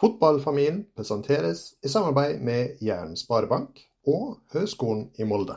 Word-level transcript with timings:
Fotballfamilien 0.00 0.84
presenteres 0.96 1.74
i 1.82 1.88
samarbeid 1.88 2.38
med 2.40 2.76
Jæren 2.82 3.16
Sparebank 3.16 3.80
og 4.06 4.36
Høgskolen 4.52 5.10
i 5.18 5.24
Molde. 5.24 5.56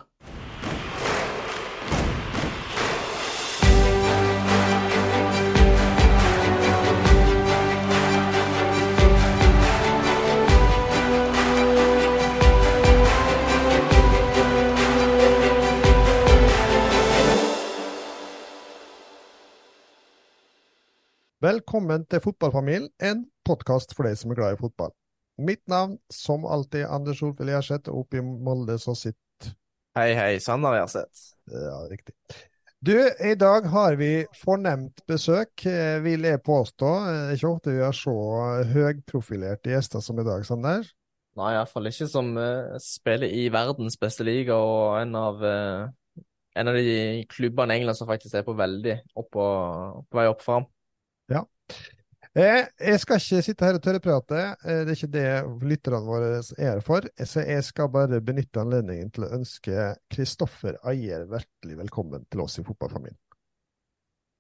Velkommen 21.41 22.05
til 22.05 22.20
Fotballfamilien, 22.20 22.89
en 23.02 23.26
podkast 23.48 23.95
for 23.98 24.08
deg 24.08 24.20
som 24.20 24.34
er 24.34 24.39
glad 24.39 24.55
i 24.55 24.62
fotball. 24.62 24.94
Mitt 25.41 25.63
navn, 25.71 25.98
som 26.13 26.45
alltid, 26.45 26.85
Anders 26.85 27.21
Solfjell 27.21 27.53
Gjerseth, 27.53 27.89
og 27.89 28.05
oppe 28.05 28.20
i 28.20 28.23
Molde 28.25 28.77
så 28.81 28.95
sitter 28.97 29.17
Hei, 29.97 30.13
hei, 30.16 30.38
Sander 30.39 30.77
Gjerseth. 30.77 31.33
Ja, 31.52 31.81
riktig. 31.91 32.16
Du, 32.81 32.95
i 32.95 33.33
dag 33.35 33.66
har 33.69 33.97
vi 33.99 34.23
fornemt 34.39 35.03
besøk, 35.09 35.66
vil 36.02 36.23
jeg 36.25 36.41
påstå. 36.45 36.91
Ikke 37.35 37.49
ofte 37.49 37.75
vi 37.75 37.83
har 37.83 37.93
så 37.93 38.16
høyprofilerte 38.71 39.73
gjester 39.73 40.02
som 40.02 40.21
i 40.21 40.25
dag, 40.25 40.45
Sander. 40.47 40.88
Nei, 41.39 41.52
iallfall 41.55 41.88
ikke 41.91 42.08
som 42.11 42.31
uh, 42.35 42.73
spiller 42.83 43.31
i 43.31 43.45
verdens 43.53 43.99
beste 43.99 44.25
liga 44.27 44.58
og 44.59 44.97
en 44.99 45.13
av, 45.16 45.44
uh, 45.44 46.23
en 46.59 46.71
av 46.71 46.80
de 46.80 46.95
klubbene 47.31 47.75
i 47.75 47.81
England 47.81 47.99
som 47.99 48.09
faktisk 48.09 48.39
er 48.39 48.47
på 48.47 48.55
veldig 48.58 48.97
opp 49.19 49.39
og, 49.39 50.02
på 50.11 50.19
vei 50.19 50.25
opp 50.31 50.44
fram. 50.44 50.67
Ja. 51.31 51.45
Eh, 52.31 52.63
jeg 52.80 52.99
skal 53.02 53.20
ikke 53.20 53.44
sitte 53.44 53.67
her 53.67 53.76
og 53.76 53.81
tørreprate, 53.84 54.41
eh, 54.63 54.84
det 54.88 54.94
er 54.94 54.95
ikke 54.95 55.08
det 55.12 55.66
lytterne 55.67 56.05
våre 56.05 56.30
er 56.39 56.70
her 56.70 56.80
for. 56.85 57.03
Så 57.27 57.44
jeg 57.44 57.66
skal 57.67 57.89
bare 57.91 58.22
benytte 58.23 58.61
anledningen 58.61 59.09
til 59.11 59.25
å 59.28 59.31
ønske 59.36 59.89
Kristoffer 60.14 60.78
Ayer 60.88 61.25
hjertelig 61.28 61.75
velkommen 61.81 62.23
til 62.31 62.45
oss 62.45 62.55
i 62.61 62.64
Fotballfamilien. 62.64 63.20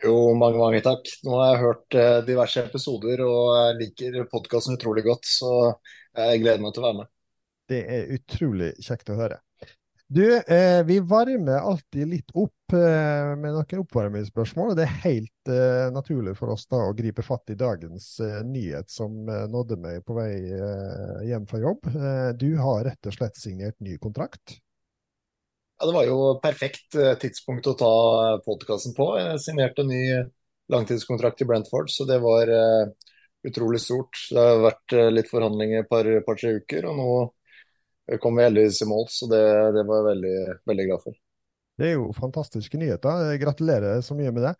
Jo, 0.05 0.15
mange, 0.39 0.57
mange 0.57 0.79
takk. 0.85 1.03
Nå 1.27 1.35
har 1.35 1.51
jeg 1.51 1.63
hørt 1.65 1.99
eh, 1.99 2.21
diverse 2.31 2.63
episoder 2.63 3.25
og 3.27 3.43
jeg 3.57 3.77
liker 3.83 4.21
podkasten 4.31 4.79
utrolig 4.79 5.03
godt, 5.09 5.27
så 5.27 5.51
jeg 6.15 6.45
gleder 6.45 6.63
meg 6.63 6.71
til 6.71 6.85
å 6.85 6.87
være 6.87 6.99
med. 7.01 7.11
Det 7.71 7.83
er 7.91 8.15
utrolig 8.15 8.71
kjekt 8.79 9.11
å 9.11 9.19
høre. 9.19 9.43
Du, 10.13 10.37
eh, 10.37 10.83
vi 10.83 10.99
varmer 10.99 11.57
alltid 11.57 12.07
litt 12.07 12.31
opp 12.35 12.73
eh, 12.73 13.29
med 13.39 13.53
noen 13.55 13.79
oppvarmingsspørsmål. 13.79 14.73
Det 14.75 14.83
er 14.83 14.97
helt 15.05 15.51
eh, 15.53 15.85
naturlig 15.95 16.33
for 16.35 16.51
oss 16.51 16.65
da 16.67 16.81
å 16.83 16.91
gripe 16.97 17.23
fatt 17.23 17.53
i 17.53 17.55
dagens 17.55 18.09
eh, 18.19 18.41
nyhet 18.43 18.91
som 18.91 19.29
eh, 19.31 19.45
nådde 19.47 19.77
meg 19.79 20.03
på 20.03 20.17
vei 20.19 20.33
eh, 20.51 21.23
hjem 21.29 21.47
fra 21.47 21.61
jobb. 21.63 21.87
du 22.35 22.49
har 22.59 22.83
rett 22.89 23.07
og 23.07 23.15
slett 23.15 23.39
signert 23.39 23.79
ny 23.79 23.95
kontrakt? 24.03 24.57
Ja, 25.79 25.87
Det 25.87 25.95
var 25.95 26.09
jo 26.09 26.19
perfekt 26.43 26.99
tidspunkt 27.23 27.71
å 27.71 27.77
ta 27.79 27.95
podkasten 28.43 28.91
på. 28.99 29.13
Jeg 29.15 29.39
signerte 29.47 29.87
ny 29.87 30.03
langtidskontrakt 30.75 31.39
i 31.39 31.47
Brentford, 31.47 31.87
så 31.87 32.03
det 32.09 32.19
var 32.19 32.51
utrolig 33.47 33.79
stort. 33.79 34.27
Det 34.27 34.43
har 34.43 34.59
vært 34.67 34.99
litt 35.15 35.31
forhandlinger 35.31 35.85
et 35.85 35.89
par-tre 35.95 36.19
par, 36.27 36.43
uker, 36.59 36.91
og 36.91 36.99
nå 36.99 37.13
kom 38.19 38.37
vi 38.37 38.45
heldigvis 38.47 38.81
i 38.83 38.87
mål, 38.89 39.05
så 39.13 39.27
det, 39.31 39.41
det 39.77 39.83
var 39.87 40.01
jeg 40.01 40.07
veldig, 40.11 40.37
veldig 40.71 40.87
glad 40.89 41.03
for. 41.07 41.19
Det 41.79 41.89
er 41.89 41.97
jo 41.97 42.11
fantastiske 42.13 42.77
nyheter. 42.77 43.35
Gratulerer 43.41 44.01
så 44.05 44.17
mye 44.17 44.33
med 44.35 44.43
det. 44.49 44.55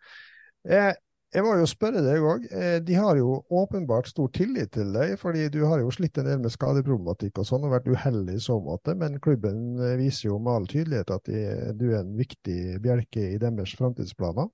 Jeg, 0.72 0.96
jeg 1.34 1.44
må 1.44 1.52
jo 1.60 1.68
spørre 1.68 2.02
deg 2.04 2.24
òg. 2.26 2.48
Eh, 2.50 2.78
de 2.84 2.96
har 2.98 3.18
jo 3.20 3.36
åpenbart 3.52 4.08
stor 4.10 4.30
tillit 4.34 4.72
til 4.74 4.94
deg, 4.96 5.14
fordi 5.20 5.46
du 5.52 5.60
har 5.68 5.82
jo 5.82 5.92
slitt 5.94 6.18
en 6.18 6.30
del 6.30 6.40
med 6.42 6.54
skadeproblematikk 6.54 7.42
og 7.42 7.48
sånn, 7.48 7.68
og 7.68 7.76
vært 7.76 7.92
uheldig 7.92 8.38
i 8.38 8.42
så 8.42 8.58
måte. 8.62 8.96
Men 8.98 9.20
klubben 9.22 9.76
viser 10.00 10.30
jo 10.30 10.40
med 10.40 10.56
all 10.56 10.72
tydelighet 10.72 11.14
at 11.14 11.30
du 11.78 11.86
er 11.92 12.00
en 12.00 12.16
viktig 12.18 12.80
bjelke 12.82 13.32
i 13.34 13.38
deres 13.42 13.76
framtidsplaner. 13.78 14.50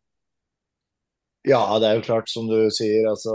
Ja, 1.49 1.63
det 1.81 1.89
er 1.89 1.97
jo 1.97 2.05
klart, 2.05 2.29
som 2.29 2.49
du 2.49 2.57
sier. 2.75 3.07
altså 3.09 3.35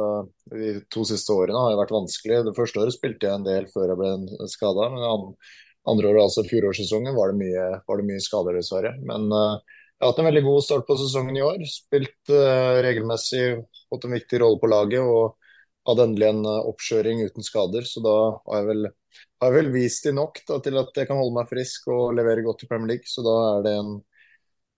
De 0.51 0.75
to 0.93 1.05
siste 1.07 1.33
årene 1.33 1.57
har 1.57 1.73
jo 1.73 1.79
vært 1.81 1.93
vanskelig. 1.95 2.43
Det 2.45 2.55
første 2.57 2.81
året 2.83 2.95
spilte 2.95 3.25
jeg 3.25 3.39
en 3.39 3.47
del 3.47 3.69
før 3.73 3.93
jeg 3.93 3.99
ble 4.01 4.49
skada. 4.51 4.89
Men 4.93 5.35
andre 5.89 6.11
året, 6.11 6.25
altså 6.27 6.43
fjorårssesongen, 6.47 7.15
var 7.17 7.31
det 7.31 7.39
mye, 7.41 7.63
var 7.87 7.99
det 7.99 8.07
mye 8.07 8.23
skader, 8.23 8.59
dessverre. 8.59 8.93
Men 9.03 9.25
uh, 9.33 9.57
jeg 9.57 10.05
har 10.05 10.13
hatt 10.13 10.21
en 10.21 10.29
veldig 10.29 10.43
god 10.45 10.65
start 10.67 10.85
på 10.87 10.99
sesongen 11.01 11.39
i 11.39 11.45
år. 11.45 11.63
Spilt 11.69 12.33
uh, 12.33 12.79
regelmessig, 12.85 13.47
fått 13.91 14.05
en 14.07 14.15
viktig 14.15 14.43
rolle 14.43 14.61
på 14.61 14.69
laget. 14.71 15.01
og 15.01 15.39
hadde 15.89 16.05
endelig 16.07 16.29
en 16.29 16.45
uh, 16.47 16.69
oppkjøring 16.69 17.25
uten 17.27 17.43
skader, 17.43 17.83
så 17.87 18.03
da 18.03 18.15
har 18.45 18.61
jeg 18.61 18.69
vel, 18.69 18.85
har 19.41 19.49
jeg 19.49 19.57
vel 19.57 19.73
vist 19.73 20.05
de 20.07 20.13
nok 20.15 20.39
da, 20.47 20.61
til 20.63 20.79
at 20.79 21.01
jeg 21.01 21.09
kan 21.09 21.19
holde 21.19 21.35
meg 21.35 21.49
frisk 21.49 21.89
og 21.91 22.13
levere 22.15 22.45
godt 22.45 22.63
i 22.63 22.69
Premier 22.69 22.93
League. 22.93 23.09
Så 23.09 23.25
da 23.25 23.35
er 23.49 23.65
det 23.65 23.73
en 23.81 23.97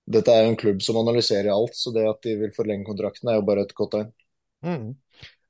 dette 0.06 0.34
er 0.34 0.46
jo 0.46 0.54
en 0.54 0.60
klubb 0.60 0.84
som 0.86 1.00
analyserer 1.02 1.52
alt, 1.54 1.78
så 1.78 1.94
det 1.96 2.06
at 2.10 2.22
de 2.26 2.36
vil 2.44 2.54
forlenge 2.56 2.88
kontrakten 2.88 3.32
er 3.32 3.40
jo 3.40 3.48
bare 3.48 3.66
et 3.66 3.74
godt 3.78 3.96
tegn. 3.96 4.12
Mm. 4.66 4.90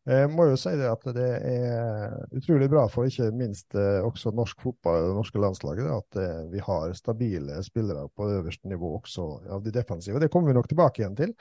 Jeg 0.06 0.30
må 0.30 0.46
jo 0.52 0.58
si 0.60 0.72
det 0.78 0.86
at 0.86 1.06
det 1.16 1.30
er 1.50 2.12
utrolig 2.38 2.68
bra 2.70 2.84
for 2.94 3.10
ikke 3.10 3.32
minst 3.34 3.74
eh, 3.74 4.06
også 4.06 4.36
norsk 4.38 4.60
fotball 4.62 5.00
og 5.00 5.08
det 5.10 5.16
norske 5.18 5.42
landslaget 5.42 5.90
at 5.90 6.20
eh, 6.22 6.44
vi 6.52 6.62
har 6.62 6.94
stabile 6.94 7.58
spillere 7.66 8.06
på 8.14 8.28
øverste 8.36 8.70
nivå 8.70 8.92
også 9.00 9.26
av 9.56 9.64
de 9.66 9.74
defensive. 9.74 10.22
Det 10.22 10.30
kommer 10.30 10.54
vi 10.54 10.58
nok 10.60 10.70
tilbake 10.70 11.02
igjen 11.02 11.18
til. 11.18 11.34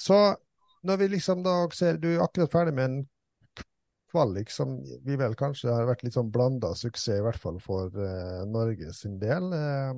Så 0.00 0.16
når 0.86 0.96
vi 1.00 1.08
liksom 1.12 1.44
da 1.44 1.58
ser 1.76 2.00
du 2.00 2.10
er 2.14 2.24
akkurat 2.24 2.52
ferdig 2.52 2.74
med 2.76 2.88
en 2.88 2.98
kvalik 4.10 4.50
som 4.50 4.78
vi 5.04 5.16
vel 5.18 5.34
kanskje 5.38 5.72
har 5.72 5.88
vært 5.88 6.04
litt 6.06 6.16
sånn 6.16 6.30
blanda 6.32 6.72
suksess, 6.78 7.18
i 7.18 7.24
hvert 7.24 7.40
fall 7.42 7.58
for 7.62 7.92
uh, 7.92 8.44
Norge 8.48 8.92
sin 8.96 9.18
del. 9.22 9.50
Uh, 9.52 9.92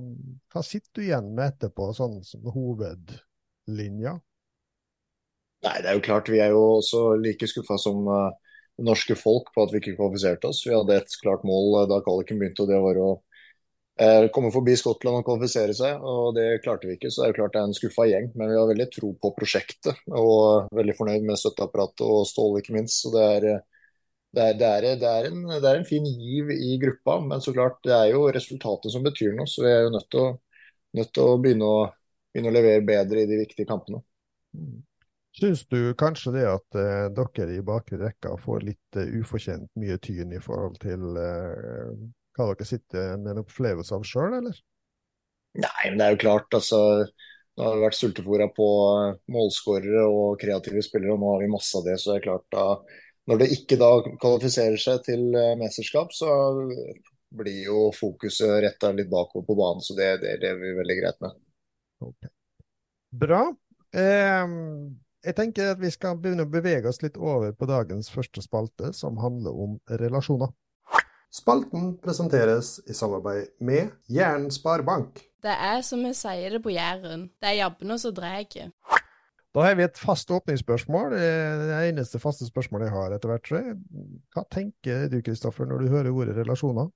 hva 0.52 0.64
sitter 0.64 0.90
du 0.96 1.04
igjen 1.06 1.30
med 1.36 1.54
etterpå, 1.54 1.90
sånn 1.96 2.18
som 2.26 2.48
hovedlinja? 2.54 4.18
Nei, 5.66 5.78
det 5.82 5.90
er 5.90 5.96
jo 5.96 6.04
klart 6.06 6.28
Vi 6.30 6.38
er 6.38 6.52
jo 6.54 6.60
også 6.78 7.16
like 7.18 7.48
skuffa 7.50 7.78
som 7.82 8.04
uh, 8.06 8.28
norske 8.78 9.16
folk 9.18 9.50
på 9.54 9.64
at 9.64 9.72
vi 9.74 9.82
ikke 9.82 9.96
kvalifiserte 9.98 10.50
oss. 10.50 10.64
Vi 10.66 10.76
hadde 10.76 11.00
et 11.00 11.16
klart 11.22 11.46
mål 11.46 11.88
da 11.90 12.02
kvaliken 12.04 12.38
begynte, 12.40 12.64
og 12.64 12.72
det 12.72 12.84
var 12.84 13.02
å 13.02 13.16
komme 14.30 14.52
forbi 14.54 14.76
Skottland 14.78 15.18
og 15.18 15.24
kvalifisere 15.26 15.74
seg. 15.74 16.04
og 16.06 16.36
Det 16.36 16.60
klarte 16.62 16.86
vi 16.86 16.94
ikke, 16.94 17.10
så 17.10 17.18
det 17.18 17.24
er 17.24 17.32
jo 17.32 17.36
klart 17.40 17.56
det 17.56 17.58
er 17.58 17.66
en 17.66 17.74
skuffa 17.74 18.04
gjeng. 18.06 18.28
Men 18.38 18.52
vi 18.52 18.54
har 18.54 18.68
veldig 18.70 18.86
tro 18.94 19.10
på 19.18 19.32
prosjektet 19.34 20.04
og 20.14 20.68
veldig 20.78 20.94
fornøyd 20.94 21.26
med 21.26 21.40
støtteapparatet 21.42 22.04
og 22.06 22.22
Ståle, 22.30 22.62
ikke 22.62 22.76
minst. 22.78 23.00
så 23.02 23.10
det 23.16 23.24
er 23.32 23.48
det 24.38 24.44
er, 24.44 24.58
det, 24.58 24.66
er, 24.68 24.98
det, 25.00 25.12
er 25.12 25.28
en, 25.28 25.44
det 25.50 25.62
er, 25.62 25.78
en, 25.80 25.86
fin 25.88 26.04
giv 26.06 26.50
i 26.54 26.76
gruppa, 26.82 27.18
men 27.24 27.42
så 27.42 27.54
klart 27.54 27.80
det 27.86 27.94
er 27.96 28.12
jo 28.12 28.26
resultatet 28.34 28.94
som 28.94 29.06
betyr 29.06 29.34
noe. 29.36 29.48
Så 29.50 29.64
vi 29.64 29.72
er 29.72 29.86
jo 29.86 29.94
nødt 29.94 30.06
til 30.14 30.22
å, 30.24 30.28
nødt 30.98 31.14
til 31.16 31.24
å, 31.24 31.38
begynne, 31.42 31.70
å 31.70 31.80
begynne, 32.32 32.52
å 32.52 32.58
levere 32.58 32.86
bedre 32.86 33.24
i 33.24 33.30
de 33.30 33.40
viktige 33.42 33.68
kampene. 33.68 34.02
Mm. 34.54 34.78
Syns 35.38 35.64
du 35.70 35.92
kanskje 35.98 36.32
det 36.34 36.46
at 36.50 36.78
eh, 36.78 37.08
dere 37.14 37.52
i 37.54 37.62
bakre 37.62 37.98
rekka 38.00 38.32
får 38.42 38.64
litt 38.66 38.98
uh, 38.98 39.04
ufortjent 39.20 39.68
mye 39.78 39.98
tyn 40.02 40.32
i 40.34 40.40
forhold 40.42 40.80
til 40.82 41.04
uh, 41.14 41.92
hva 42.34 42.48
dere 42.48 42.66
sitter 42.66 43.12
med 43.20 43.34
en 43.34 43.42
opplevelse 43.44 43.94
av 43.94 44.06
sjøl, 44.08 44.38
eller? 44.40 44.56
Nei, 45.58 45.90
men 45.90 45.98
det 46.00 46.06
er 46.06 46.16
jo 46.16 46.22
klart, 46.24 46.54
altså. 46.54 46.80
Nå 47.58 47.66
har 47.66 47.74
vi 47.74 47.82
vært 47.82 47.98
sultefòra 47.98 48.46
på 48.54 48.66
målskårere 49.34 50.04
og 50.06 50.36
kreative 50.38 50.82
spillere, 50.86 51.16
og 51.16 51.22
nå 51.22 51.32
har 51.32 51.40
vi 51.42 51.50
masse 51.50 51.74
av 51.74 51.86
det. 51.88 51.96
Så 51.98 52.12
det 52.12 52.20
er 52.20 52.26
klart 52.28 52.44
da 52.54 52.66
når 53.28 53.42
det 53.42 53.50
ikke 53.58 53.76
da 53.80 53.90
kvalifiserer 54.20 54.80
seg 54.80 55.02
til 55.06 55.26
eh, 55.36 55.56
mesterskap, 55.60 56.14
så 56.16 56.30
blir 57.38 57.58
jo 57.66 57.88
fokuset 57.92 58.62
retta 58.64 58.90
litt 58.96 59.10
bakover 59.12 59.44
på 59.46 59.56
banen. 59.58 59.84
Så 59.84 59.96
det, 59.98 60.14
det, 60.22 60.38
det 60.42 60.54
er 60.54 60.60
vi 60.60 60.72
veldig 60.78 60.96
greit 61.02 61.20
med. 61.24 61.36
Okay. 62.08 62.32
Bra. 63.24 63.42
Eh, 63.92 64.54
jeg 65.28 65.36
tenker 65.36 65.74
at 65.74 65.82
vi 65.82 65.90
skal 65.92 66.16
begynne 66.22 66.46
å 66.46 66.50
bevege 66.50 66.88
oss 66.88 67.02
litt 67.04 67.18
over 67.20 67.52
på 67.52 67.68
dagens 67.68 68.08
første 68.12 68.44
spalte, 68.44 68.94
som 68.96 69.20
handler 69.20 69.60
om 69.66 69.76
relasjoner. 70.00 70.54
Spalten 71.34 71.90
presenteres 72.00 72.78
i 72.88 72.94
samarbeid 72.96 73.50
med 73.60 73.90
Jæren 74.08 74.48
Sparebank. 74.48 75.20
Det 75.44 75.52
er 75.52 75.82
som 75.84 76.00
vi 76.02 76.14
sier 76.16 76.56
det 76.56 76.62
på 76.64 76.72
Jæren, 76.72 77.28
det 77.42 77.50
er 77.50 77.58
jabbene 77.60 77.98
som 78.00 78.14
drar. 78.16 78.40
Da 79.58 79.64
har 79.66 79.74
vi 79.74 79.82
et 79.82 79.98
fast 79.98 80.28
åpningsspørsmål. 80.30 81.16
Det 81.18 81.78
eneste 81.88 82.20
faste 82.22 82.46
spørsmålet 82.46 82.86
jeg 82.86 82.94
har 82.94 83.14
etter 83.16 83.32
hvert. 83.32 83.48
Hva 84.30 84.44
tenker 84.54 85.08
du 85.10 85.16
Kristoffer, 85.26 85.66
når 85.66 85.82
du 85.82 85.88
hører 85.90 86.14
ordet 86.14 86.36
relasjoner? 86.36 86.92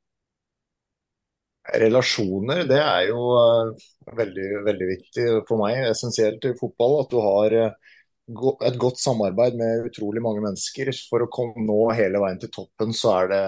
Relasjoner, 1.82 2.62
det 2.70 2.79
er 2.79 3.09
jo 3.09 3.25
uh, 3.35 3.73
veldig, 4.14 4.47
veldig 4.69 4.88
viktig 4.93 5.26
for 5.49 5.59
meg. 5.59 5.81
Essensielt 5.91 6.47
i 6.47 6.55
fotball. 6.61 7.00
At 7.03 7.11
du 7.11 7.19
har 7.25 7.59
uh, 7.67 8.55
et 8.70 8.79
godt 8.79 9.03
samarbeid 9.03 9.58
med 9.58 9.91
utrolig 9.91 10.23
mange 10.23 10.47
mennesker. 10.47 10.93
For 11.11 11.26
å 11.26 11.31
komme 11.35 11.67
nå 11.67 11.81
hele 11.99 12.23
veien 12.23 12.38
til 12.44 12.55
toppen, 12.61 12.94
så 12.94 13.17
er 13.25 13.32
det 13.35 13.44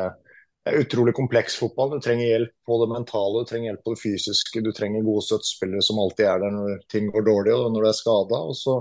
er 0.64 0.81
utrolig 0.81 1.14
kompleks 1.16 1.56
fotball. 1.61 1.94
Du 1.94 2.05
trenger 2.05 2.26
hjelp 2.26 2.52
på 2.66 2.78
det 2.81 2.90
mentale, 2.93 3.43
du 3.43 3.50
trenger 3.50 3.70
hjelp 3.70 3.84
på 3.84 3.94
det 3.94 4.02
fysiske. 4.02 4.62
Du 4.64 4.70
trenger 4.76 5.06
gode 5.06 5.25
støttespillere 5.26 5.84
som 5.84 6.00
alltid 6.02 6.28
er 6.31 6.43
der 6.44 6.55
når 6.56 6.84
ting 6.93 7.11
går 7.12 7.26
dårlig 7.28 7.55
og 7.56 7.72
når 7.75 7.87
du 7.87 7.90
er 7.90 7.99
skada. 8.00 8.43
Og 8.50 8.58
så 8.58 8.76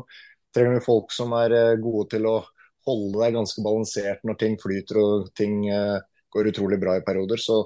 trenger 0.55 0.77
vi 0.77 0.87
folk 0.87 1.15
som 1.15 1.35
er 1.37 1.57
eh, 1.59 1.79
gode 1.83 2.09
til 2.15 2.27
å 2.29 2.37
holde 2.87 3.21
deg 3.21 3.37
ganske 3.37 3.63
balansert 3.63 4.25
når 4.27 4.39
ting 4.41 4.59
flyter 4.59 4.99
og 4.99 5.29
ting 5.39 5.61
uh, 5.71 6.03
går 6.35 6.49
utrolig 6.49 6.75
bra 6.81 6.97
i 6.99 7.05
perioder. 7.05 7.39
Så 7.39 7.61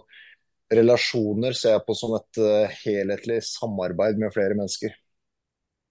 relasjoner 0.69 1.57
ser 1.57 1.73
jeg 1.73 1.85
på 1.87 1.95
som 1.97 2.13
et 2.19 2.37
uh, 2.37 2.75
helhetlig 2.83 3.39
samarbeid 3.47 4.21
med 4.21 4.35
flere 4.35 4.53
mennesker. 4.53 4.93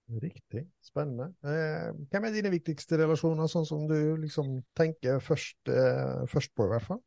Riktig. 0.06 0.62
Spennende. 0.87 1.32
Eh, 1.43 1.90
hvem 2.12 2.26
er 2.29 2.34
dine 2.34 2.52
viktigste 2.52 3.00
relasjoner, 3.00 3.49
sånn 3.50 3.67
som 3.67 3.87
du 3.90 3.99
liksom 4.22 4.61
tenker 4.79 5.19
først, 5.19 5.58
eh, 5.67 6.22
først 6.31 6.55
på, 6.55 6.67
i 6.67 6.70
hvert 6.70 6.87
fall? 6.87 7.00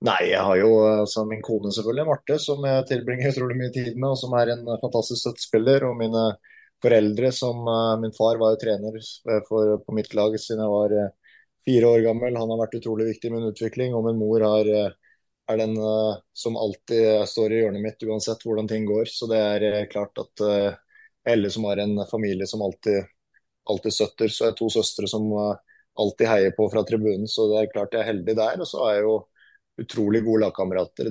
Nei, 0.00 0.30
jeg 0.30 0.40
har 0.40 0.56
jo 0.56 0.68
altså, 0.80 1.26
min 1.28 1.42
kone 1.44 1.70
selvfølgelig, 1.76 2.06
Marte, 2.08 2.36
som 2.40 2.62
jeg 2.64 2.84
tilbringer 2.88 3.34
utrolig 3.34 3.56
mye 3.58 3.72
tid 3.74 3.98
med, 3.98 4.06
og 4.14 4.16
som 4.16 4.32
er 4.38 4.54
en 4.54 4.62
fantastisk 4.80 5.20
støttespiller. 5.20 5.84
Og 5.90 5.98
mine 5.98 6.22
foreldre, 6.80 7.28
som 7.36 7.60
uh, 7.68 7.98
Min 8.00 8.14
far 8.16 8.38
var 8.40 8.54
jo 8.54 8.60
trener 8.62 8.96
for, 9.48 9.74
på 9.84 9.96
mitt 9.98 10.14
lag 10.16 10.38
siden 10.40 10.62
jeg 10.64 10.72
var 10.72 10.94
uh, 10.96 11.34
fire 11.68 11.90
år 11.90 12.04
gammel. 12.06 12.38
Han 12.40 12.54
har 12.54 12.62
vært 12.62 12.78
utrolig 12.80 13.10
viktig 13.10 13.28
i 13.28 13.34
min 13.34 13.50
utvikling. 13.50 13.92
Og 13.92 14.06
min 14.06 14.16
mor 14.22 14.40
har, 14.46 14.70
uh, 14.72 15.18
er 15.52 15.60
den 15.60 15.76
som 16.32 16.56
alltid 16.56 17.26
står 17.28 17.52
i 17.52 17.58
hjørnet 17.60 17.84
mitt, 17.84 18.04
uansett 18.08 18.44
hvordan 18.46 18.70
ting 18.70 18.86
går. 18.88 19.10
Så 19.10 19.28
det 19.28 19.40
er 19.40 19.90
klart 19.90 20.16
at 20.22 20.44
Elle 21.28 21.50
som 21.50 21.66
har 21.66 21.82
en 21.82 22.06
familie 22.08 22.46
som 22.46 22.62
alltid, 22.62 23.02
alltid 23.68 23.96
støtter. 23.96 24.30
Så 24.30 24.44
jeg 24.46 24.54
har 24.54 24.56
to 24.62 24.70
søstre 24.70 25.10
som 25.10 25.26
alltid 25.34 26.30
heier 26.30 26.54
på 26.56 26.70
fra 26.70 26.84
tribunen, 26.86 27.26
så 27.28 27.48
det 27.50 27.58
er 27.64 27.72
klart 27.74 27.98
jeg 27.98 28.04
er 28.04 28.12
heldig 28.12 28.36
der. 28.38 28.62
Og 28.62 28.70
så 28.70 28.84
er 28.86 28.94
jeg 29.00 29.04
jo 29.08 29.16
utrolig 29.80 30.24
gode 30.26 30.46
lagkamerater. 30.46 31.10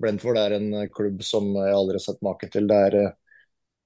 Brentford 0.00 0.38
er 0.40 0.56
en 0.56 0.70
klubb 0.92 1.24
som 1.26 1.50
jeg 1.56 1.76
aldri 1.76 1.98
har 1.98 2.04
sett 2.04 2.22
make 2.24 2.48
til. 2.52 2.68
Det 2.70 2.78
er 2.88 2.98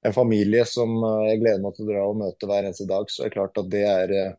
en 0.04 0.12
familie 0.12 0.64
som 0.68 0.96
eh, 1.04 1.28
jeg 1.32 1.42
gleder 1.42 1.62
meg 1.64 1.76
til 1.76 1.86
å 1.86 1.92
dra 1.92 2.06
og 2.08 2.18
møte 2.20 2.48
hver 2.48 2.66
eneste 2.66 2.86
dag. 2.88 3.08
Så 3.08 3.22
det 3.22 3.30
er 3.30 3.36
klart 3.38 3.60
at 3.60 3.70
det 3.72 3.84
er 3.88 4.14
eh, 4.14 4.32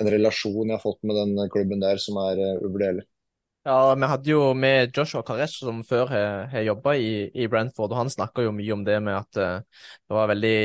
en 0.00 0.10
relasjon 0.14 0.68
jeg 0.68 0.76
har 0.76 0.84
fått 0.84 1.02
med 1.06 1.18
den 1.18 1.50
klubben 1.52 1.82
der 1.82 2.00
som 2.02 2.20
er 2.22 2.38
eh, 2.38 2.60
uvurderlig. 2.62 3.06
Ja, 3.66 3.92
vi 3.92 4.08
hadde 4.08 4.30
jo 4.30 4.44
med 4.56 4.94
Joshua 4.96 5.20
Karesh 5.26 5.66
som 5.66 5.82
før 5.84 6.08
har 6.48 6.62
jobba 6.64 6.94
i, 6.96 7.26
i, 7.28 7.44
Brentford, 7.44 7.92
og 7.92 7.98
han 7.98 8.12
snakka 8.12 8.46
jo 8.46 8.54
mye 8.56 8.72
om 8.72 8.86
det 8.86 8.94
med 9.04 9.18
at 9.18 9.36
det 9.36 10.16
var 10.16 10.30
veldig, 10.30 10.60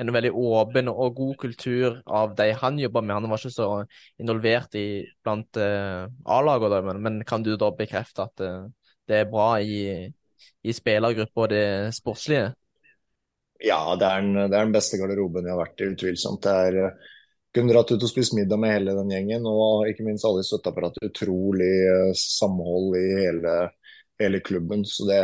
en 0.00 0.12
veldig 0.14 0.32
åpen 0.34 0.90
og 0.90 1.14
god 1.16 1.36
kultur 1.44 2.00
av 2.06 2.34
de 2.38 2.50
han 2.58 2.80
jobba 2.80 3.02
med. 3.02 3.14
Han 3.16 3.30
var 3.30 3.40
ikke 3.42 3.54
så 3.54 3.68
involvert 4.20 4.76
i 4.78 4.86
blant 5.24 5.60
uh, 5.60 6.04
A-lagene, 6.36 6.82
men, 6.88 7.00
men, 7.04 7.22
kan 7.28 7.44
du 7.44 7.54
da 7.60 7.70
bekrefte 7.76 8.26
at 8.26 8.44
uh, 8.44 8.66
det 9.08 9.20
er 9.20 9.30
bra 9.30 9.48
i, 9.60 10.08
i 10.64 10.74
spillergruppa 10.74 11.46
og 11.46 11.50
det 11.52 11.66
sportslige? 11.96 12.52
Ja, 13.64 13.94
det 13.96 14.08
er, 14.08 14.24
den, 14.24 14.48
det 14.50 14.56
er 14.58 14.66
den 14.66 14.74
beste 14.74 14.98
garderoben 15.00 15.46
jeg 15.46 15.54
har 15.54 15.62
vært 15.62 15.84
i, 15.84 15.90
utvilsomt. 15.94 16.42
Det 16.44 16.56
er 16.68 16.80
uh, 16.88 17.12
kunne 17.54 17.70
dratt 17.70 17.92
ut 17.94 18.02
og 18.02 18.10
spist 18.10 18.34
middag 18.34 18.58
med 18.58 18.72
hele 18.74 18.96
den 18.98 19.12
gjengen, 19.14 19.46
og 19.46 19.86
ikke 19.86 20.08
minst 20.08 20.26
alle 20.26 20.42
i 20.42 20.48
støtteapparatet. 20.48 21.06
Utrolig 21.06 21.74
samhold 22.18 22.96
i 22.98 23.04
hele, 23.20 23.52
hele 24.18 24.40
klubben. 24.42 24.82
Så 24.88 25.06
det, 25.06 25.20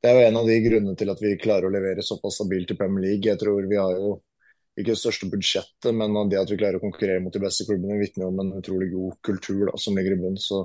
det, 0.00 0.08
er 0.10 0.16
jo 0.16 0.26
en 0.28 0.40
av 0.40 0.48
de 0.48 0.56
grunnene 0.64 0.96
til 0.98 1.12
at 1.12 1.22
vi 1.22 1.36
klarer 1.40 1.68
å 1.68 1.72
levere 1.74 2.04
såpass 2.04 2.40
stabilt 2.40 2.72
i 2.72 2.76
Premier 2.78 3.06
League. 3.06 3.26
Jeg 3.26 3.40
tror 3.40 3.68
vi 3.68 3.78
har 3.80 3.96
jo 3.96 4.14
ikke 4.78 4.94
det 4.94 5.00
største 5.00 5.28
budsjettet, 5.30 5.90
men 5.96 6.16
det 6.30 6.40
at 6.40 6.50
vi 6.50 6.58
klarer 6.60 6.78
å 6.78 6.84
konkurrere 6.84 7.22
mot 7.22 7.34
de 7.34 7.42
beste 7.42 7.66
klubbene, 7.68 8.00
vitner 8.00 8.30
om 8.30 8.40
en 8.40 8.56
utrolig 8.58 8.90
god 8.94 9.18
kultur 9.26 9.66
da, 9.68 9.76
som 9.80 9.98
ligger 9.98 10.16
i 10.16 10.20
bunnen. 10.22 10.40
Så 10.40 10.62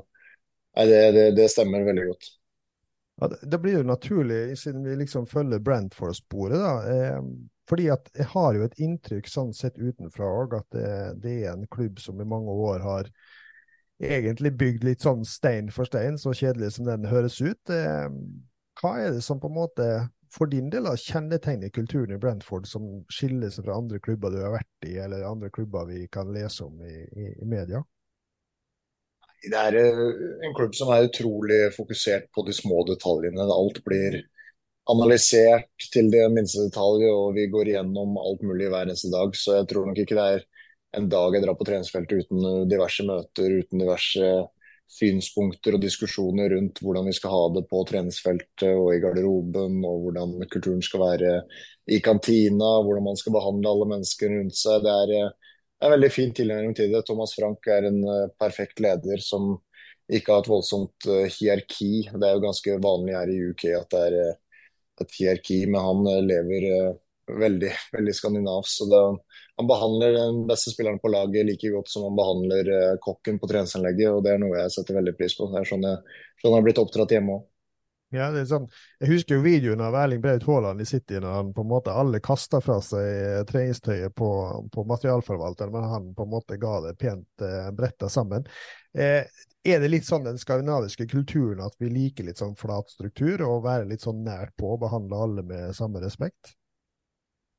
nei, 0.78 0.88
det, 0.92 1.02
det, 1.18 1.26
det 1.40 1.50
stemmer 1.52 1.88
veldig 1.88 2.08
godt. 2.12 2.32
Ja, 3.22 3.30
det 3.42 3.60
blir 3.64 3.78
jo 3.78 3.88
naturlig, 3.88 4.58
siden 4.60 4.84
vi 4.84 4.98
liksom 5.00 5.28
følger 5.28 5.60
Brentford-sporet. 5.64 6.60
da, 6.60 6.74
eh, 6.92 7.22
fordi 7.70 7.90
at 7.90 8.10
Jeg 8.14 8.26
har 8.26 8.54
jo 8.54 8.64
et 8.64 8.80
inntrykk 8.80 9.28
sånn 9.28 9.54
sett 9.54 9.78
utenfra 9.78 10.26
òg, 10.26 10.54
at 10.54 10.68
det, 10.72 11.22
det, 11.24 11.36
er 11.44 11.54
en 11.54 11.68
klubb 11.68 12.00
som 12.00 12.20
i 12.22 12.28
mange 12.28 12.52
år 12.52 12.80
har 12.80 13.10
egentlig 14.00 14.52
bygd 14.58 14.84
litt 14.84 15.02
sånn 15.02 15.24
stein 15.26 15.72
for 15.72 15.88
stein, 15.88 16.18
så 16.18 16.34
kjedelig 16.36 16.76
som 16.76 16.86
den 16.86 17.08
høres 17.08 17.40
ut. 17.42 17.72
Eh, 17.72 18.10
hva 18.86 19.00
er 19.02 19.16
det 19.18 19.24
som 19.26 19.42
på 19.42 19.50
en 19.50 19.58
måte 19.58 19.90
for 20.36 20.52
din 20.52 20.70
del 20.70 20.88
kjennetegner 21.00 21.72
kulturen 21.74 22.14
i 22.14 22.22
Brentford 22.22 22.68
som 22.70 22.88
skiller 23.10 23.50
seg 23.54 23.66
fra 23.66 23.80
andre 23.80 24.02
klubber 24.04 24.34
du 24.34 24.42
har 24.44 24.54
vært 24.60 24.88
i, 24.88 24.98
eller 25.02 25.26
andre 25.26 25.50
klubber 25.54 25.88
vi 25.90 26.06
kan 26.12 26.30
lese 26.36 26.68
om 26.68 26.82
i, 26.86 27.02
i, 27.02 27.30
i 27.42 27.50
media? 27.50 27.82
det 29.52 29.60
er 29.60 29.78
eh, 29.80 30.48
en 30.48 30.56
klubb 30.58 30.76
som 30.78 30.92
er 30.94 31.08
utrolig 31.10 31.60
fokusert 31.76 32.30
på 32.34 32.46
de 32.48 32.56
små 32.56 32.84
detaljene. 32.90 33.46
Alt 33.46 33.82
blir 33.86 34.20
analysert 34.92 35.88
til 35.94 36.12
det 36.14 36.26
minste 36.34 36.68
detalj, 36.68 37.08
og 37.10 37.34
vi 37.38 37.48
går 37.54 37.72
igjennom 37.72 38.18
alt 38.22 38.44
mulig 38.46 38.70
hver 38.72 38.88
eneste 38.88 39.12
dag. 39.14 39.34
Så 39.38 39.60
jeg 39.60 39.70
tror 39.72 39.90
nok 39.90 40.02
ikke 40.02 40.18
det 40.18 40.28
er 40.36 40.46
en 41.00 41.10
dag 41.12 41.36
jeg 41.36 41.44
drar 41.44 41.58
på 41.60 41.68
treningsfeltet 41.68 42.26
uten 42.26 42.70
diverse 42.72 43.06
møter, 43.06 43.58
uten 43.62 43.82
diverse 43.82 44.34
synspunkter 44.92 45.76
og 45.76 45.82
diskusjoner 45.84 46.54
rundt 46.54 46.80
hvordan 46.84 47.08
vi 47.10 47.16
skal 47.18 47.34
ha 47.34 47.42
det 47.56 47.66
på 47.70 47.82
treningsfeltet 47.90 48.70
og 48.70 48.92
i 48.94 49.02
garderoben, 49.04 49.80
og 49.88 50.06
hvordan 50.06 50.36
kulturen 50.52 50.84
skal 50.86 51.04
være 51.04 51.34
i 51.92 52.00
kantina, 52.06 52.70
hvordan 52.86 53.08
man 53.10 53.20
skal 53.20 53.36
behandle 53.36 53.72
alle 53.72 53.90
mennesker 53.96 54.32
rundt 54.38 54.58
seg. 54.60 54.86
Det 54.86 54.94
er 54.94 55.14
eh, 55.20 55.54
en 55.86 55.96
veldig 55.96 56.12
fin 56.14 56.34
tilnærming 56.38 56.76
til 56.78 56.94
det. 56.94 57.04
Thomas 57.08 57.36
Frank 57.38 57.68
er 57.70 57.90
en 57.90 58.02
uh, 58.08 58.32
perfekt 58.40 58.80
leder 58.84 59.22
som 59.22 59.58
ikke 60.06 60.32
har 60.32 60.46
et 60.46 60.50
voldsomt 60.50 61.10
uh, 61.10 61.26
hierarki. 61.28 62.08
Det 62.14 62.26
er 62.26 62.38
jo 62.38 62.46
ganske 62.46 62.78
vanlig 62.82 63.18
her 63.18 63.34
i 63.34 63.42
UK 63.52 63.66
at 63.82 63.90
det 63.92 64.06
er 64.06 64.36
et 65.04 65.18
hierarki, 65.18 65.60
men 65.68 65.84
han 65.84 66.30
lever 66.30 66.96
veldig, 67.30 67.72
veldig 67.96 68.14
skandinavsk. 68.16 68.72
Så 68.80 68.88
det, 68.92 69.02
han 69.58 69.70
behandler 69.70 70.16
den 70.20 70.44
beste 70.50 70.74
spilleren 70.74 71.02
på 71.02 71.12
laget 71.14 71.48
like 71.50 71.74
godt 71.74 71.92
som 71.92 72.08
han 72.10 72.20
behandler 72.20 72.72
kokken 73.04 73.42
på 73.42 73.50
treningsanlegget, 73.52 74.12
og 74.12 74.24
det 74.26 74.36
er 74.36 74.42
noe 74.44 74.60
jeg 74.60 74.78
setter 74.78 75.00
veldig 75.00 75.16
pris 75.18 75.38
på. 75.38 75.50
Det 75.52 75.62
er 75.62 75.70
sånn 75.74 75.90
jeg, 75.90 76.22
sånn 76.42 76.52
jeg 76.52 76.58
har 76.60 76.70
blitt 76.70 76.82
oppdratt 76.84 77.18
hjemme 77.18 77.40
òg. 77.40 77.46
Ja, 78.14 78.30
det 78.32 78.44
er 78.44 78.48
sånn. 78.48 78.68
Jeg 79.02 79.10
husker 79.10 79.40
jo 79.40 79.44
videoen 79.44 79.82
av 79.84 79.96
Erling 79.98 80.22
Braut 80.24 80.46
Haaland 80.46 80.82
i 80.82 80.86
City 80.88 81.18
når 81.20 81.34
han 81.36 81.50
på 81.56 81.64
en 81.66 81.72
måte 81.72 81.94
alle 81.96 82.22
kasta 82.24 82.62
fra 82.64 82.78
seg 82.84 83.48
treningstøyet 83.50 84.14
på, 84.16 84.30
på 84.72 84.86
materialforvalteren, 84.88 85.74
men 85.74 85.88
han 85.90 86.12
på 86.16 86.28
en 86.28 86.32
måte 86.32 86.60
ga 86.62 86.78
det 86.86 86.94
pent 87.02 87.44
eh, 87.44 87.72
bretta 87.76 88.10
sammen. 88.12 88.46
Eh, 88.96 89.26
er 89.66 89.82
det 89.82 89.90
litt 89.90 90.08
sånn 90.08 90.28
den 90.28 90.38
skandinaviske 90.40 91.10
kulturen 91.12 91.64
at 91.66 91.76
vi 91.82 91.90
liker 91.90 92.28
litt 92.30 92.40
sånn 92.40 92.56
flat 92.60 92.94
struktur, 92.94 93.42
og 93.48 93.66
være 93.66 93.90
litt 93.90 94.06
sånn 94.06 94.24
nært 94.24 94.54
på 94.60 94.76
og 94.76 94.84
behandle 94.86 95.24
alle 95.26 95.48
med 95.50 95.76
samme 95.76 96.04
respekt? 96.06 96.54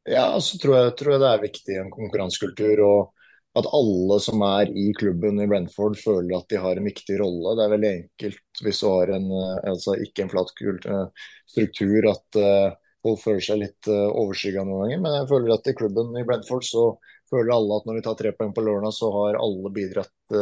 Ja, 0.06 0.26
så 0.41 0.58
tror 0.62 0.76
jeg, 0.79 0.97
tror 0.99 1.12
jeg 1.12 1.23
det 1.23 1.29
er 1.32 1.43
viktig 1.43 1.75
i 1.75 1.81
en 1.82 1.93
konkurransekultur. 1.94 2.82
og 2.87 3.12
at 3.56 3.69
alle 3.73 4.19
som 4.20 4.43
er 4.44 4.70
i 4.76 4.91
klubben 4.97 5.41
i 5.41 5.47
Brentford 5.49 5.97
føler 5.97 6.37
at 6.37 6.49
de 6.53 6.58
har 6.61 6.76
en 6.76 6.88
viktig 6.88 7.17
rolle. 7.23 7.55
Det 7.56 7.64
er 7.64 7.73
veldig 7.73 7.93
enkelt 7.93 8.62
hvis 8.64 8.81
du 8.82 8.88
har 8.90 9.12
en, 9.16 9.31
eh, 9.33 9.61
altså 9.73 9.97
ikke 10.04 10.26
en 10.26 10.33
flat 10.33 10.52
eh, 10.61 11.31
struktur 11.54 12.09
at 12.11 12.40
uh, 12.42 12.75
folk 13.07 13.23
føler 13.23 13.45
seg 13.47 13.61
litt 13.62 13.88
overskygga 13.88 14.64
noen 14.66 14.83
ganger. 14.83 15.02
Men 15.04 15.16
jeg 15.21 15.28
føler 15.31 15.54
at 15.54 15.71
i 15.71 15.76
klubben 15.78 16.19
i 16.19 16.25
Brentford 16.26 16.66
så 16.69 16.85
føler 17.31 17.54
alle 17.54 17.78
at 17.78 17.87
når 17.88 17.99
vi 17.99 18.04
tar 18.04 18.19
tre 18.19 18.33
poeng 18.37 18.52
på 18.57 18.64
lørdag, 18.66 18.92
så 18.92 19.11
har 19.14 19.38
alle 19.40 19.73
bidratt 19.75 20.37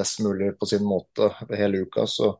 best 0.00 0.20
mulig 0.26 0.52
på 0.58 0.68
sin 0.68 0.84
måte 0.86 1.30
hele 1.54 1.84
uka. 1.86 2.04
Så 2.10 2.32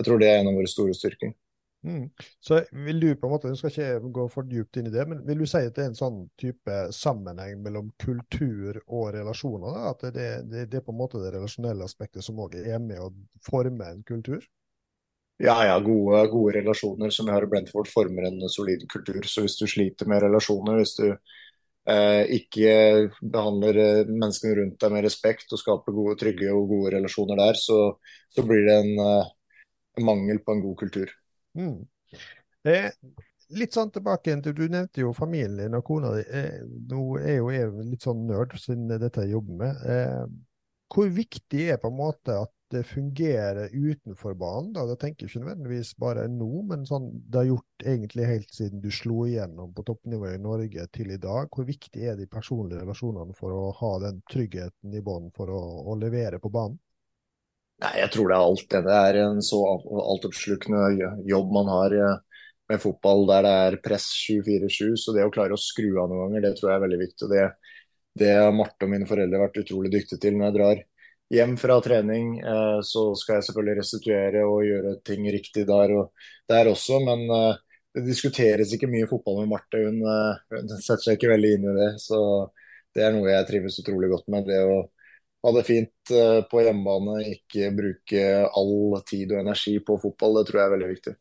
jeg 0.00 0.08
tror 0.08 0.22
det 0.22 0.32
er 0.32 0.40
en 0.40 0.50
av 0.50 0.56
våre 0.56 0.72
store 0.72 0.96
styrker. 0.96 1.36
Mm. 1.82 2.10
Så 2.40 2.60
vil 2.72 3.00
du 3.00 3.14
på 3.16 3.26
en 3.26 3.32
måte, 3.32 3.48
Jeg 3.48 3.56
skal 3.56 3.70
ikke 3.70 4.12
gå 4.12 4.26
for 4.28 4.44
dypt 4.44 4.76
inn 4.76 4.90
i 4.90 4.92
det, 4.92 5.06
men 5.08 5.22
vil 5.24 5.40
du 5.40 5.46
si 5.48 5.62
at 5.64 5.74
det 5.76 5.84
er 5.86 5.90
en 5.90 5.96
sånn 5.96 6.22
type 6.40 6.76
sammenheng 6.92 7.62
mellom 7.64 7.88
kultur 8.02 8.82
og 8.86 9.14
relasjoner? 9.16 9.76
Da? 9.76 9.92
At 9.94 10.04
det, 10.14 10.28
det, 10.50 10.66
det, 10.68 10.80
er 10.80 10.84
på 10.84 10.92
en 10.92 11.00
måte 11.00 11.22
det 11.22 11.32
relasjonelle 11.36 11.86
aspektet 11.88 12.26
som 12.26 12.40
òg 12.44 12.58
er 12.60 12.80
med 12.84 13.00
å 13.00 13.12
forme 13.46 13.88
en 13.94 14.02
kultur? 14.04 14.44
Ja, 15.40 15.56
ja, 15.64 15.78
gode, 15.80 16.26
gode, 16.28 16.58
relasjoner 16.58 17.12
som 17.16 17.30
vi 17.30 17.32
har 17.32 17.46
i 17.46 17.48
Brentford 17.48 17.88
former 17.88 18.26
en 18.28 18.42
solid 18.52 18.84
kultur. 18.92 19.22
Så 19.24 19.46
hvis 19.46 19.56
du 19.56 19.64
sliter 19.64 20.08
med 20.10 20.20
relasjoner, 20.20 20.82
hvis 20.82 20.98
du 20.98 21.06
eh, 21.08 22.24
ikke 22.36 22.74
behandler 23.24 23.80
eh, 23.80 24.10
menneskene 24.10 24.58
rundt 24.58 24.76
deg 24.84 24.92
med 24.92 25.06
respekt 25.08 25.56
og 25.56 25.62
skaper 25.62 25.96
gode, 25.96 26.18
trygge 26.20 26.52
og 26.52 26.68
gode 26.74 26.92
relasjoner 26.98 27.40
der, 27.40 27.56
så, 27.56 27.78
så 28.36 28.44
blir 28.44 28.68
det 28.68 28.76
en, 28.82 28.92
eh, 29.06 29.32
mangel 30.04 30.44
på 30.44 30.52
en 30.52 30.60
god 30.66 30.76
kultur. 30.84 31.16
Mm. 31.58 31.86
Eh, 32.68 32.90
litt 33.56 33.74
sånn 33.74 33.90
tilbake 33.94 34.36
til, 34.44 34.54
Du 34.54 34.68
nevnte 34.68 35.02
jo 35.02 35.12
familien 35.16 35.58
din 35.58 35.78
og 35.78 35.84
kona 35.86 36.14
di. 36.18 36.24
Eh, 36.28 36.62
nå 36.92 37.02
er 37.18 37.40
jo 37.40 37.50
jeg 37.54 37.90
litt 37.90 38.06
sånn 38.06 38.26
nerd, 38.28 38.56
siden 38.60 38.88
dette 38.92 39.26
jeg 39.26 39.34
jobber 39.36 39.60
med. 39.64 39.84
Eh, 39.86 40.24
hvor 40.90 41.12
viktig 41.14 41.68
er 41.70 41.78
på 41.78 41.90
en 41.90 42.00
måte 42.00 42.34
at 42.34 42.50
det 42.70 42.82
fungerer 42.86 43.70
utenfor 43.74 44.34
banen? 44.38 44.72
Da, 44.74 44.84
da 44.86 44.96
tenker 44.98 45.26
jeg 45.26 45.30
ikke 45.30 45.42
nødvendigvis 45.44 45.92
bare 46.02 46.26
nå, 46.30 46.48
men 46.66 46.86
sånn, 46.86 47.08
det 47.30 47.42
har 47.42 47.48
gjort 47.48 47.86
egentlig 47.92 48.26
helt 48.26 48.54
siden 48.54 48.82
du 48.82 48.90
slo 48.94 49.24
igjennom 49.26 49.72
på 49.74 49.84
toppnivå 49.86 50.32
i 50.34 50.42
Norge 50.42 50.86
til 50.94 51.14
i 51.14 51.18
dag. 51.22 51.50
Hvor 51.54 51.66
viktig 51.66 52.06
er 52.10 52.18
de 52.18 52.26
personlige 52.30 52.82
relasjonene 52.82 53.38
for 53.38 53.54
å 53.54 53.64
ha 53.80 53.92
den 54.06 54.22
tryggheten 54.30 54.94
i 54.94 55.02
bånn 55.06 55.30
for 55.34 55.50
å, 55.54 55.62
å 55.90 55.98
levere 55.98 56.42
på 56.42 56.50
banen? 56.54 56.78
Nei, 57.80 57.92
Jeg 58.02 58.12
tror 58.12 58.28
det 58.28 58.36
er 58.36 58.46
alt 58.46 58.66
det. 58.74 58.96
Er 58.96 59.18
en 59.22 59.40
så 59.44 59.60
altoppslukende 60.12 60.82
jobb 61.28 61.54
man 61.56 61.70
har 61.72 61.96
eh, 61.96 62.18
med 62.70 62.82
fotball 62.82 63.24
der 63.30 63.46
det 63.46 63.54
er 63.64 63.78
press 63.84 64.10
24-7. 64.26 64.98
Så 65.00 65.14
det 65.16 65.24
å 65.24 65.32
klare 65.32 65.56
å 65.56 65.60
skru 65.60 65.88
av 65.94 66.10
noen 66.10 66.28
ganger, 66.28 66.44
det 66.44 66.58
tror 66.58 66.70
jeg 66.70 66.78
er 66.78 66.84
veldig 66.84 67.00
viktig. 67.06 67.30
Det, 67.32 67.46
det 68.20 68.30
har 68.36 68.52
Marte 68.56 68.86
og 68.86 68.92
mine 68.92 69.08
foreldre 69.08 69.42
vært 69.46 69.58
utrolig 69.64 69.94
dyktige 69.96 70.20
til. 70.26 70.36
Når 70.36 70.50
jeg 70.50 70.58
drar 70.58 70.84
hjem 71.38 71.56
fra 71.62 71.80
trening, 71.86 72.36
eh, 72.42 72.78
så 72.84 73.06
skal 73.16 73.38
jeg 73.38 73.48
selvfølgelig 73.48 73.80
restituere 73.80 74.44
og 74.50 74.68
gjøre 74.68 74.94
ting 75.06 75.26
riktig 75.32 75.66
der, 75.72 75.96
og 75.96 76.30
der 76.52 76.72
også. 76.74 77.00
Men 77.08 77.26
eh, 77.38 77.66
det 77.96 78.06
diskuteres 78.10 78.76
ikke 78.76 78.92
mye 78.92 79.08
fotball 79.08 79.40
med 79.40 79.54
Marte. 79.56 79.80
Hun, 79.88 80.04
hun, 80.52 80.72
setter 80.76 81.08
seg 81.08 81.16
ikke 81.16 81.32
veldig 81.32 81.56
inn 81.56 81.68
i 81.72 81.76
det. 81.80 81.90
Så 82.04 82.20
det 82.94 83.08
er 83.08 83.16
noe 83.16 83.32
jeg 83.32 83.48
trives 83.48 83.80
utrolig 83.80 84.12
godt 84.12 84.28
med. 84.28 84.44
Det 84.52 84.60
å 84.68 84.82
ha 85.44 85.52
det 85.56 85.64
fint 85.64 86.12
på 86.50 86.62
hjemmebane, 86.64 87.20
ikke 87.36 87.70
bruke 87.72 88.24
all 88.46 89.00
tid 89.08 89.32
og 89.32 89.40
energi 89.40 89.78
på 89.84 89.96
fotball, 90.02 90.40
det 90.40 90.50
tror 90.50 90.60
jeg 90.60 90.68
er 90.68 90.74
veldig 90.74 90.90
viktig. 90.90 91.14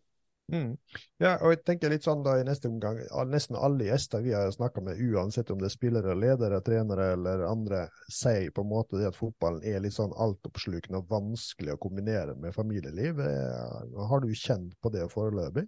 Mm. 0.49 0.77
Ja, 1.21 1.35
og 1.43 1.51
jeg 1.53 1.61
tenker 1.67 1.91
litt 1.93 2.05
sånn 2.07 2.23
da 2.25 2.39
i 2.39 2.45
neste 2.47 2.69
omgang, 2.71 2.97
Nesten 3.29 3.57
alle 3.59 3.85
gjester 3.85 4.23
vi 4.25 4.33
har 4.33 4.49
snakka 4.53 4.81
med, 4.81 4.97
uansett 4.97 5.51
om 5.53 5.59
det 5.61 5.69
er 5.69 5.75
spillere, 5.75 6.15
ledere, 6.17 6.61
trenere 6.65 7.11
eller 7.13 7.43
andre, 7.45 7.83
sier 8.09 8.49
på 8.55 8.65
en 8.65 8.71
måte 8.71 8.97
det 8.97 9.11
at 9.11 9.19
fotballen 9.19 9.61
er 9.67 9.83
litt 9.83 9.93
sånn 9.97 10.15
altoppslukende 10.17 11.03
og 11.03 11.11
vanskelig 11.11 11.75
å 11.75 11.81
kombinere 11.81 12.33
med 12.39 12.55
familieliv. 12.55 13.21
Eh, 13.21 14.07
har 14.09 14.25
du 14.25 14.31
kjent 14.33 14.73
på 14.81 14.93
det 14.95 15.05
foreløpig? 15.13 15.67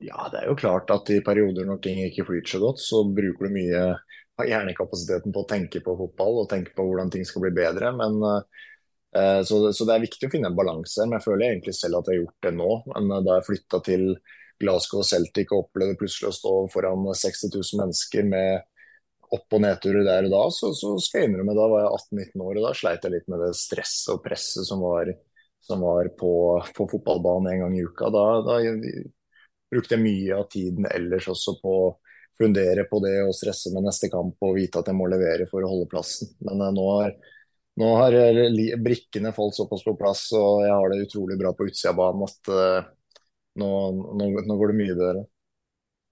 Ja, 0.00 0.26
det 0.32 0.40
er 0.40 0.48
jo 0.48 0.56
klart 0.58 0.90
at 0.90 1.10
i 1.12 1.20
perioder 1.22 1.68
når 1.68 1.82
ting 1.84 2.00
ikke 2.02 2.24
flyter 2.30 2.56
så 2.56 2.62
godt, 2.62 2.82
så 2.82 3.04
bruker 3.04 3.46
du 3.46 3.54
mye 3.54 3.82
av 4.40 4.48
hjernekapasiteten 4.48 5.34
på 5.34 5.44
å 5.44 5.48
tenke 5.48 5.82
på 5.84 5.94
fotball 5.98 6.42
og 6.42 6.50
tenke 6.50 6.74
på 6.76 6.84
hvordan 6.88 7.12
ting 7.12 7.26
skal 7.28 7.44
bli 7.46 7.54
bedre. 7.60 7.92
Men 7.96 8.18
Eh, 9.16 9.42
så, 9.42 9.84
det 9.86 9.94
er 9.94 10.04
viktig 10.04 10.28
å 10.28 10.32
finne 10.32 10.50
en 10.50 10.58
balanse. 10.58 11.04
Men 11.04 11.18
jeg 11.18 11.26
føler 11.26 11.48
egentlig 11.48 11.74
selv 11.78 12.00
at 12.00 12.10
jeg 12.10 12.18
har 12.18 12.24
gjort 12.24 12.46
det 12.46 12.54
nå. 12.56 12.70
Men 12.94 13.14
eh, 13.16 13.22
da 13.26 13.38
jeg 13.38 13.46
flytta 13.48 13.82
til 13.86 14.04
Glasgow 14.60 15.02
og 15.02 15.08
Celtic 15.08 15.54
og 15.54 15.66
opplevde 15.66 15.98
plutselig 16.00 16.30
å 16.30 16.36
stå 16.36 16.56
foran 16.72 17.08
60 17.08 17.54
000 17.54 17.80
mennesker 17.82 18.28
med 18.28 18.66
opp- 19.30 19.56
og 19.56 19.62
nedturer 19.62 20.02
der 20.02 20.26
og 20.26 20.32
da, 20.32 20.42
så, 20.50 20.72
så, 20.74 20.96
skal 20.98 21.22
jeg 21.22 21.30
innrømme 21.30 21.54
da 21.54 21.68
var 21.70 21.84
jeg 21.84 21.90
18-19 22.18 22.40
år, 22.42 22.56
og 22.58 22.64
da 22.64 22.70
sleit 22.74 23.04
jeg 23.06 23.14
litt 23.14 23.28
med 23.30 23.44
det 23.44 23.50
stresset 23.54 24.10
og 24.16 24.24
presset 24.24 24.66
som 24.66 24.82
var, 24.82 25.12
som 25.62 25.84
var 25.86 26.10
på, 26.18 26.32
på, 26.74 26.86
fotballbanen 26.90 27.46
en 27.52 27.62
gang 27.62 27.76
i 27.78 27.84
uka. 27.86 28.10
Da, 28.10 28.24
da 28.42 28.56
brukte 29.70 29.94
jeg 29.94 30.02
mye 30.02 30.40
av 30.40 30.48
tiden 30.50 30.90
ellers 30.90 31.30
også 31.30 31.54
på 31.62 31.76
fundere 32.40 32.86
på 32.88 33.02
det 33.04 33.18
og 33.24 33.34
stresse 33.36 33.72
med 33.74 33.84
neste 33.86 34.08
kamp 34.12 34.40
og 34.46 34.56
vite 34.56 34.80
at 34.80 34.88
jeg 34.88 34.98
må 34.98 35.08
levere 35.10 35.48
for 35.50 35.64
å 35.64 35.70
holde 35.70 35.90
plassen. 35.90 36.32
Men 36.46 36.64
uh, 36.64 36.72
nå 36.74 36.86
har 36.96 37.14
nå 37.80 37.90
har 37.96 38.12
eh, 38.18 38.78
brikkene 38.82 39.32
falt 39.32 39.56
såpass 39.56 39.84
på 39.86 39.96
plass, 39.96 40.26
og 40.36 40.64
jeg 40.66 40.72
har 40.74 40.90
det 40.90 41.04
utrolig 41.06 41.38
bra 41.40 41.52
på 41.56 41.68
utsida 41.70 41.94
av 41.94 42.00
banen 42.00 42.26
at 42.26 42.50
uh, 42.52 42.88
nå, 43.60 43.68
nå, 44.18 44.30
nå, 44.44 44.56
går 44.58 44.72
det 44.72 44.80
mye 44.80 44.96
bedre. 44.98 45.22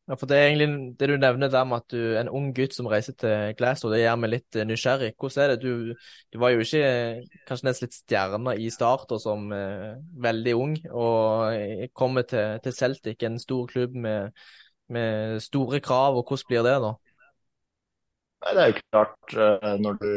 Ja, 0.08 0.16
for 0.16 0.30
Det 0.30 0.38
er 0.38 0.46
egentlig 0.46 0.94
det 0.96 1.08
du 1.10 1.18
nevner 1.20 1.50
der 1.52 1.66
med 1.68 1.82
at 1.82 1.92
du 1.92 2.14
en 2.16 2.30
ung 2.32 2.46
gutt 2.56 2.72
som 2.72 2.86
reiser 2.88 3.12
til 3.20 3.50
Glasgow, 3.58 3.90
det 3.92 4.00
gjør 4.00 4.14
meg 4.22 4.32
litt 4.32 4.56
nysgjerrig. 4.70 5.10
Hvordan 5.20 5.42
er 5.44 5.52
det? 5.52 5.58
Du, 5.66 6.06
du, 6.32 6.38
var 6.40 6.54
jo 6.54 6.64
ikke 6.64 7.26
kanskje 7.50 7.68
nesten 7.68 7.84
litt 7.84 7.98
stjerne 7.98 8.54
i 8.56 8.70
starten 8.72 9.20
som 9.20 9.52
eh, 9.52 9.98
veldig 10.24 10.54
ung, 10.56 10.78
og 10.96 11.92
kommer 11.92 12.24
til, 12.30 12.56
til, 12.64 12.76
Celtic, 12.78 13.20
en 13.28 13.36
stor 13.42 13.68
klubb 13.68 14.00
med, 14.06 14.32
med 14.94 15.38
store 15.44 15.80
krav. 15.84 16.18
og 16.18 16.26
Hvordan 16.26 16.50
blir 16.50 16.66
det 16.66 16.76
da? 16.84 16.92
Nei, 18.44 18.52
Det 18.54 18.62
er 18.62 18.68
jo 18.70 18.82
klart, 18.82 19.38
når 19.82 19.96
du 20.02 20.10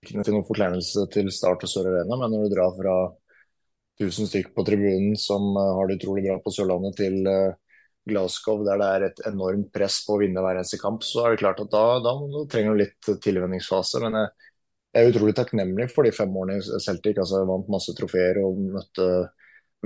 ikke 0.00 0.22
til 0.24 0.36
noen 0.36 0.46
forkleinelse 0.48 1.06
til 1.12 1.28
Start 1.34 1.64
og 1.66 1.70
Sør 1.70 1.90
Arena, 1.90 2.16
men 2.16 2.32
når 2.32 2.46
du 2.46 2.54
drar 2.54 2.76
fra 2.76 2.94
1000 4.00 4.30
stykk 4.30 4.54
på 4.56 4.64
tribunen 4.64 5.16
som 5.20 5.50
uh, 5.56 5.74
har 5.76 5.88
det 5.88 5.98
utrolig 6.00 6.24
bra 6.24 6.38
på 6.40 6.52
Sørlandet, 6.54 6.96
til 6.96 7.18
uh, 7.28 7.56
Glasgow, 8.08 8.62
der 8.64 8.80
det 8.80 8.88
er 8.88 9.06
et 9.10 9.20
enormt 9.28 9.68
press 9.74 10.00
på 10.06 10.16
å 10.16 10.22
vinne 10.22 10.40
hver 10.40 10.60
eneste 10.60 10.80
kamp, 10.80 11.04
så 11.04 11.26
er 11.26 11.34
det 11.34 11.42
klart 11.42 11.60
at 11.60 11.72
da, 11.72 11.84
da, 12.04 12.14
trenger 12.50 12.72
du 12.72 12.80
litt 12.80 13.10
tilvenningsfase. 13.26 14.00
Men 14.06 14.16
jeg, 14.22 14.30
jeg, 14.94 15.02
er 15.02 15.12
utrolig 15.12 15.36
takknemlig 15.36 15.90
for 15.92 16.08
de 16.08 16.14
fem 16.16 16.32
årene 16.32 16.80
Celtic. 16.80 17.20
altså 17.20 17.42
Jeg 17.42 17.50
vant 17.52 17.70
masse 17.76 17.94
trofeer 17.98 18.40
og 18.40 18.64
møtte 18.78 19.10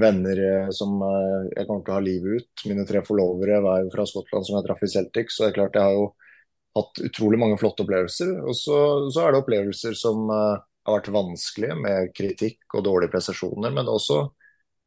venner 0.01 0.41
eh, 0.43 0.69
som 0.75 0.99
jeg 1.01 1.67
kommer 1.69 1.85
til 1.85 1.95
å 1.95 1.99
ha 1.99 2.05
livet 2.05 2.43
ut. 2.43 2.67
Mine 2.71 2.87
tre 2.89 3.03
forlovere 3.07 3.63
var 3.65 3.83
jo 3.85 3.93
fra 3.95 4.07
Skottland 4.09 4.47
som 4.47 4.59
jeg 4.59 4.67
traff 4.69 4.85
i 4.85 4.91
Celtic, 4.91 5.33
så 5.33 5.45
det 5.45 5.53
er 5.53 5.59
klart 5.61 5.79
jeg 5.79 5.89
har 5.89 5.99
jo 5.99 6.07
hatt 6.75 7.03
utrolig 7.07 7.39
mange 7.39 7.59
flotte 7.61 7.85
opplevelser. 7.85 8.33
Og 8.43 8.57
så, 8.59 8.79
så 9.15 9.25
er 9.25 9.35
det 9.35 9.43
opplevelser 9.43 9.97
som 9.99 10.25
uh, 10.31 10.63
har 10.85 10.99
vært 10.99 11.13
vanskelige, 11.15 11.77
med 11.81 12.15
kritikk 12.17 12.77
og 12.77 12.87
dårlige 12.89 13.15
prestasjoner. 13.15 13.75
Men 13.75 13.91
også, 13.91 14.21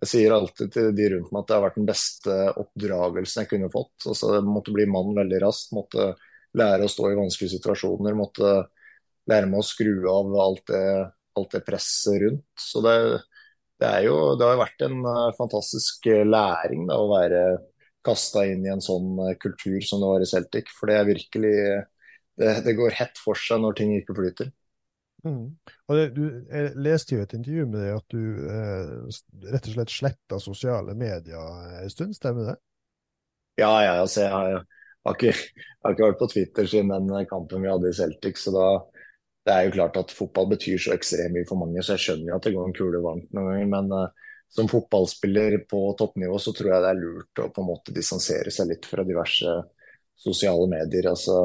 jeg 0.03 0.11
sier 0.11 0.35
alltid 0.35 0.73
til 0.75 0.89
de 0.97 1.11
rundt 1.15 1.31
meg 1.31 1.43
at 1.43 1.49
det 1.49 1.57
har 1.57 1.65
vært 1.67 1.79
den 1.79 1.89
beste 1.89 2.39
oppdragelsen 2.63 3.43
jeg 3.43 3.51
kunne 3.53 3.71
fått. 3.73 3.95
Altså, 4.05 4.33
jeg 4.37 4.47
måtte 4.47 4.75
bli 4.75 4.87
mann 4.91 5.15
veldig 5.17 5.43
raskt, 5.45 5.75
måtte 5.77 6.11
lære 6.57 6.85
å 6.85 6.91
stå 6.91 7.11
i 7.11 7.19
vanskelige 7.19 7.57
situasjoner. 7.57 8.17
Måtte 8.17 8.57
lære 9.31 9.49
meg 9.49 9.63
å 9.63 9.67
skru 9.67 9.95
av 10.11 10.35
alt 10.43 10.67
det, 10.69 10.85
alt 11.39 11.55
det 11.55 11.65
presset 11.65 12.21
rundt. 12.25 12.45
Så 12.59 12.83
det, 12.85 12.97
det, 13.81 13.91
jo, 14.07 14.15
det 14.39 14.47
har 14.47 14.61
vært 14.61 14.85
en 14.87 15.01
uh, 15.05 15.33
fantastisk 15.37 16.07
læring 16.25 16.87
da, 16.89 16.97
å 16.97 17.09
være 17.11 17.41
kasta 18.07 18.45
inn 18.47 18.65
i 18.65 18.71
en 18.71 18.83
sånn 18.83 19.17
eh, 19.25 19.35
kultur 19.41 19.81
som 19.83 19.99
det 19.99 20.11
var 20.13 20.23
i 20.23 20.29
Celtic. 20.29 20.71
For 20.77 20.89
det 20.89 20.99
er 20.99 21.09
virkelig 21.09 21.57
det, 22.39 22.53
det 22.65 22.77
går 22.77 22.95
hett 22.97 23.19
for 23.19 23.39
seg 23.39 23.61
når 23.63 23.77
ting 23.79 23.93
ikke 23.97 24.15
flyter. 24.17 24.53
Mm. 25.25 25.45
Og 25.89 25.97
det, 25.97 26.05
du, 26.15 26.23
jeg 26.51 26.73
leste 26.85 27.17
jo 27.17 27.25
et 27.25 27.33
intervju 27.35 27.65
med 27.67 27.79
deg 27.81 27.95
at 27.97 28.13
du 28.13 28.23
eh, 28.53 28.91
rett 29.51 29.69
og 29.69 29.75
slett 29.75 29.93
sletta 29.93 30.39
sosiale 30.39 30.93
medier 30.97 31.81
en 31.81 31.91
stund, 31.91 32.15
stemmer 32.15 32.53
det? 32.53 32.57
Ja, 33.57 33.71
ja 33.83 33.95
altså, 34.03 34.23
jeg, 34.23 34.31
har, 34.31 34.51
jeg, 34.53 34.61
har 35.07 35.17
ikke, 35.17 35.33
jeg, 35.33 35.65
har, 35.81 35.95
ikke, 35.95 36.11
vært 36.11 36.21
på 36.21 36.29
Twitter 36.35 36.69
siden 36.69 36.93
den 36.93 37.31
kampen 37.31 37.65
vi 37.65 37.71
hadde 37.73 37.91
i 37.91 37.97
Celtic. 37.97 38.39
så 38.43 38.53
da 38.55 38.67
det 39.47 39.53
er 39.55 39.67
jo 39.67 39.75
klart 39.77 39.97
at 39.99 40.11
fotball 40.11 40.49
betyr 40.51 40.81
så 40.81 40.93
ekstremt 40.95 41.31
mye 41.35 41.47
for 41.47 41.59
mange, 41.61 41.79
så 41.79 41.95
jeg 41.95 42.03
skjønner 42.03 42.31
jo 42.33 42.37
at 42.37 42.47
det 42.47 42.51
går 42.55 42.67
en 42.67 42.75
kule 42.75 43.03
varmt 43.03 43.29
noen 43.35 43.47
ganger. 43.53 43.69
Men 43.71 43.93
uh, 43.95 44.33
som 44.51 44.67
fotballspiller 44.71 45.57
på 45.71 45.81
toppnivå, 45.99 46.39
så 46.39 46.51
tror 46.55 46.73
jeg 46.73 46.83
det 46.83 46.91
er 46.91 46.99
lurt 46.99 47.43
å 47.43 47.49
på 47.55 47.63
en 47.63 47.69
måte 47.69 47.95
distansere 47.95 48.51
seg 48.53 48.71
litt 48.73 48.87
fra 48.89 49.05
diverse 49.07 49.55
sosiale 50.19 50.67
medier. 50.71 51.07
Altså, 51.13 51.37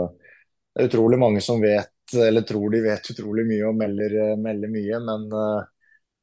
det 0.73 0.83
er 0.83 0.91
utrolig 0.91 1.21
mange 1.23 1.43
som 1.45 1.63
vet, 1.63 1.95
eller 2.19 2.47
tror 2.49 2.75
de 2.75 2.83
vet 2.89 3.13
utrolig 3.15 3.47
mye 3.47 3.71
og 3.71 3.79
melder, 3.79 4.19
melder 4.43 4.75
mye, 4.75 5.01
men 5.07 5.31
uh, 5.31 5.63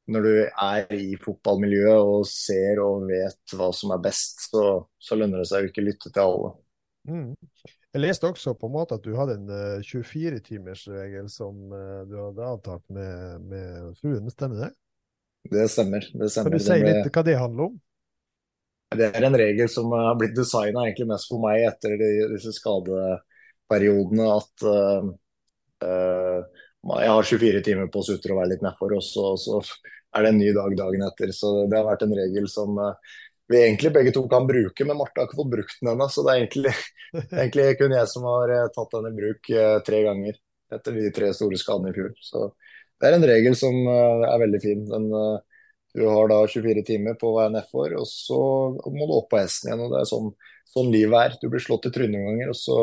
når 0.10 0.26
du 0.26 0.32
er 0.42 0.96
i 0.98 1.10
fotballmiljøet 1.22 2.12
og 2.12 2.28
ser 2.28 2.82
og 2.84 3.08
vet 3.08 3.56
hva 3.56 3.72
som 3.76 3.94
er 3.96 4.04
best, 4.04 4.50
så, 4.50 4.66
så 5.00 5.16
lønner 5.16 5.44
det 5.44 5.48
seg 5.48 5.64
jo 5.64 5.72
ikke 5.72 5.84
å 5.84 5.88
lytte 5.88 6.12
til 6.12 6.26
alle. 6.26 6.56
Mm. 7.10 7.36
Jeg 7.90 8.04
leste 8.04 8.30
også 8.30 8.54
på 8.54 8.68
en 8.70 8.76
måte 8.76 9.00
at 9.00 9.06
du 9.06 9.16
hadde 9.18 9.40
en 9.40 9.48
uh, 9.50 9.80
eh, 9.80 9.86
24-timersregel 9.88 11.30
som 11.34 11.72
uh, 11.74 12.04
du 12.06 12.20
hadde 12.20 12.50
avtalt 12.54 12.84
med, 12.94 13.48
med 13.50 13.96
fruen, 13.98 14.30
stemmer 14.30 14.68
det? 14.68 14.70
Det 15.50 15.66
stemmer. 15.74 16.06
det 16.06 16.30
stemmer. 16.30 16.54
Kan 16.54 16.60
du 16.60 16.66
si 16.68 16.78
litt 16.84 17.10
hva 17.16 17.24
det 17.26 17.38
handler 17.40 17.72
om? 17.72 17.80
Det 19.00 19.08
er 19.10 19.26
en 19.26 19.38
regel 19.38 19.70
som 19.70 19.90
har 19.94 20.18
blitt 20.18 20.36
designa 20.38 20.86
mest 21.10 21.30
for 21.30 21.42
meg 21.42 21.64
etter 21.66 21.96
de, 21.98 22.10
disse 22.36 22.54
skadeperiodene. 22.58 24.28
At 24.38 24.66
uh, 24.70 25.10
jeg 26.90 27.14
har 27.14 27.30
24 27.32 27.64
timer 27.66 27.90
på 27.90 28.02
å 28.02 28.06
sutre 28.06 28.36
og 28.36 28.42
være 28.44 28.54
litt 28.54 28.66
nedfor, 28.66 28.98
og 28.98 29.06
så, 29.06 29.32
så, 29.38 29.62
er 30.18 30.26
det 30.26 30.30
en 30.34 30.40
ny 30.42 30.50
dag 30.58 30.78
dagen 30.78 31.06
etter. 31.06 31.34
Så 31.34 31.52
det 31.70 31.78
har 31.78 31.90
vært 31.90 32.06
en 32.06 32.18
regel 32.18 32.46
som 32.50 32.78
uh, 32.82 33.18
vi 33.50 33.62
egentlig 33.64 33.92
begge 33.96 34.14
to 34.14 34.24
kan 34.30 34.46
bruke, 34.48 34.86
men 34.86 34.98
Marte 35.00 35.22
har 35.22 35.30
ikke 35.30 35.40
fått 35.40 35.54
brukt 35.56 35.80
den 35.82 35.92
ennå. 35.94 36.06
Så 36.14 36.26
det 36.26 36.34
er 36.34 36.44
egentlig, 36.44 36.74
egentlig 37.42 37.66
kun 37.80 37.96
jeg 37.98 38.12
som 38.12 38.28
har 38.30 38.54
tatt 38.76 38.96
den 38.98 39.10
i 39.10 39.16
bruk 39.18 39.52
tre 39.88 40.04
ganger 40.06 40.38
etter 40.76 40.94
de 40.94 41.10
tre 41.14 41.32
store 41.34 41.58
skadene 41.58 41.90
i 41.90 41.96
fjor. 41.98 42.12
Så 42.22 42.52
det 43.00 43.08
er 43.08 43.16
en 43.16 43.28
regel 43.30 43.56
som 43.58 43.76
eh, 43.88 44.26
er 44.28 44.42
veldig 44.44 44.62
fin. 44.64 44.84
Den, 44.90 45.08
eh, 45.16 45.66
du 45.96 46.06
har 46.06 46.30
da 46.32 46.40
24 46.48 46.84
timer 46.88 47.18
på 47.20 47.32
å 47.32 47.38
være 47.40 47.56
nedfor, 47.56 47.96
og 48.02 48.08
så 48.10 48.40
må 48.94 49.08
du 49.08 49.16
opp 49.16 49.30
på 49.32 49.40
hesten 49.42 49.72
igjen. 49.72 49.86
og 49.86 49.96
Det 49.96 50.02
er 50.02 50.10
sånn, 50.12 50.32
sånn 50.70 50.92
livet 50.94 51.20
er. 51.20 51.38
Du 51.42 51.50
blir 51.50 51.64
slått 51.64 51.90
i 51.90 51.94
trynet 51.96 52.18
noen 52.18 52.34
ganger, 52.34 52.54
og 52.54 52.60
så, 52.60 52.80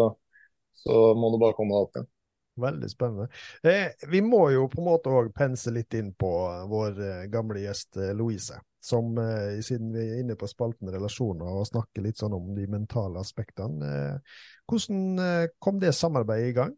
så, 0.82 1.00
må 1.18 1.30
du 1.32 1.40
bare 1.42 1.56
komme 1.58 1.76
deg 1.76 1.88
opp 1.88 2.00
igjen. 2.00 2.10
Veldig 2.56 2.88
spennende. 2.90 3.28
Eh, 3.62 3.92
vi 4.08 4.22
må 4.24 4.46
jo 4.50 4.64
på 4.72 4.80
en 4.80 4.86
måte 4.88 5.12
òg 5.12 5.28
pense 5.36 5.70
litt 5.74 5.92
inn 5.94 6.14
på 6.16 6.30
vår 6.70 7.02
eh, 7.04 7.26
gamle 7.32 7.60
gjest 7.60 7.98
Louise. 8.16 8.56
Som, 8.80 9.18
eh, 9.18 9.58
siden 9.66 9.90
vi 9.92 10.04
er 10.06 10.22
inne 10.22 10.38
på 10.40 10.48
spalten 10.48 10.88
relasjoner 10.94 11.58
og 11.60 11.66
snakker 11.68 12.04
litt 12.06 12.22
sånn 12.22 12.36
om 12.36 12.54
de 12.56 12.64
mentale 12.70 13.20
aspektene. 13.20 13.92
Eh, 13.92 14.36
hvordan 14.70 15.50
kom 15.60 15.80
det 15.82 15.92
samarbeidet 15.94 16.52
i 16.52 16.56
gang? 16.56 16.74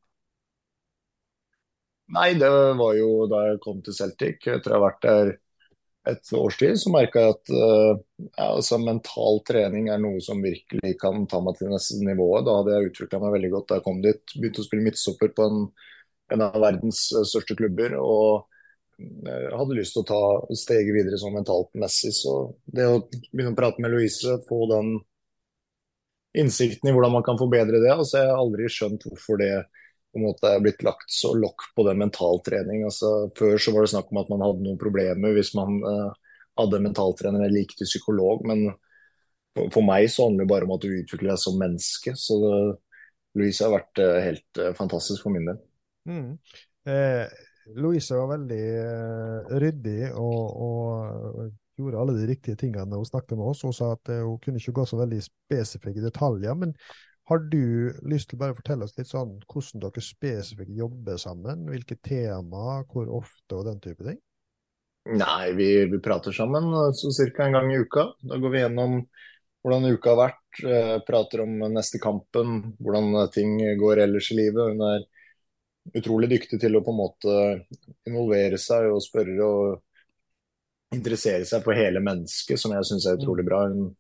Nei, 2.17 2.33
det 2.41 2.49
var 2.49 2.95
jo 2.97 3.27
da 3.29 3.45
jeg 3.51 3.61
kom 3.63 3.83
til 3.85 3.95
Celtic. 3.95 4.47
Etter 4.49 4.73
å 4.73 4.79
ha 4.79 4.87
vært 4.89 5.05
der 5.05 5.35
et 6.09 6.33
års 6.37 6.57
tid, 6.61 6.77
så 6.81 6.93
merka 6.93 7.23
jeg 7.23 7.35
at 7.35 7.51
uh, 7.53 8.01
ja, 8.25 8.49
altså, 8.49 8.79
mental 8.83 9.41
trening 9.49 9.89
er 9.93 10.01
noe 10.03 10.21
som 10.25 10.43
virkelig 10.45 10.95
kan 11.01 11.27
ta 11.31 11.41
meg 11.45 11.59
til 11.59 11.73
neste 11.73 11.99
nivå. 12.05 12.29
Da 12.47 12.59
hadde 12.61 12.77
jeg 12.77 12.93
utvikla 12.93 13.23
meg 13.23 13.35
veldig 13.37 13.51
godt 13.55 13.69
da 13.69 13.79
jeg 13.79 13.87
kom 13.87 14.01
dit. 14.05 14.23
Begynte 14.37 14.65
å 14.65 14.69
spille 14.69 14.87
midtstopper 14.87 15.35
på 15.37 15.49
en, 15.49 15.67
en 16.35 16.47
av 16.49 16.61
verdens 16.63 17.03
uh, 17.17 17.25
største 17.29 17.59
klubber. 17.59 17.99
og 18.01 18.49
uh, 19.29 19.51
hadde 19.59 19.79
lyst 19.79 19.97
til 19.97 20.05
å 20.07 20.09
ta 20.09 20.23
steget 20.57 20.97
videre 20.97 21.21
sånn 21.21 21.37
mentalt 21.37 21.71
messig. 21.79 22.15
Så 22.17 22.39
det 22.65 22.89
å 22.89 23.03
begynne 23.11 23.53
å 23.55 23.59
prate 23.59 23.85
med 23.85 23.95
Louise, 23.95 24.41
få 24.49 24.65
den 24.73 24.97
innsikten 26.39 26.91
i 26.91 26.95
hvordan 26.95 27.15
man 27.17 27.25
kan 27.27 27.39
forbedre 27.41 27.81
det 27.83 27.89
altså 27.91 28.21
Jeg 28.21 28.29
har 28.29 28.39
aldri 28.39 28.67
skjønt 28.71 29.07
hvorfor 29.09 29.41
det 29.41 29.53
på 30.13 30.21
en 30.21 30.25
måte 30.25 30.51
er 30.51 30.63
blitt 30.65 30.83
lagt 30.87 31.11
så 31.13 31.35
lokk 31.37 31.69
på 31.77 31.85
det 31.87 31.95
mentaltrening. 32.01 32.85
Altså, 32.89 33.29
før 33.39 33.61
så 33.61 33.75
var 33.75 33.85
det 33.85 33.93
snakk 33.93 34.13
om 34.13 34.23
at 34.23 34.31
man 34.33 34.45
hadde 34.45 34.65
noen 34.65 34.81
problemer 34.81 35.35
hvis 35.37 35.53
man 35.59 35.81
uh, 35.85 36.11
hadde 36.59 36.83
mentaltrener 36.85 37.45
eller 37.45 37.65
gikk 37.65 37.77
til 37.79 37.91
psykolog. 37.91 38.45
Men 38.49 38.71
for, 39.57 39.69
for, 39.75 39.85
meg 39.87 40.09
så 40.13 40.29
handler 40.29 40.47
det 40.47 40.53
bare 40.55 40.69
om 40.69 40.77
at 40.77 40.85
du 40.85 40.95
utvikler 40.95 41.35
deg 41.35 41.43
som 41.43 41.59
menneske. 41.61 42.15
Så 42.19 42.39
det, 42.43 42.55
Louise 43.39 43.65
har 43.65 43.75
vært 43.75 44.03
uh, 44.03 44.17
helt 44.25 44.63
uh, 44.63 44.73
fantastisk 44.79 45.27
for 45.27 45.35
min 45.35 45.49
del. 45.51 45.61
Mm. 46.09 46.31
Eh, 46.89 47.39
Louise 47.77 48.17
var 48.17 48.31
veldig 48.31 48.63
uh, 48.81 49.57
ryddig 49.61 50.13
og, 50.17 50.45
og, 50.65 51.51
gjorde 51.79 51.99
alle 52.01 52.15
de 52.17 52.25
riktige 52.27 52.59
tingene 52.59 52.97
hun 52.97 53.07
snakket 53.07 53.37
med 53.39 53.53
oss. 53.53 53.61
Hun 53.63 53.77
sa 53.77 53.93
at 53.95 54.09
hun 54.11 54.41
kunne 54.43 54.59
ikke 54.59 54.73
gå 54.81 54.87
så 54.89 54.97
veldig 54.99 55.21
spesifikke 55.23 56.03
detaljer. 56.03 56.57
men 56.59 56.73
har 57.29 57.43
du 57.53 57.93
lyst 58.09 58.31
til 58.31 58.41
bare 58.41 58.55
å 58.55 58.59
fortelle 58.59 58.87
oss 58.87 58.97
litt 58.97 59.11
sånn 59.11 59.35
hvordan 59.45 59.83
dere 59.85 60.05
spesifikt 60.05 60.73
jobber 60.73 61.19
sammen? 61.21 61.67
Hvilke 61.69 61.99
tema, 62.01 62.81
hvor 62.89 63.11
ofte 63.19 63.59
og 63.59 63.67
den 63.69 63.83
type 63.85 64.07
ting? 64.07 64.17
Nei, 65.09 65.53
vi, 65.57 65.69
vi 65.89 66.01
prater 66.05 66.33
sammen 66.37 66.71
så 66.97 67.13
ca. 67.33 67.47
en 67.47 67.57
gang 67.59 67.73
i 67.73 67.81
uka. 67.81 68.07
Da 68.25 68.41
går 68.41 68.55
vi 68.55 68.63
gjennom 68.63 68.97
hvordan 69.65 69.93
uka 69.93 70.15
har 70.15 70.19
vært, 70.23 70.63
eh, 70.65 70.97
prater 71.05 71.45
om 71.45 71.55
neste 71.73 72.01
kampen, 72.01 72.75
hvordan 72.81 73.31
ting 73.35 73.57
går 73.81 74.05
ellers 74.07 74.31
i 74.33 74.39
livet. 74.39 74.73
Hun 74.73 74.85
er 74.89 75.07
utrolig 76.01 76.31
dyktig 76.33 76.61
til 76.61 76.77
å 76.77 76.85
på 76.85 76.93
en 76.95 77.01
måte 77.01 77.37
involvere 78.09 78.61
seg 78.61 78.89
og 78.93 79.05
spørre 79.05 79.49
og 79.49 80.97
interessere 80.97 81.45
seg 81.49 81.65
for 81.65 81.77
hele 81.77 82.01
mennesket, 82.05 82.61
som 82.61 82.73
jeg 82.73 82.89
syns 82.89 83.09
er 83.09 83.21
utrolig 83.21 83.45
bra. 83.49 83.67
Hun 83.69 83.93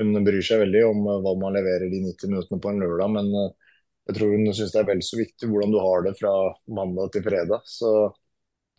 hun 0.00 0.24
bryr 0.24 0.42
seg 0.44 0.62
veldig 0.62 0.82
om 0.88 1.04
eh, 1.06 1.20
hva 1.24 1.34
man 1.40 1.56
leverer 1.56 1.90
de 1.92 2.00
90 2.06 2.32
minuttene 2.32 2.62
på 2.62 2.72
en 2.72 2.80
lørdag, 2.82 3.12
men 3.18 3.30
eh, 3.42 3.76
jeg 4.08 4.18
tror 4.18 4.34
hun 4.34 4.48
syns 4.56 4.74
det 4.74 4.80
er 4.80 4.88
vel 4.88 5.04
så 5.06 5.20
viktig 5.20 5.48
hvordan 5.50 5.74
du 5.74 5.78
har 5.82 6.02
det 6.06 6.16
fra 6.18 6.32
mandag 6.78 7.12
til 7.14 7.24
fredag. 7.26 7.68
Så 7.68 7.92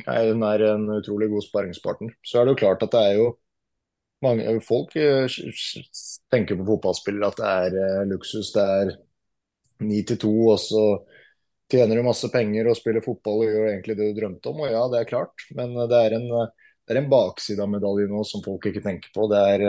nei, 0.07 0.19
hun 0.31 0.43
er 0.49 0.65
en 0.67 0.89
utrolig 0.97 1.29
god 1.31 1.45
sparringspartner. 1.45 2.17
Så 2.25 2.39
er 2.39 2.45
det 2.45 2.55
jo 2.55 2.61
klart 2.65 2.83
at 2.83 2.95
det 2.95 3.03
er 3.07 3.17
jo 3.21 3.29
mange 4.23 4.57
folk 4.63 4.95
eh, 4.99 5.39
tenker 6.33 6.59
på 6.59 6.67
fotballspillere 6.73 7.31
at 7.31 7.41
det 7.73 7.87
er 7.87 8.11
luksus. 8.11 8.51
Det 8.55 8.67
er 8.81 8.93
ni 9.83 10.01
til 10.07 10.19
to, 10.21 10.33
og 10.53 10.59
så 10.63 10.83
tjener 11.71 11.97
du 11.97 12.05
masse 12.05 12.27
penger 12.31 12.67
og 12.69 12.77
spiller 12.77 13.03
fotball 13.03 13.45
og 13.45 13.49
gjør 13.49 13.69
egentlig 13.71 13.95
det 13.99 14.09
du 14.11 14.19
drømte 14.19 14.51
om. 14.51 14.61
Og 14.65 14.75
ja, 14.75 14.83
det 14.91 14.99
er 15.01 15.09
klart, 15.09 15.47
men 15.55 15.73
det 15.77 16.03
er 16.03 16.17
en, 16.19 16.27
det 16.29 16.95
er 16.95 16.99
en 16.99 17.09
bakside 17.11 17.63
av 17.63 17.71
medaljen 17.71 18.11
nå 18.13 18.25
som 18.27 18.43
folk 18.45 18.67
ikke 18.69 18.83
tenker 18.83 19.13
på. 19.15 19.27
Det 19.31 19.41
er 19.55 19.65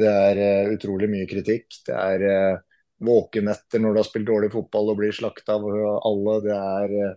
det 0.00 0.08
er 0.08 0.40
uh, 0.40 0.72
utrolig 0.74 1.08
mye 1.12 1.28
kritikk. 1.30 1.78
Det 1.86 1.94
er 1.94 2.24
uh, 2.26 2.58
våkenetter 3.06 3.82
når 3.82 3.94
du 3.94 4.00
har 4.00 4.08
spilt 4.08 4.28
dårlig 4.28 4.50
fotball 4.52 4.92
og 4.92 5.00
blir 5.00 5.14
slakta 5.16 5.56
av 5.56 5.66
alle. 6.10 6.36
Det 6.44 6.56
er, 6.56 7.14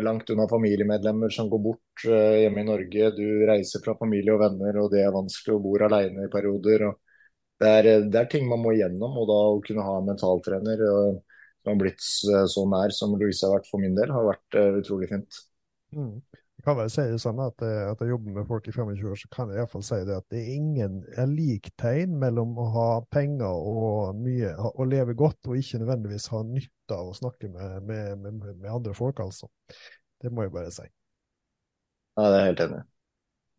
langt 0.00 0.30
unna 0.32 0.46
familiemedlemmer 0.48 1.28
som 1.28 1.50
går 1.52 1.60
bort 1.60 2.04
hjemme 2.06 2.62
i 2.62 2.64
Norge. 2.64 3.10
Du 3.12 3.42
reiser 3.44 3.82
fra 3.84 3.92
familie 3.98 4.32
og 4.32 4.40
venner, 4.40 4.78
og 4.80 4.86
det 4.94 5.02
er 5.04 5.12
vanskelig 5.12 5.52
å 5.52 5.60
bo 5.60 5.74
alene 5.84 6.24
i 6.24 6.30
perioder. 6.32 6.86
Det 7.60 7.68
er, 7.68 7.88
det, 8.06 8.22
er, 8.22 8.30
ting 8.32 8.48
man 8.48 8.62
må 8.64 8.72
gjennom, 8.72 9.18
og 9.20 9.28
da 9.28 9.36
å 9.50 9.60
kunne 9.66 9.84
ha 9.84 9.98
en 9.98 10.08
mentaltrener 10.08 10.80
som 10.80 11.74
har 11.74 11.80
blitt 11.84 12.00
så 12.00 12.64
nær 12.72 12.96
som 12.96 13.12
Louise 13.20 13.44
har 13.44 13.58
vært 13.58 13.68
for 13.68 13.84
min 13.84 13.98
del, 13.98 14.16
har 14.16 14.30
vært 14.30 14.60
utrolig 14.80 15.12
fint. 15.12 15.42
Mm 15.92 16.16
kan 16.64 16.76
vel 16.78 16.90
si 16.92 17.04
det 17.10 17.18
sånn 17.22 17.40
at, 17.42 17.62
eh, 17.66 17.88
at 17.90 18.02
jeg 18.02 18.12
jobber 18.12 18.36
med 18.36 18.46
folk 18.46 18.68
i 18.68 18.74
25 18.74 19.08
år, 19.10 19.18
så 19.18 19.30
kan 19.34 19.50
jeg 19.50 19.58
iallfall 19.58 19.84
si 19.86 19.98
det 20.06 20.14
at 20.20 20.26
det 20.30 20.42
er 20.42 20.52
ingen 20.54 21.00
liktegn 21.32 22.14
mellom 22.20 22.54
å 22.60 22.66
ha 22.76 22.86
penger 23.12 23.50
og 23.50 24.20
mye, 24.22 24.52
å 24.54 24.86
leve 24.86 25.16
godt, 25.18 25.40
og 25.50 25.58
ikke 25.58 25.82
nødvendigvis 25.82 26.28
ha 26.34 26.42
nytte 26.46 26.98
av 26.98 27.10
å 27.10 27.16
snakke 27.18 27.50
med, 27.50 27.82
med, 27.88 28.14
med, 28.22 28.42
med 28.52 28.70
andre 28.70 28.94
folk, 28.96 29.22
altså. 29.24 29.50
Det 30.22 30.30
må 30.30 30.46
jeg 30.46 30.54
bare 30.54 30.70
si. 30.74 30.86
Ja, 32.18 32.28
det 32.28 32.38
er 32.38 32.48
helt 32.50 32.64
enig. 32.66 32.82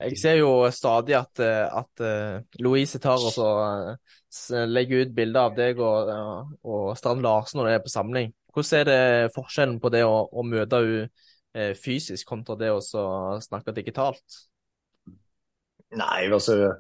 Jeg 0.04 0.20
ser 0.20 0.38
jo 0.40 0.54
stadig 0.74 1.16
at, 1.16 1.40
eh, 1.44 1.76
at 1.80 2.02
uh, 2.04 2.40
Louise 2.64 3.00
tar 3.04 3.22
og 3.24 3.36
så, 3.36 3.50
uh, 3.94 4.64
legger 4.68 5.04
ut 5.04 5.14
bilder 5.16 5.50
av 5.50 5.60
deg 5.60 5.80
og, 5.80 6.10
og 6.64 6.90
Strand 7.00 7.24
Larsen 7.24 7.60
når 7.60 7.70
det 7.70 7.76
er 7.78 7.86
på 7.86 7.94
samling. 7.94 8.34
Hvordan 8.54 8.80
er 8.80 8.90
det 8.90 9.36
forskjellen 9.36 9.78
på 9.82 9.92
det 9.94 10.04
å, 10.08 10.18
å 10.28 10.44
møte 10.46 10.82
henne 10.82 11.06
Eh, 11.08 11.33
fysisk 11.78 12.28
kontra 12.28 12.56
det 12.58 12.72
å 12.74 12.82
snakke 12.82 13.76
digitalt? 13.76 14.40
Nei, 15.94 16.26
altså 16.26 16.74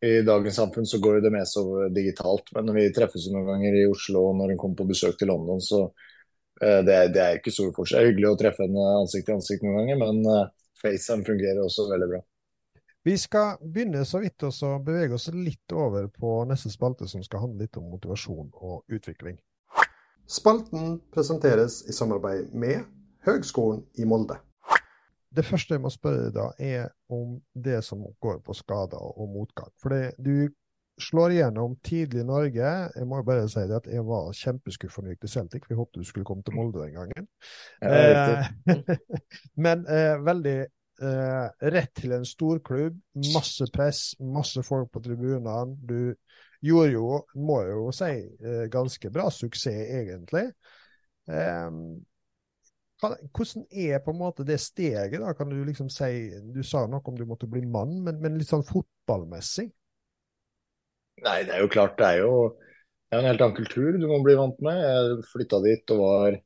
i 0.00 0.22
dagens 0.22 0.56
samfunn 0.56 0.86
så 0.86 0.98
går 0.98 1.20
det 1.20 1.32
mest 1.34 1.58
over 1.60 1.90
digitalt. 1.92 2.48
Men 2.56 2.70
når 2.70 2.78
vi 2.78 2.86
treffes 2.96 3.28
noen 3.32 3.48
ganger 3.50 3.76
i 3.76 3.86
Oslo 3.88 4.30
og 4.30 4.38
når 4.38 4.54
hun 4.54 4.60
kommer 4.62 4.80
på 4.80 4.88
besøk 4.88 5.18
til 5.20 5.28
London, 5.28 5.60
så 5.60 5.82
uh, 5.84 6.80
det, 6.86 6.94
er, 6.94 7.12
det 7.12 7.22
er 7.24 7.40
ikke 7.40 7.52
stor 7.52 7.74
forskjell. 7.76 8.00
Det 8.00 8.08
er 8.08 8.12
hyggelig 8.14 8.30
å 8.30 8.40
treffe 8.40 8.64
henne 8.64 8.86
ansikt 9.02 9.28
til 9.28 9.36
ansikt 9.36 9.66
noen 9.66 9.82
ganger, 9.82 10.00
men 10.00 10.22
uh, 10.24 10.46
FaceTime 10.80 11.26
fungerer 11.28 11.60
også 11.66 11.88
veldig 11.92 12.08
bra. 12.14 12.22
Vi 13.04 13.14
skal 13.16 13.60
begynne 13.60 14.04
så 14.04 14.20
vidt 14.20 14.44
og 14.44 14.82
bevege 14.84 15.16
oss 15.16 15.30
litt 15.32 15.72
over 15.72 16.08
på 16.12 16.32
neste 16.48 16.72
spalte, 16.72 17.08
som 17.08 17.22
skal 17.24 17.46
handle 17.46 17.64
litt 17.64 17.78
om 17.80 17.88
motivasjon 17.92 18.50
og 18.60 18.92
utvikling. 18.92 19.38
Spalten 20.30 20.98
presenteres 21.12 21.80
i 21.88 21.96
samarbeid 21.96 22.52
med 22.52 22.84
Høgskolen 23.26 23.84
i 24.00 24.06
Molde. 24.08 24.38
Det 25.30 25.44
første 25.46 25.76
jeg 25.76 25.82
må 25.84 25.90
spørre 25.94 26.26
deg 26.26 26.34
da, 26.34 26.46
er 26.58 26.88
om 27.12 27.36
det 27.54 27.84
som 27.86 28.02
går 28.22 28.40
på 28.42 28.54
skader 28.58 28.98
og 28.98 29.28
motgang. 29.30 29.70
For 29.78 29.94
du 30.18 30.48
slår 31.00 31.36
igjennom 31.36 31.76
tidlig 31.86 32.24
i 32.24 32.26
Norge. 32.26 32.72
Jeg 32.96 33.06
må 33.08 33.20
jo 33.20 33.26
bare 33.28 33.46
si 33.50 33.62
det 33.68 33.78
at 33.78 33.88
jeg 33.90 34.02
var 34.08 34.34
kjempeskuffa 34.36 35.02
når 35.02 35.12
jeg 35.12 35.16
gikk 35.16 35.24
til 35.24 35.32
Celtic, 35.34 35.62
for 35.64 35.74
jeg 35.74 35.80
håpet 35.80 36.02
du 36.02 36.08
skulle 36.08 36.28
komme 36.28 36.44
til 36.46 36.58
Molde 36.58 36.82
den 36.82 36.98
gangen. 36.98 37.30
Eh, 37.86 38.50
men 39.64 39.86
eh, 39.86 40.16
veldig 40.26 40.58
eh, 40.58 41.46
rett 41.76 41.94
til 42.02 42.16
en 42.16 42.26
storklubb. 42.28 42.98
Masse 43.30 43.70
press, 43.74 44.04
masse 44.20 44.64
folk 44.66 44.90
på 44.92 45.04
tribunene. 45.06 45.56
Du 45.78 46.14
gjorde 46.66 46.92
jo, 46.92 47.08
må 47.40 47.62
jeg 47.64 47.76
jo 47.78 47.90
si, 47.96 48.12
eh, 48.44 48.64
ganske 48.72 49.14
bra 49.14 49.30
suksess, 49.32 49.96
egentlig. 50.02 50.48
Hvordan 53.00 53.66
er 53.70 54.00
på 54.04 54.12
en 54.12 54.20
måte 54.20 54.44
det 54.46 54.58
steget, 54.60 55.18
da? 55.20 55.34
Kan 55.36 55.52
du 55.52 55.60
liksom 55.64 55.88
si 55.92 56.30
Du 56.54 56.60
sa 56.66 56.84
noe 56.86 57.00
om 57.04 57.16
du 57.16 57.24
måtte 57.28 57.48
bli 57.50 57.64
mann, 57.66 58.00
men, 58.04 58.20
men 58.20 58.36
litt 58.36 58.50
sånn 58.50 58.66
fotballmessig? 58.66 59.70
Nei, 61.24 61.38
det 61.48 61.56
er 61.56 61.64
jo 61.64 61.72
klart. 61.72 61.96
Det 62.00 62.10
er 62.14 62.22
jo 62.24 62.34
det 63.10 63.18
er 63.18 63.24
en 63.24 63.26
helt 63.32 63.42
annen 63.42 63.56
kultur 63.56 63.96
du 63.98 64.06
må 64.06 64.20
bli 64.22 64.36
vant 64.38 64.60
med. 64.62 64.78
Jeg 64.78 65.24
flytta 65.32 65.58
dit 65.64 65.92
og 65.96 66.02
var 66.04 66.36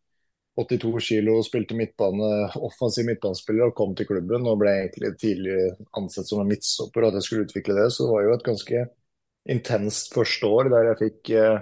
82 0.57 0.93
kilo 1.05 1.35
og 1.37 1.45
spilte 1.45 1.77
midtbane, 1.77 2.31
offensiv 2.57 3.05
midtbanespiller 3.09 3.69
og 3.69 3.75
kom 3.77 3.93
til 3.99 4.09
klubben 4.09 4.49
og 4.49 4.62
ble 4.62 4.73
egentlig 4.79 5.11
tidlig 5.21 5.59
ansett 5.99 6.31
som 6.31 6.40
en 6.40 6.49
midtstopper. 6.49 7.05
Og 7.05 7.11
at 7.11 7.19
jeg 7.19 7.27
skulle 7.27 7.49
utvikle 7.49 7.77
det, 7.77 7.90
så 7.93 8.07
det 8.07 8.14
var 8.14 8.25
jo 8.25 8.33
et 8.38 8.47
ganske 8.49 8.85
intenst 9.53 10.14
første 10.17 10.49
år 10.49 10.71
der 10.73 10.88
jeg 10.88 11.01
fikk 11.03 11.33
eh, 11.37 11.59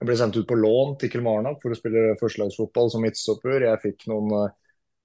jeg 0.00 0.08
ble 0.08 0.16
sendt 0.16 0.38
ut 0.40 0.48
på 0.48 0.56
lån 0.56 0.94
til 1.00 1.10
Kilmarnock 1.12 1.60
for 1.60 1.74
å 1.74 1.76
spille 1.76 2.14
førstelagsfotball 2.20 2.88
som 2.92 3.02
midtstopper. 3.04 3.66
Jeg 3.66 3.82
fikk 3.82 4.06
noen 4.08 4.32
eh, 4.38 4.54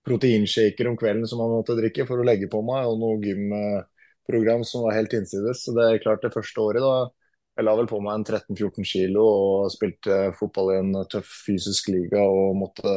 proteinshaker 0.08 0.88
om 0.88 0.96
kvelden 1.00 1.28
som 1.28 1.42
man 1.44 1.52
måtte 1.58 1.76
drikke 1.76 2.06
for 2.08 2.22
å 2.22 2.28
legge 2.28 2.48
på 2.52 2.62
meg, 2.64 2.88
og 2.88 3.02
noe 3.02 3.20
gymprogram 3.26 4.64
som 4.68 4.86
var 4.86 4.96
helt 4.96 5.16
innsides. 5.18 5.66
Så 5.66 5.76
det 5.76 5.88
er 5.90 6.02
klart 6.04 6.24
det 6.24 6.32
første 6.36 6.64
året 6.64 6.86
da 6.86 6.96
jeg 7.56 7.68
la 7.68 7.74
vel 7.80 7.88
på 7.88 8.00
meg 8.04 8.20
en 8.20 8.26
13-14 8.28 8.88
kilo 8.88 9.24
og 9.26 9.74
spilte 9.74 10.16
fotball 10.40 10.74
i 10.74 10.80
en 10.82 10.96
tøff 11.12 11.30
fysisk 11.46 11.88
liga 11.94 12.24
og 12.28 12.56
måtte, 12.60 12.96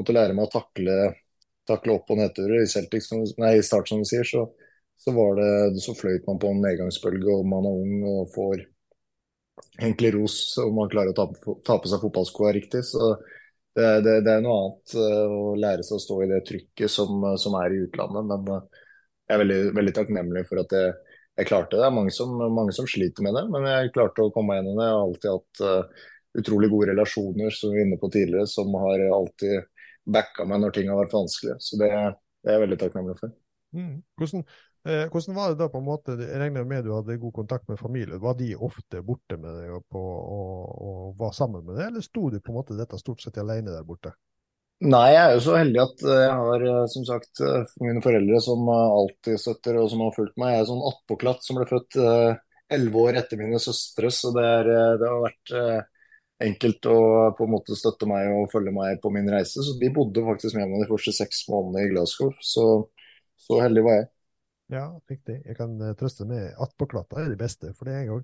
måtte 0.00 0.16
lære 0.16 0.36
meg 0.36 0.48
å 0.48 0.52
takle, 0.52 0.98
takle 1.68 1.96
opp- 1.96 2.12
og 2.12 2.20
nedturer. 2.20 2.62
I 2.62 2.70
Celtic, 2.72 3.04
som, 3.08 3.24
nei, 3.40 3.54
start, 3.64 3.88
som 3.92 4.00
du 4.00 4.08
sier, 4.08 4.24
så, 4.28 4.46
så, 5.00 5.12
det, 5.40 5.50
så 5.84 5.96
fløyt 5.96 6.28
man 6.28 6.40
på 6.40 6.52
en 6.52 6.64
nedgangsbølge, 6.64 7.36
og 7.36 7.48
man 7.52 7.68
er 7.68 7.82
ung 7.84 8.08
og 8.14 8.32
får 8.36 8.64
egentlig 9.78 10.14
ros 10.14 10.36
om 10.62 10.74
man 10.76 10.90
klarer 10.92 11.12
å 11.12 11.16
ta, 11.16 11.54
ta 11.64 11.78
på 11.80 11.90
seg 11.90 12.02
fotballskoa 12.02 12.52
riktig. 12.56 12.84
Så 12.88 13.14
det, 13.76 13.88
det, 14.04 14.18
det, 14.26 14.34
er 14.34 14.44
noe 14.44 14.58
annet 14.58 14.94
uh, 14.98 15.32
å 15.32 15.42
lære 15.60 15.84
seg 15.86 15.96
å 15.96 16.04
stå 16.04 16.18
i 16.24 16.30
det 16.30 16.42
trykket 16.48 16.92
som, 16.92 17.22
uh, 17.24 17.36
som 17.40 17.56
er 17.60 17.74
i 17.74 17.82
utlandet. 17.86 18.28
Men 18.28 18.48
uh, 18.52 18.86
jeg 19.28 19.36
er 19.36 19.42
veldig, 19.44 19.60
veldig, 19.78 19.94
takknemlig 19.96 20.46
for 20.48 20.62
at 20.62 20.74
jeg, 20.76 20.94
jeg 21.40 21.48
klarte 21.48 21.76
det. 21.76 21.82
Det 21.82 21.88
er 21.88 21.98
mange 21.98 22.14
som, 22.14 22.34
mange 22.52 22.74
som, 22.76 22.88
sliter 22.90 23.24
med 23.24 23.38
det, 23.38 23.46
men 23.52 23.68
jeg 23.70 23.92
klarte 23.94 24.26
å 24.26 24.32
komme 24.34 24.52
meg 24.52 24.60
gjennom 24.60 24.80
det. 24.80 24.88
Jeg 24.88 24.96
har 24.98 25.06
alltid 25.06 25.30
hatt 25.36 26.02
utrolig 26.42 26.68
gode 26.72 26.88
relasjoner 26.92 27.52
som 27.52 27.72
vi 27.72 27.80
var 27.80 27.86
inne 27.86 28.00
på 28.00 28.08
tidligere, 28.12 28.48
som 28.48 28.72
har 28.80 29.06
alltid 29.12 29.70
backa 30.12 30.44
meg 30.48 30.62
når 30.62 30.76
ting 30.76 30.90
har 30.90 31.00
vært 31.00 31.16
vanskelig. 31.16 31.56
Så 31.64 31.78
det, 31.80 31.88
det 32.42 32.50
er 32.50 32.58
jeg 32.58 32.64
veldig 32.66 32.78
takknemlig 32.80 33.16
for. 33.20 33.34
Mm. 33.76 33.94
Hvordan, 34.20 34.44
Eh, 34.82 35.06
hvordan 35.06 35.36
var 35.36 35.52
det 35.52 35.60
da 35.60 35.68
på 35.70 35.78
en 35.78 35.86
måte, 35.86 36.16
Jeg 36.18 36.40
regner 36.40 36.64
med 36.66 36.82
du 36.84 36.90
hadde 36.90 37.14
god 37.22 37.32
kontakt 37.32 37.68
med 37.68 37.78
familien. 37.78 38.18
Var 38.20 38.34
de 38.34 38.50
ofte 38.56 39.02
borte 39.02 39.36
med 39.38 39.60
deg 39.60 39.76
og, 39.76 39.84
på, 39.86 40.00
og, 40.02 40.70
og 40.88 41.18
var 41.20 41.34
sammen 41.36 41.62
med 41.64 41.76
deg, 41.76 41.86
eller 41.86 42.02
sto 42.02 42.30
du 42.30 42.40
på 42.40 42.50
en 42.50 42.58
måte 42.58 42.78
dette 42.78 42.98
stort 42.98 43.22
sett 43.22 43.38
alene 43.38 43.70
der 43.70 43.84
borte? 43.86 44.10
Nei, 44.82 45.12
jeg 45.12 45.20
er 45.22 45.36
jo 45.36 45.42
så 45.44 45.54
heldig 45.60 45.78
at 45.84 46.02
eh, 46.02 46.22
jeg 46.24 46.38
har 46.40 46.64
eh, 46.66 46.86
som 46.90 47.04
sagt 47.06 47.42
mine 47.84 48.02
foreldre 48.02 48.40
som 48.42 48.72
alltid 48.74 49.38
støtter 49.38 49.78
og 49.78 49.86
som 49.92 50.02
har 50.02 50.16
fulgt 50.16 50.34
meg. 50.42 50.56
Jeg 50.56 50.64
er 50.64 50.70
sånn 50.72 50.88
attpåklatt 50.88 51.46
som 51.46 51.60
ble 51.60 51.66
født 51.70 51.98
elleve 52.72 53.04
år 53.06 53.20
etter 53.20 53.38
mine 53.38 53.60
søstre, 53.62 54.10
så 54.10 54.32
det, 54.34 54.48
er, 54.48 54.72
det, 54.98 55.06
har 55.06 55.22
vært 55.22 55.52
enkelt 56.42 56.88
å 56.90 56.96
på 57.38 57.46
en 57.46 57.52
måte 57.52 57.76
støtte 57.78 58.08
meg 58.10 58.32
og 58.34 58.50
følge 58.50 58.72
meg 58.74 58.98
på 59.04 59.12
min 59.14 59.30
reise. 59.30 59.62
Så 59.62 59.76
de 59.78 59.92
bodde 59.94 60.26
faktisk 60.26 60.58
med 60.58 60.72
meg 60.72 60.82
de 60.82 60.90
første 60.90 61.14
seks 61.14 61.44
månedene 61.52 61.86
i 61.86 61.92
Glasgow. 61.92 62.32
Så, 62.42 62.66
så 63.38 63.60
heldig 63.62 63.86
var 63.86 64.00
jeg. 64.00 64.08
Ja, 64.72 64.86
riktig. 65.10 65.42
Jeg 65.44 65.56
kan 65.58 65.74
uh, 65.82 65.92
trøste 65.98 66.24
med 66.28 66.54
attpåklatter 66.60 67.20
er 67.20 67.32
de 67.32 67.40
beste, 67.40 67.74
for 67.76 67.88
det 67.88 67.98
er 67.98 68.08
gang. 68.08 68.22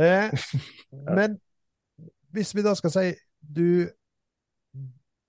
Eh, 0.00 0.46
men 1.18 1.36
hvis 2.34 2.54
vi 2.56 2.64
da 2.64 2.72
skal 2.78 2.92
si 2.94 3.10
du 3.44 3.84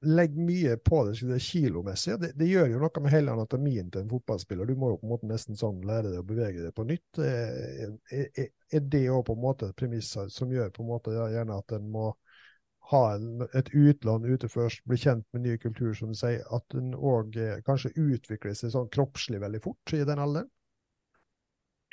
legger 0.06 0.46
mye 0.48 0.78
på 0.78 1.02
det, 1.08 1.18
det 1.28 1.40
kilomessig, 1.42 2.16
det, 2.22 2.32
det, 2.38 2.48
gjør 2.48 2.70
jo 2.76 2.82
noe 2.82 3.02
med 3.02 3.14
hele 3.14 3.34
anatomien 3.34 3.90
til 3.92 4.04
en 4.04 4.12
fotballspiller. 4.12 4.68
Du 4.70 4.78
må 4.80 4.92
jo 4.94 5.00
på 5.02 5.08
en 5.08 5.14
måte 5.16 5.30
nesten 5.30 5.58
sånn 5.60 5.82
lære 5.88 6.12
deg 6.12 6.22
å 6.22 6.28
bevege 6.28 6.62
deg 6.62 6.76
på 6.78 6.86
nytt. 6.88 7.20
Er, 7.20 7.96
er, 8.14 8.52
er 8.70 8.86
det 8.96 9.06
òg 9.10 9.26
på 9.28 9.36
en 9.36 9.44
måte 9.44 9.72
et 9.72 9.80
premiss 9.80 10.14
som 10.14 10.54
gjør 10.54 10.72
på 10.76 10.86
en 10.86 10.92
måte 10.92 11.16
gjerne 11.16 11.58
at 11.58 11.76
en 11.78 11.90
må 11.92 12.12
ha 12.92 13.04
en, 13.16 13.46
et 13.58 13.70
utland 13.74 14.28
ute 14.30 14.50
først, 14.52 14.84
bli 14.86 14.98
kjent 15.00 15.26
med 15.34 15.46
ny 15.46 15.56
kultur, 15.62 15.94
som 15.98 16.12
du 16.14 16.18
sier, 16.18 16.44
at 16.54 16.78
en 16.78 16.94
òg 16.94 17.38
eh, 17.42 17.62
kanskje 17.66 17.96
utvikler 17.98 18.54
seg 18.58 18.74
sånn 18.76 18.92
kroppslig 18.94 19.42
veldig 19.42 19.62
fort 19.64 19.96
i 19.98 20.04
den 20.06 20.22
alderen? 20.22 20.52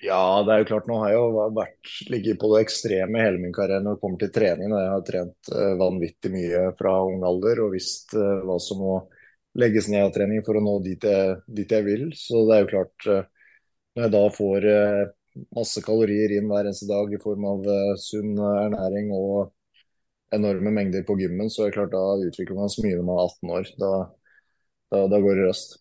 Ja, 0.03 0.43
det 0.43 0.53
er 0.53 0.63
jo 0.63 0.69
klart. 0.73 0.89
Nå 0.91 0.99
har 0.99 1.13
jeg 1.13 1.21
jo 1.21 1.47
vært, 1.55 1.91
ligget 2.11 2.41
på 2.43 2.51
det 2.53 2.65
ekstreme 2.65 3.23
hele 3.23 3.39
min 3.39 3.55
karriere 3.55 3.85
når 3.85 3.97
det 3.97 4.03
kommer 4.03 4.19
til 4.19 4.33
trening. 4.35 4.75
Jeg 4.75 4.91
har 4.91 5.05
trent 5.07 5.51
uh, 5.55 5.75
vanvittig 5.79 6.33
mye 6.33 6.63
fra 6.79 6.97
ung 7.07 7.23
alder 7.29 7.63
og 7.63 7.77
visst 7.77 8.17
uh, 8.19 8.41
hva 8.43 8.57
som 8.61 8.83
må 8.83 8.97
legges 9.63 9.87
ned 9.93 10.09
av 10.09 10.11
trening 10.17 10.43
for 10.43 10.59
å 10.59 10.65
nå 10.65 10.75
dit 10.83 11.07
jeg, 11.07 11.39
dit 11.47 11.77
jeg 11.77 11.87
vil. 11.87 12.05
Så 12.19 12.43
det 12.49 12.57
er 12.57 12.65
jo 12.65 12.73
klart, 12.73 13.09
når 13.95 14.07
jeg 14.09 14.15
da 14.17 14.23
får 14.35 14.67
masse 15.55 15.85
kalorier 15.87 16.35
inn 16.35 16.49
hver 16.51 16.67
eneste 16.67 16.89
dag 16.91 17.13
i 17.13 17.21
form 17.23 17.47
av 17.53 17.69
sunn 18.01 18.33
ernæring 18.41 19.13
og 19.15 19.53
enorme 20.33 20.73
mengder 20.75 21.05
på 21.09 21.17
gymmen, 21.21 21.51
så 21.53 21.65
er 21.65 21.71
det 21.71 21.77
klart 21.79 21.95
da 21.95 22.03
utvikler 22.27 22.59
man 22.59 22.73
så 22.73 22.85
mye 22.85 22.99
når 22.99 23.07
man 23.09 23.21
er 23.21 23.31
18 23.31 23.55
år. 23.59 23.71
Da, 23.83 23.93
da, 24.93 25.07
da 25.13 25.23
går 25.23 25.39
det 25.39 25.47
raskt. 25.49 25.79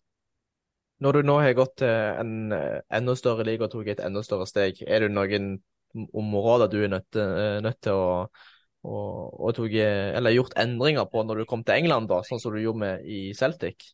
Når 1.01 1.17
du 1.17 1.25
nå 1.25 1.35
har 1.41 1.57
gått 1.57 1.79
til 1.81 1.89
en 2.21 2.53
eh, 2.53 2.79
enda 2.93 3.15
større 3.17 3.45
liga 3.47 3.65
og 3.65 3.73
tatt 3.73 3.95
et 3.95 4.03
enda 4.05 4.21
større 4.25 4.45
steg, 4.49 4.83
er 4.85 5.05
det 5.05 5.13
noen 5.15 5.55
områder 6.13 6.69
du 6.71 6.77
er 6.83 6.91
nødt, 6.93 7.17
eh, 7.17 7.57
nødt 7.65 7.79
til 7.81 7.97
å, 7.97 8.11
å, 8.85 8.99
å 9.49 9.53
tog, 9.57 9.73
eller 9.73 10.35
gjort 10.35 10.53
endringer 10.61 11.09
på 11.09 11.25
når 11.25 11.41
du 11.41 11.49
kom 11.49 11.65
til 11.65 11.81
England, 11.81 12.11
da, 12.11 12.21
sånn 12.27 12.43
som 12.43 12.53
du 12.53 12.61
gjorde 12.61 12.83
med 12.85 13.09
i 13.09 13.23
Celtic? 13.37 13.89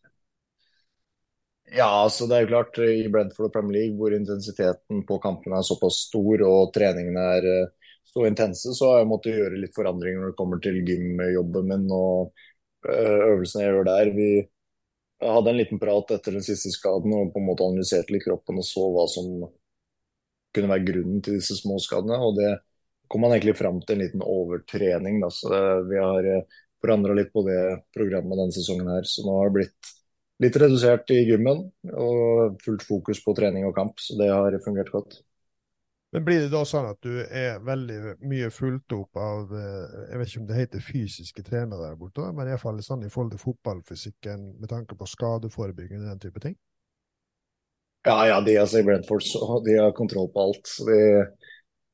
Ja, 1.68 1.88
altså 2.04 2.28
det 2.28 2.36
er 2.38 2.46
jo 2.46 2.52
klart 2.54 2.78
i 2.80 3.08
Brentford 3.12 3.50
og 3.50 3.56
Premier 3.56 3.76
League 3.82 3.98
hvor 4.00 4.14
intensiteten 4.16 5.02
på 5.08 5.18
kampene 5.24 5.60
er 5.60 5.68
såpass 5.68 6.06
stor 6.08 6.44
og 6.48 6.70
treningene 6.76 7.26
er 7.40 7.48
eh, 7.52 7.66
så 8.14 8.26
intense, 8.28 8.74
så 8.74 8.92
har 8.92 9.02
jeg 9.02 9.10
måttet 9.12 9.38
gjøre 9.38 9.62
litt 9.62 9.76
forandringer 9.76 10.22
når 10.22 10.32
det 10.32 10.40
kommer 10.40 10.62
til 10.64 10.80
gymjobben 10.88 11.68
min 11.72 11.88
og 11.94 12.46
øvelsene 12.88 13.66
jeg 13.66 13.74
gjør 13.76 13.90
der. 13.90 14.12
Vi 14.16 14.30
hadde 15.24 15.52
en 15.52 15.58
liten 15.60 15.82
prat 15.82 16.14
etter 16.14 16.38
den 16.38 16.46
siste 16.46 16.72
skaden 16.74 17.14
og 17.18 17.34
på 17.34 17.42
en 17.42 17.48
måte 17.50 17.66
analyserte 17.66 18.14
litt 18.14 18.26
kroppen 18.28 18.62
og 18.62 18.68
så 18.68 18.86
hva 18.94 19.08
som 19.12 19.48
kunne 20.56 20.72
være 20.72 20.88
grunnen 20.88 21.22
til 21.26 21.38
disse 21.40 21.58
små 21.60 21.78
skadene. 21.84 22.20
Og 22.24 22.38
det 22.38 22.54
kom 23.12 23.24
man 23.26 23.36
egentlig 23.36 23.58
fram 23.58 23.82
til 23.84 23.98
en 23.98 24.04
liten 24.06 24.26
overtrening. 24.26 25.22
Da. 25.24 25.32
Så 25.34 25.52
vi 25.90 26.00
har 26.02 26.32
eh, 26.32 26.58
forandra 26.84 27.16
litt 27.18 27.32
på 27.34 27.44
det 27.48 27.62
programmet 27.96 28.40
denne 28.40 28.56
sesongen 28.56 28.92
her. 28.94 29.08
Så 29.10 29.26
nå 29.26 29.38
har 29.40 29.50
det 29.50 29.58
blitt 29.60 29.94
litt 30.44 30.60
redusert 30.62 31.10
i 31.16 31.24
gymmen 31.26 31.64
og 31.98 32.60
fullt 32.62 32.86
fokus 32.86 33.24
på 33.26 33.34
trening 33.38 33.66
og 33.70 33.76
kamp. 33.78 33.98
Så 34.02 34.18
det 34.20 34.30
har 34.34 34.58
fungert 34.66 34.94
godt. 34.94 35.22
Men 36.16 36.24
blir 36.24 36.40
det 36.40 36.52
da 36.54 36.62
sånn 36.64 36.88
at 36.88 37.02
du 37.04 37.20
er 37.20 37.58
veldig 37.68 38.16
mye 38.24 38.48
fulgt 38.54 38.94
opp 38.96 39.20
av 39.20 39.52
eh, 39.52 39.98
Jeg 40.12 40.20
vet 40.20 40.30
ikke 40.32 40.42
om 40.42 40.48
det 40.48 40.60
heter 40.62 40.86
fysiske 40.86 41.44
trenere 41.44 41.82
der 41.84 41.98
borte, 42.00 42.30
men 42.32 42.48
iallfall 42.48 42.80
sånn 42.86 43.04
i 43.04 43.12
forhold 43.12 43.36
til 43.36 43.44
fotballfysikken 43.44 44.46
med 44.62 44.72
tanke 44.72 44.96
på 44.96 45.10
skadeforebygging 45.12 46.06
og 46.06 46.14
den 46.14 46.24
type 46.24 46.44
ting? 46.44 46.56
Ja, 48.08 48.22
ja, 48.30 48.40
de 48.40 48.56
altså 48.56 48.80
i 48.80 48.88
Brentford 48.88 49.26
så 49.28 49.60
de 49.66 49.76
har 49.82 49.92
kontroll 49.98 50.30
på 50.32 50.48
alt. 50.48 50.72
de 50.88 51.02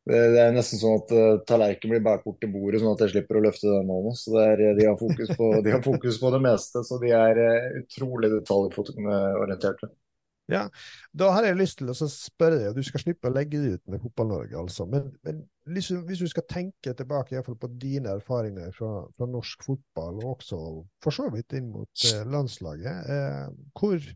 det, 0.04 0.20
det, 0.34 0.40
er 0.44 0.52
nesten 0.52 0.82
sånn 0.82 0.98
at 1.00 1.12
uh, 1.16 1.42
tallerkenen 1.48 1.94
blir 1.94 2.02
båret 2.04 2.26
bort 2.26 2.42
til 2.44 2.52
bordet, 2.52 2.82
sånn 2.82 2.92
at 2.92 3.04
jeg 3.06 3.14
slipper 3.14 3.40
å 3.40 3.44
løfte 3.46 3.70
den 3.72 3.88
nå. 3.88 4.12
Så 4.20 4.36
er, 4.42 4.64
de, 4.76 4.88
har 4.90 4.98
på, 5.00 5.50
de, 5.64 5.72
har 5.72 5.84
fokus 5.86 6.20
på, 6.20 6.32
det 6.34 6.42
meste, 6.44 6.84
så 6.84 7.00
de 7.00 7.14
er 7.16 7.40
uh, 7.40 7.78
utrolig 7.80 8.34
detaljorienterte. 8.34 9.90
Ja, 10.52 10.68
Da 11.14 11.30
har 11.32 11.46
jeg 11.48 11.56
lyst 11.56 11.78
til 11.80 11.92
å 11.92 11.96
spørre 11.96 12.58
deg, 12.58 12.72
og 12.72 12.80
du 12.80 12.84
skal 12.84 13.00
slippe 13.00 13.30
å 13.30 13.34
legge 13.34 13.62
det 13.64 13.78
ut 13.78 13.94
med 13.94 14.02
Fotball-Norge, 14.04 14.58
altså. 14.60 14.86
Men, 14.92 15.08
men 15.24 15.40
liksom, 15.72 16.02
hvis 16.10 16.24
du 16.26 16.28
skal 16.32 16.46
tenke 16.50 16.92
tilbake 16.98 17.34
i 17.34 17.38
hvert 17.38 17.48
fall 17.48 17.62
på 17.62 17.72
dine 17.80 18.18
erfaringer 18.18 18.74
fra, 18.76 19.06
fra, 19.16 19.30
norsk 19.30 19.64
fotball, 19.70 20.20
og 20.20 20.34
også 20.36 20.60
for 21.04 21.16
så 21.16 21.30
vidt 21.32 21.56
inn 21.56 21.72
mot 21.72 22.06
eh, 22.10 22.26
landslaget, 22.28 23.08
eh, 23.16 23.48
hvor, 23.80 24.12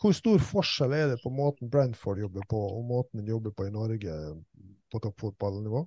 hvor, 0.00 0.16
stor 0.16 0.48
forskjell 0.54 0.96
er 0.96 1.12
det 1.12 1.20
på 1.20 1.34
måten 1.34 1.68
Brentford 1.68 2.24
jobber 2.24 2.48
på, 2.48 2.64
og 2.80 2.88
måten 2.88 3.20
en 3.20 3.30
jobber 3.36 3.52
på 3.52 3.68
i 3.68 3.76
Norge 3.76 4.18
på 4.88 5.04
toppfotballnivå? 5.04 5.84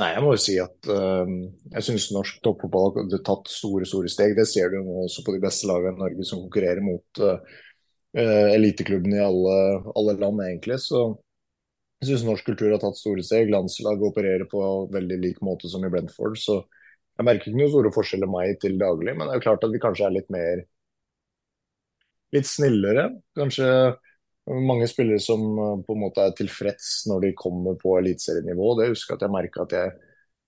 Nei, 0.00 0.14
jeg 0.14 0.22
må 0.24 0.30
jo 0.32 0.40
si 0.40 0.54
at 0.62 0.86
uh, 0.88 1.28
jeg 1.74 1.84
syns 1.84 2.06
norsk 2.14 2.38
toppfotball 2.46 2.94
har 2.94 3.24
tatt 3.26 3.50
store 3.52 3.84
store 3.84 4.08
steg. 4.08 4.32
Det 4.38 4.46
ser 4.48 4.70
du 4.72 4.78
nå 4.80 5.02
også 5.02 5.26
på 5.26 5.34
de 5.34 5.42
beste 5.42 5.68
lagene 5.68 5.98
i 5.98 6.00
Norge 6.00 6.24
som 6.24 6.40
konkurrerer 6.40 6.80
mot 6.80 7.20
uh, 7.20 7.58
eh, 8.16 8.48
eliteklubben 8.54 9.14
i 9.16 9.22
alle, 9.22 9.56
alle, 9.94 10.16
land, 10.20 10.42
egentlig. 10.46 10.80
Så 10.82 11.02
jeg 12.00 12.10
syns 12.10 12.26
norsk 12.26 12.46
kultur 12.48 12.72
har 12.72 12.82
tatt 12.82 12.98
store 12.98 13.24
steg. 13.26 13.52
Landslaget 13.52 14.08
opererer 14.10 14.46
på 14.50 14.64
veldig 14.92 15.18
lik 15.22 15.40
måte 15.44 15.70
som 15.70 15.84
i 15.84 15.92
Brentford. 15.92 16.38
Så 16.40 16.60
jeg 17.18 17.28
merker 17.28 17.50
ikke 17.50 17.60
noen 17.60 17.72
store 17.74 17.94
forskjeller 17.94 18.30
meg 18.32 18.60
til 18.62 18.78
daglig, 18.80 19.16
men 19.16 19.26
det 19.26 19.34
er 19.34 19.40
jo 19.40 19.46
klart 19.48 19.66
at 19.66 19.74
vi 19.74 19.82
kanskje 19.82 20.06
er 20.08 20.14
litt 20.16 20.30
mer 20.32 20.62
litt 22.34 22.46
snillere. 22.46 23.08
Kanskje 23.36 23.66
mange 24.50 24.86
spillere 24.90 25.20
som 25.22 25.42
eh, 25.58 25.74
på 25.86 25.96
en 25.96 26.04
måte 26.04 26.24
er 26.24 26.36
tilfreds 26.38 27.04
når 27.10 27.26
de 27.26 27.34
kommer 27.38 27.76
på 27.80 27.96
eliteserienivå. 28.00 28.74
Det 28.78 28.90
husker 28.92 29.14
jeg 29.14 29.20
at 29.20 29.26
jeg 29.26 29.36
merka 29.36 29.66
at 29.66 29.76
jeg 29.76 29.92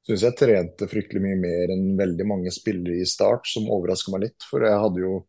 syns 0.09 0.25
jeg 0.27 0.39
trente 0.39 0.89
fryktelig 0.91 1.23
mye 1.23 1.39
mer 1.39 1.75
enn 1.75 1.93
veldig 1.99 2.27
mange 2.27 2.55
spillere 2.55 2.99
i 2.99 3.07
start, 3.07 3.47
som 3.47 3.71
overraska 3.71 4.15
meg 4.15 4.27
litt. 4.27 4.49
For 4.49 4.65
jeg 4.67 4.81
hadde 4.83 5.05
jo 5.05 5.21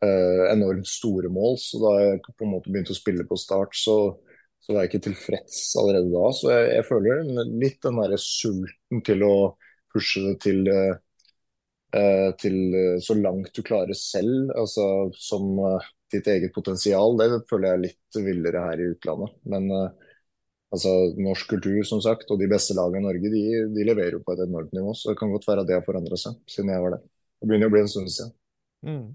enormt 0.00 0.88
store 0.88 1.28
mål. 1.32 1.58
Så 1.60 1.80
da 1.82 1.94
jeg 2.00 2.20
på 2.24 2.46
en 2.46 2.54
måte 2.54 2.72
begynte 2.72 2.94
å 2.94 2.98
spille 2.98 3.26
på 3.28 3.38
start, 3.40 3.76
så, 3.76 3.96
så 4.64 4.72
var 4.72 4.84
jeg 4.84 4.92
ikke 4.92 5.06
tilfreds 5.10 5.60
allerede 5.80 6.12
da. 6.14 6.32
Så 6.36 6.50
jeg, 6.54 6.72
jeg 6.78 6.88
føler 6.88 7.22
litt 7.50 7.78
den 7.84 8.00
derre 8.00 8.18
sulten 8.20 9.04
til 9.06 9.26
å 9.26 9.34
pushe 9.92 10.24
det 10.24 10.34
til, 10.46 10.68
eh, 10.70 12.28
til 12.40 12.58
så 13.02 13.16
langt 13.18 13.52
du 13.56 13.64
klarer 13.66 13.98
selv, 13.98 14.52
altså 14.54 14.86
som 15.18 15.58
eh, 15.68 15.90
ditt 16.12 16.26
eget 16.26 16.54
potensial. 16.54 17.16
Det 17.18 17.42
føler 17.50 17.68
jeg 17.68 17.76
er 17.76 17.84
litt 17.84 18.20
villere 18.26 18.64
her 18.68 18.82
i 18.82 18.88
utlandet. 18.94 19.36
Men 19.52 19.70
eh, 19.74 20.10
altså, 20.74 20.94
norsk 21.20 21.54
kultur 21.54 21.80
som 21.88 22.02
sagt, 22.04 22.30
og 22.30 22.40
de 22.40 22.50
beste 22.50 22.76
lagene 22.78 23.02
i 23.02 23.08
Norge 23.08 23.32
de, 23.32 23.44
de, 23.74 23.86
leverer 23.86 24.18
jo 24.18 24.24
på 24.26 24.36
et 24.36 24.44
enormt 24.46 24.74
nivå. 24.76 24.94
Så 24.96 25.12
det 25.12 25.20
kan 25.20 25.32
godt 25.34 25.48
være 25.48 25.64
at 25.64 25.70
det 25.70 25.78
har 25.78 25.86
forandra 25.86 26.18
seg 26.20 26.38
siden 26.50 26.74
jeg 26.74 26.84
var 26.84 26.96
der. 26.96 27.08
Det 27.40 27.50
begynner 27.50 27.70
å 27.70 27.74
bli 27.74 27.84
en 27.84 27.92
stund 27.92 28.12
siden. 28.12 28.36
Mm. 28.86 29.06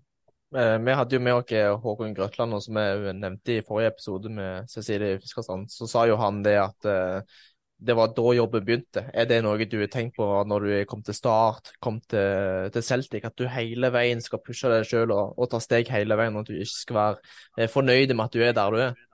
Eh, 0.56 0.78
vi 0.80 0.94
hadde 0.96 1.18
jo 1.18 1.20
med 1.24 1.36
oss 1.36 1.52
eh, 1.52 1.72
Håkon 1.84 2.14
Grøtland, 2.16 2.56
som 2.64 2.78
vi 2.80 3.14
nevnte 3.18 3.58
i 3.58 3.64
forrige 3.66 3.92
episode 3.92 4.30
med 4.32 4.70
Cecilie 4.72 5.20
Fiskerstrand. 5.20 5.68
Så 5.72 5.88
sa 5.92 6.06
jo 6.08 6.16
han 6.22 6.40
det 6.46 6.56
at 6.62 6.88
uh, 6.88 7.40
det 7.76 7.96
var 7.98 8.14
da 8.16 8.34
jobben 8.38 8.64
begynte. 8.64 9.04
Er 9.12 9.28
det 9.28 9.42
noe 9.44 9.68
du 9.68 9.76
har 9.82 9.92
tenkt 9.92 10.16
på 10.16 10.28
når 10.48 10.68
du 10.68 10.72
kom 10.88 11.04
til 11.04 11.18
Start, 11.18 11.74
kom 11.84 12.00
til, 12.08 12.70
til 12.72 12.86
Celtic, 12.88 13.28
at 13.28 13.36
du 13.36 13.50
hele 13.52 13.92
veien 13.92 14.24
skal 14.24 14.40
pushe 14.46 14.72
deg 14.72 14.88
selv 14.88 15.18
og, 15.18 15.36
og, 15.36 15.50
ta 15.52 15.60
steg 15.60 15.92
hele 15.92 16.16
veien, 16.16 16.38
og 16.38 16.46
at 16.46 16.54
du 16.54 16.56
ikke 16.56 16.72
skal 16.72 17.02
være 17.02 17.70
fornøyd 17.74 18.16
med 18.16 18.26
at 18.30 18.38
du 18.38 18.46
er 18.46 18.56
der 18.56 18.72
du 18.72 18.80
er? 18.86 19.05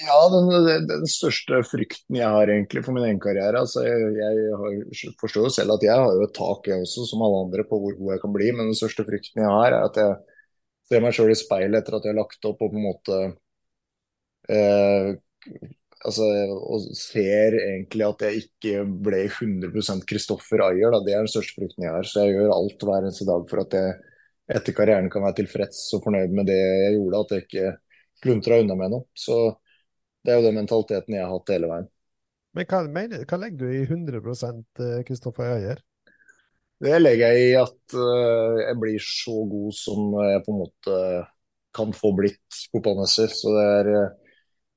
Ja, 0.00 0.16
den, 0.32 0.46
den, 0.88 1.02
største 1.10 1.58
frykten 1.68 2.16
jeg 2.16 2.28
har 2.34 2.48
egentlig 2.48 2.80
for 2.84 2.96
min 2.96 3.04
egen 3.04 3.18
karriere 3.20 3.60
altså 3.60 3.82
Jeg, 3.84 4.06
jeg 4.16 4.54
har, 4.56 4.78
forstår 5.20 5.44
jo 5.46 5.52
selv 5.52 5.74
at 5.74 5.84
jeg 5.84 5.92
har 6.00 6.14
jo 6.16 6.24
et 6.24 6.32
tak, 6.32 6.70
jeg 6.70 6.86
også, 6.86 7.04
som 7.10 7.24
alle 7.26 7.42
andre, 7.44 7.66
på 7.68 7.76
hvor 7.82 7.98
god 7.98 8.14
jeg 8.14 8.22
kan 8.22 8.32
bli. 8.32 8.48
Men 8.56 8.70
den 8.70 8.78
største 8.78 9.04
frykten 9.04 9.42
jeg 9.44 9.52
har, 9.52 9.76
er 9.76 9.90
at 9.90 10.00
jeg 10.00 10.16
ser 10.88 11.04
meg 11.04 11.14
sjøl 11.16 11.34
i 11.34 11.36
speilet 11.38 11.82
etter 11.82 11.98
at 11.98 12.08
jeg 12.08 12.14
har 12.14 12.20
lagt 12.22 12.48
opp 12.48 12.64
og 12.64 12.72
på 12.72 12.80
en 12.80 12.86
måte 12.88 13.18
eh, 14.48 15.12
altså, 16.08 16.28
Og 16.56 16.88
ser 16.96 17.58
egentlig 17.60 18.08
at 18.08 18.24
jeg 18.26 18.44
ikke 18.46 18.84
ble 19.08 19.22
100% 19.28 20.06
Kristoffer 20.08 20.64
Ayer. 20.70 20.96
Det 21.04 21.14
er 21.14 21.26
den 21.26 21.32
største 21.34 21.60
frykten 21.60 21.84
jeg 21.86 21.96
har. 21.98 22.08
Så 22.08 22.26
jeg 22.26 22.38
gjør 22.38 22.56
alt 22.56 22.88
hver 22.88 23.04
eneste 23.04 23.28
dag 23.28 23.44
for 23.50 23.64
at 23.66 23.76
jeg 23.76 23.98
etter 24.52 24.76
karrieren 24.76 25.12
kan 25.12 25.24
være 25.24 25.42
tilfreds 25.42 25.84
og 25.96 26.02
fornøyd 26.08 26.32
med 26.36 26.48
det 26.48 26.58
jeg 26.58 26.96
gjorde. 26.96 27.20
At 27.26 27.36
jeg 27.36 27.46
ikke 27.46 27.74
pluntra 28.22 28.60
unna 28.62 28.78
med 28.78 28.96
noe. 28.96 29.06
Så 29.12 29.38
det 30.22 30.32
er 30.32 30.38
jo 30.38 30.46
den 30.46 30.58
mentaliteten 30.60 31.16
jeg 31.16 31.24
har 31.24 31.32
hatt 31.32 31.52
hele 31.54 31.70
veien. 31.70 31.88
Men 32.52 32.68
hva, 32.68 32.82
mener, 32.94 33.24
hva 33.28 33.38
legger 33.40 33.64
du 33.64 33.74
i 33.74 33.84
100% 33.86 34.82
Kristoffer 35.08 35.48
eh, 35.48 35.62
Øyer? 35.62 35.84
Det 36.82 36.98
legger 36.98 37.32
jeg 37.32 37.52
i 37.52 37.54
at 37.60 37.94
uh, 37.94 38.58
jeg 38.58 38.78
blir 38.82 39.04
så 39.06 39.36
god 39.48 39.76
som 39.78 40.16
jeg 40.26 40.42
på 40.44 40.52
en 40.52 40.60
måte 40.64 40.96
kan 41.72 41.94
få 41.96 42.10
blitt 42.18 42.58
fotballmessig. 42.72 43.28
Så 43.32 43.54
det 43.54 43.68
er, 43.78 43.92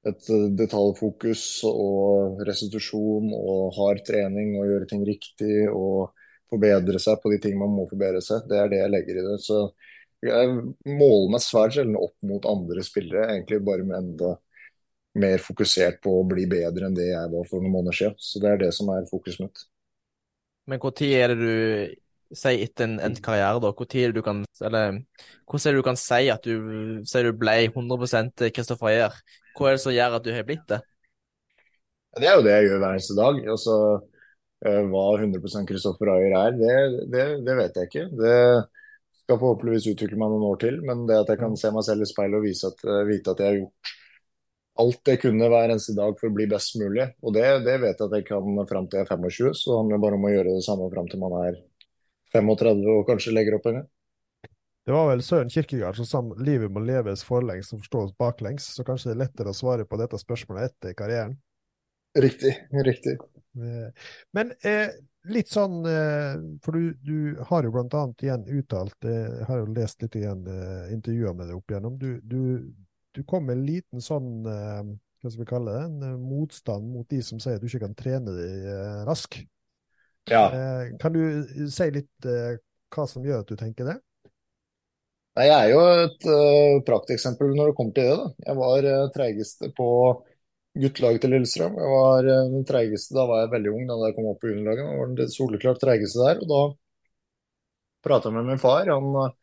et 0.05 0.27
detaljfokus 0.57 1.43
og 1.65 2.41
restitusjon 2.45 3.31
og 3.33 3.73
hard 3.73 4.03
trening 4.05 4.53
og 4.59 4.67
gjøre 4.69 4.89
ting 4.91 5.01
riktig 5.07 5.65
og 5.65 6.13
forbedre 6.51 7.01
seg 7.01 7.17
på 7.23 7.31
de 7.33 7.39
ting 7.41 7.57
man 7.57 7.73
må 7.73 7.87
forbedre 7.89 8.21
seg. 8.21 8.45
Det 8.49 8.59
er 8.59 8.69
det 8.69 8.83
jeg 8.83 8.93
legger 8.93 9.17
i 9.17 9.25
det. 9.25 9.37
Så 9.41 9.63
jeg 10.25 10.51
måler 10.85 11.31
meg 11.33 11.43
svært 11.43 11.75
sjelden 11.75 11.97
opp 11.97 12.15
mot 12.25 12.45
andre 12.49 12.85
spillere, 12.85 13.31
egentlig 13.33 13.63
bare 13.65 13.87
med 13.87 13.97
enda 13.97 14.35
mer 15.19 15.41
fokusert 15.43 16.01
på 16.03 16.13
å 16.19 16.25
bli 16.27 16.45
bedre 16.51 16.89
enn 16.89 16.97
det 16.97 17.09
jeg 17.11 17.31
var 17.31 17.47
for 17.49 17.63
noen 17.63 17.77
måneder 17.77 17.99
siden. 17.99 18.17
Så 18.19 18.41
det 18.43 18.51
er 18.51 18.63
det 18.65 18.71
som 18.75 18.91
er 18.93 19.07
fokuset 19.09 19.45
mitt. 19.45 19.63
Men 20.65 20.81
når 20.81 21.05
er 21.13 21.33
det 21.33 21.37
du 21.39 22.01
Si 22.33 22.51
etter 22.65 22.87
en, 22.87 22.95
endt 23.05 23.21
karriere, 23.23 23.59
da. 23.61 23.69
Hvor 23.69 23.85
tid 23.85 24.15
du 24.15 24.21
kan 24.25 24.43
Eller 24.65 24.97
hvordan 25.45 25.69
er 25.69 25.75
det 25.75 25.81
du 25.81 25.85
kan 25.85 25.99
si 25.99 26.25
at 26.33 26.47
du 26.47 27.03
sier 27.05 27.29
du 27.29 27.37
ble 27.37 27.53
100 27.67 28.49
Kristoffer 28.55 28.89
Ayer? 28.89 29.19
Hva 29.55 29.69
er 29.69 29.77
det 29.77 29.83
som 29.83 29.93
gjør 29.93 30.17
at 30.17 30.25
du 30.25 30.31
har 30.33 30.47
blitt 30.47 30.65
det? 30.71 30.81
Det 32.17 32.27
er 32.27 32.39
jo 32.39 32.45
det 32.45 32.55
jeg 32.55 32.69
gjør 32.69 32.81
hver 32.81 32.95
eneste 32.95 33.17
dag. 33.19 33.39
Altså, 33.53 33.75
eh, 34.65 34.81
hva 34.89 35.05
100 35.19 35.67
Kristoffer 35.69 36.11
Ayer 36.15 36.35
er, 36.39 36.57
det, 36.57 36.75
det, 37.13 37.25
det, 37.45 37.57
vet 37.59 37.77
jeg 37.77 37.91
ikke. 37.91 38.05
Det 38.17 38.39
skal 39.21 39.39
forhåpentligvis 39.41 39.89
utvikle 39.93 40.19
meg 40.19 40.33
noen 40.33 40.47
år 40.49 40.59
til. 40.65 40.81
Men 40.87 41.05
det 41.09 41.21
at 41.21 41.31
jeg 41.33 41.43
kan 41.43 41.55
se 41.59 41.71
meg 41.75 41.85
selv 41.87 42.07
i 42.07 42.09
speilet 42.09 42.39
og 42.39 42.47
vise 42.47 42.73
at, 42.73 42.83
eh, 42.89 43.05
vite 43.11 43.35
at 43.35 43.43
jeg 43.43 43.51
har 43.51 43.61
gjort 43.61 43.95
alt 44.81 45.11
jeg 45.11 45.21
kunne 45.21 45.49
hver 45.51 45.71
eneste 45.71 45.95
dag 45.97 46.17
for 46.19 46.29
å 46.29 46.35
bli 46.35 46.47
best 46.51 46.75
mulig, 46.79 47.07
og 47.23 47.35
det, 47.37 47.45
det 47.65 47.77
vet 47.83 47.99
jeg 47.99 48.07
at 48.09 48.15
jeg 48.17 48.27
kan 48.27 48.61
fram 48.69 48.89
til 48.89 49.01
jeg 49.01 49.07
er 49.07 49.11
25, 49.13 49.53
så 49.55 49.71
det 49.71 49.79
handler 49.81 50.03
bare 50.03 50.19
om 50.19 50.27
å 50.27 50.33
gjøre 50.33 50.55
det 50.57 50.65
samme 50.67 50.89
fram 50.91 51.09
til 51.11 51.21
man 51.23 51.37
er 51.41 51.59
35 52.35 52.83
og 52.91 53.05
kanskje 53.07 53.35
legger 53.35 53.57
opp 53.59 53.69
en 53.71 53.79
gang. 53.79 53.91
Det 54.85 54.93
var 54.93 55.07
vel 55.09 55.23
Søren 55.25 55.49
Kirkegård 55.49 55.97
som 55.97 56.05
sa 56.05 56.21
livet 56.45 56.69
må 56.69 56.83
leves 56.85 57.23
forlengs 57.25 57.71
og 57.73 57.81
forstås 57.81 58.13
baklengs, 58.21 58.67
så 58.75 58.85
kanskje 58.85 59.09
det 59.11 59.15
er 59.15 59.23
lettere 59.23 59.53
å 59.53 59.57
svare 59.57 59.87
på 59.89 59.97
dette 59.97 60.19
spørsmålet 60.21 60.69
etter 60.69 60.93
karrieren? 60.97 61.39
Riktig. 62.21 62.53
Riktig. 62.85 63.17
Men 64.35 64.51
eh, 64.63 64.93
litt 65.31 65.49
sånn, 65.51 65.79
eh, 65.89 66.35
for 66.63 66.77
du, 66.77 66.93
du, 67.01 67.43
har 67.49 67.65
jo 67.65 67.73
blant 67.73 67.95
annet 67.97 68.25
igjen 68.27 68.45
uttalt, 68.59 68.97
eh, 69.07 69.39
jeg 69.39 69.47
har 69.49 69.61
jo 69.61 69.71
lest 69.75 70.05
litt 70.05 70.17
igjen 70.19 70.45
eh, 70.47 70.93
intervjuer 70.93 71.35
med 71.35 71.49
deg 71.49 71.57
opp 71.57 71.73
igjennom, 71.73 71.97
du, 72.01 72.09
du, 72.21 72.41
du 73.15 73.23
kom 73.27 73.47
med 73.47 73.57
en 73.57 73.65
liten 73.67 74.03
sånn 74.03 74.45
eh, 74.51 74.81
hva 75.23 75.31
skal 75.31 75.41
vi 75.41 75.49
kalle 75.49 75.73
det, 75.73 75.83
en 75.87 76.07
eh, 76.11 76.17
motstand 76.21 76.89
mot 76.93 77.07
de 77.09 77.21
som 77.25 77.41
sier 77.41 77.57
at 77.57 77.63
du 77.63 77.69
ikke 77.69 77.85
kan 77.87 77.97
trene 77.97 78.35
deg 78.35 78.71
rask. 79.07 79.41
Ja. 80.25 80.47
kan 80.97 81.13
du 81.13 81.69
si 81.69 81.85
litt 81.93 82.25
hva 82.25 83.03
som 83.05 83.21
gjør 83.21 83.43
at 83.43 83.51
du 83.51 83.59
tenker 83.59 83.85
det? 83.85 83.99
Nei, 85.35 85.49
Jeg 85.49 85.55
er 85.55 85.71
jo 85.73 85.79
et 86.05 86.25
uh, 86.31 86.83
prakteksempel 86.87 87.51
når 87.57 87.71
det 87.71 87.75
kommer 87.77 87.95
til 87.95 88.07
det. 88.07 88.15
da. 88.21 88.27
Jeg 88.47 88.57
var 88.61 88.85
uh, 88.87 89.09
treigeste 89.11 89.69
på 89.75 89.87
guttelaget 90.79 91.25
til 91.25 91.33
Lillestrøm. 91.35 91.75
Jeg 91.81 91.91
var 91.91 92.29
uh, 92.29 92.51
den 92.53 92.67
treigeste 92.67 93.17
da 93.17 93.25
var 93.27 93.41
jeg 93.43 93.51
veldig 93.51 93.73
ung, 93.73 93.83
da 93.89 93.97
jeg 94.05 94.15
kom 94.15 94.29
opp 94.31 94.39
på 94.39 94.53
juniorlaget. 94.53 94.85
Jeg 94.85 95.01
var 95.01 95.11
den 95.19 95.33
soleklart 95.33 95.81
treigeste 95.83 96.23
der. 96.23 96.39
og 96.39 96.53
Da 96.53 96.61
prata 98.07 98.31
jeg 98.31 98.37
med 98.37 98.47
min 98.53 98.63
far. 98.63 98.87
Han 98.93 99.11
uh, 99.25 99.33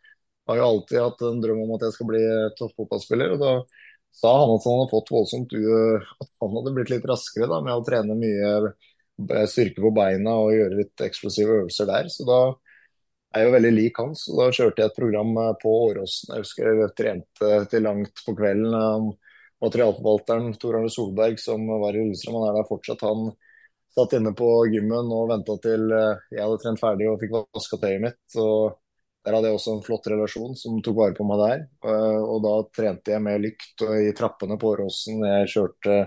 har 0.49 0.59
jo 0.59 0.69
alltid 0.69 1.01
hatt 1.01 1.25
en 1.27 1.43
drøm 1.43 1.63
om 1.65 1.75
at 1.77 1.87
jeg 1.87 1.97
skal 1.97 2.09
bli 2.11 2.23
toppfotballspiller. 2.59 3.35
og 3.37 3.43
Da 3.43 3.53
sa 4.23 4.33
han 4.43 4.55
at 4.57 4.67
han 4.69 4.81
hadde 4.81 4.93
fått 4.93 5.13
voldsomt 5.15 5.55
at 5.55 6.33
han 6.43 6.57
hadde 6.59 6.75
blitt 6.77 6.93
litt 6.93 7.07
raskere 7.09 7.49
da, 7.51 7.61
med 7.65 7.77
å 7.77 7.85
trene 7.87 8.19
mye 8.19 9.47
styrke 9.51 9.83
på 9.85 9.93
beina 9.95 10.35
og 10.41 10.55
gjøre 10.57 10.81
litt 10.81 11.05
eksplosive 11.07 11.63
øvelser 11.63 11.89
der. 11.91 12.11
Så 12.13 12.27
da 12.29 12.43
er 13.37 13.47
jo 13.47 13.55
veldig 13.55 13.73
lik 13.75 14.01
hans. 14.01 14.27
og 14.31 14.41
Da 14.41 14.49
kjørte 14.53 14.83
jeg 14.83 14.91
et 14.91 14.99
program 14.99 15.33
eh, 15.41 15.53
på 15.63 15.75
Åråsen. 15.89 16.35
Jeg 16.35 16.45
husker 16.45 16.69
jeg 16.71 16.91
trente 16.99 17.53
til 17.73 17.87
langt 17.87 18.25
på 18.27 18.35
kvelden. 18.39 19.13
Materialforvalteren 19.63 20.53
Tor 20.59 20.81
Arne 20.81 20.91
Solberg 20.91 21.39
som 21.39 21.65
var 21.71 21.95
i 21.95 22.03
Lillestrøm, 22.03 22.41
han 22.41 22.49
er 22.51 22.61
der 22.61 22.69
fortsatt. 22.69 23.05
Han 23.07 23.31
satt 23.95 24.17
inne 24.19 24.33
på 24.37 24.49
gymmen 24.73 25.13
og 25.15 25.29
venta 25.31 25.57
til 25.65 25.89
eh, 25.97 26.23
jeg 26.35 26.45
hadde 26.45 26.63
trent 26.65 26.83
ferdig 26.83 27.11
og 27.11 27.21
fikk 27.23 27.37
vaska 27.39 27.81
tøyet 27.83 28.07
mitt. 28.09 28.23
og 28.41 28.82
Der 29.23 29.37
hadde 29.37 29.51
jeg 29.51 29.59
også 29.59 29.77
en 29.77 29.85
flott 29.87 30.07
relasjon 30.11 30.57
som 30.59 30.81
tok 30.83 30.97
vare 30.99 31.15
på 31.17 31.27
meg 31.29 31.43
der. 31.43 31.63
Eh, 31.87 32.23
og 32.23 32.43
Da 32.47 32.55
trente 32.75 33.15
jeg 33.15 33.23
med 33.23 33.45
lykt 33.45 33.85
i 33.87 34.11
trappene 34.19 34.59
på 34.59 34.73
Åråsen. 34.75 35.23
Jeg 35.29 35.53
kjørte 35.55 35.99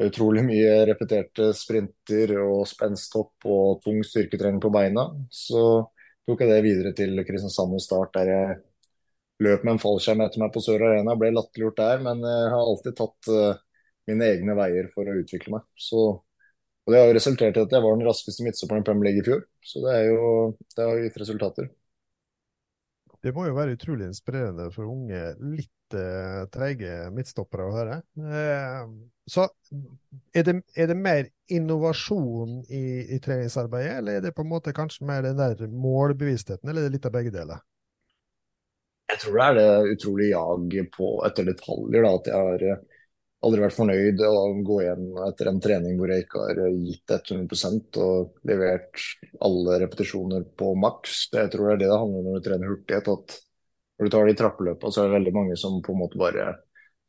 utrolig 0.00 0.44
mye 0.46 0.84
repeterte 0.88 1.50
sprinter 1.56 2.32
og 2.40 2.62
spensthopp 2.68 3.48
og 3.50 3.80
tung 3.84 4.00
styrketrening 4.06 4.60
på 4.62 4.72
beina. 4.72 5.08
Så 5.34 5.62
tok 6.28 6.44
jeg 6.44 6.52
det 6.52 6.62
videre 6.64 6.94
til 6.96 7.18
Kristiansand 7.26 7.76
og 7.76 7.82
Start, 7.84 8.14
der 8.16 8.30
jeg 8.32 8.58
løp 9.44 9.64
med 9.64 9.74
en 9.74 9.82
fallskjerm 9.82 10.22
etter 10.24 10.42
meg 10.42 10.54
på 10.54 10.62
Sør 10.64 10.86
Arena. 10.86 11.16
Ble 11.18 11.32
latterliggjort 11.34 11.80
der, 11.80 12.02
men 12.06 12.24
jeg 12.24 12.54
har 12.54 12.62
alltid 12.62 12.96
tatt 13.00 13.30
uh, 13.32 13.60
mine 14.10 14.32
egne 14.34 14.56
veier 14.58 14.90
for 14.94 15.08
å 15.08 15.16
utvikle 15.22 15.56
meg. 15.56 15.66
Så, 15.80 16.06
og 16.84 16.92
Det 16.94 17.00
har 17.00 17.10
jo 17.10 17.18
resultert 17.18 17.58
i 17.58 17.64
at 17.64 17.76
jeg 17.76 17.84
var 17.86 17.96
den 17.96 18.08
raskeste 18.08 18.46
midtsopperen 18.46 18.84
i 18.84 18.88
Premier 18.88 19.10
League 19.10 19.24
i 19.24 19.28
fjor. 19.28 19.44
Så 19.64 19.84
det, 19.84 19.98
jo, 20.10 20.32
det 20.76 20.88
har 20.88 21.04
gitt 21.04 21.20
resultater. 21.24 21.70
Det 23.20 23.34
må 23.36 23.44
jo 23.46 23.56
være 23.56 23.76
utrolig 23.76 24.08
inspirerende 24.08 24.70
for 24.72 24.88
unge, 24.88 25.20
litt 25.58 25.96
uh, 25.96 26.46
treige 26.52 27.10
midtstoppere 27.12 27.66
å 27.68 27.74
høre. 27.74 27.98
Uh, 28.16 29.10
så 29.30 29.44
er 30.34 30.46
det, 30.46 30.54
er 30.74 30.88
det, 30.90 30.96
mer 30.96 31.28
innovasjon 31.52 32.62
i, 32.66 32.84
i, 33.14 33.18
treningsarbeidet, 33.22 33.98
eller 34.00 34.18
er 34.18 34.24
det 34.24 34.32
på 34.36 34.46
en 34.46 34.52
måte 34.52 34.74
kanskje 34.74 35.06
mer 35.06 35.26
den 35.26 35.38
der 35.38 35.60
målbevisstheten, 35.68 36.70
eller 36.70 36.86
er 36.86 36.88
det 36.88 36.96
litt 36.96 37.10
av 37.10 37.14
begge 37.18 37.34
deler? 37.34 37.60
Jeg 39.10 39.20
tror 39.24 39.36
det 39.36 39.44
er 39.44 39.56
det 39.58 39.94
utrolig 39.96 40.30
jag 40.30 40.74
på 40.94 41.12
etter 41.26 41.48
detaljer. 41.50 42.04
da, 42.06 42.10
At 42.14 42.28
jeg 42.30 42.48
har 42.48 42.66
eh, 42.70 42.82
aldri 43.46 43.62
vært 43.62 43.76
fornøyd 43.76 44.22
å 44.26 44.32
gå 44.66 44.78
igjen 44.84 45.04
etter 45.24 45.48
en 45.48 45.60
trening 45.64 45.96
hvor 45.98 46.12
jeg 46.12 46.26
ikke 46.26 46.42
har 46.44 46.58
gitt 46.74 47.14
100% 47.16 48.00
og 48.04 48.48
levert 48.48 49.04
alle 49.46 49.78
repetisjoner 49.84 50.44
på 50.60 50.74
maks. 50.76 51.22
Jeg 51.32 51.52
tror 51.52 51.70
det 51.70 51.76
er 51.76 51.80
det 51.84 51.88
det 51.88 52.00
handler 52.02 52.20
om 52.20 52.28
når 52.28 52.40
du 52.40 52.48
trener 52.48 52.72
hurtighet. 52.74 53.08
at 53.08 53.38
Når 53.96 54.08
du 54.08 54.14
tar 54.14 54.28
de 54.28 54.34
trappeløpene, 54.40 54.92
så 54.92 55.02
er 55.02 55.08
det 55.08 55.16
veldig 55.18 55.36
mange 55.36 55.56
som 55.60 55.80
på 55.84 55.94
en 55.94 56.02
måte 56.02 56.20
bare 56.20 56.50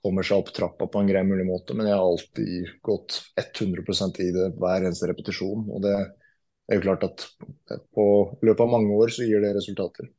kommer 0.01 0.25
seg 0.25 0.41
opp 0.41 0.53
trappa 0.55 0.87
på 0.89 1.01
en 1.01 1.11
grei 1.11 1.21
mulig 1.27 1.45
måte, 1.45 1.75
men 1.77 1.85
jeg 1.85 1.93
har 1.93 2.07
alltid 2.07 2.71
gått 2.81 3.19
100% 3.37 4.23
i 4.23 4.31
det 4.33 4.47
hver 4.57 4.87
eneste 4.87 5.11
repetisjon. 5.11 5.67
og 5.69 5.83
det 5.83 5.93
er 5.99 6.79
jo 6.79 6.85
klart 6.87 7.05
at 7.05 7.27
på 7.93 8.05
løpet 8.41 8.63
av 8.65 8.71
mange 8.71 8.95
år 8.97 9.13
så 9.13 9.27
gir 9.27 9.43
det 9.43 9.53
resultater. 9.59 10.09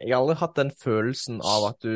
Jeg 0.00 0.14
har 0.16 0.24
aldri 0.24 0.38
hatt 0.40 0.56
den 0.56 0.72
følelsen 0.72 1.42
av 1.44 1.68
at 1.68 1.84
du 1.84 1.94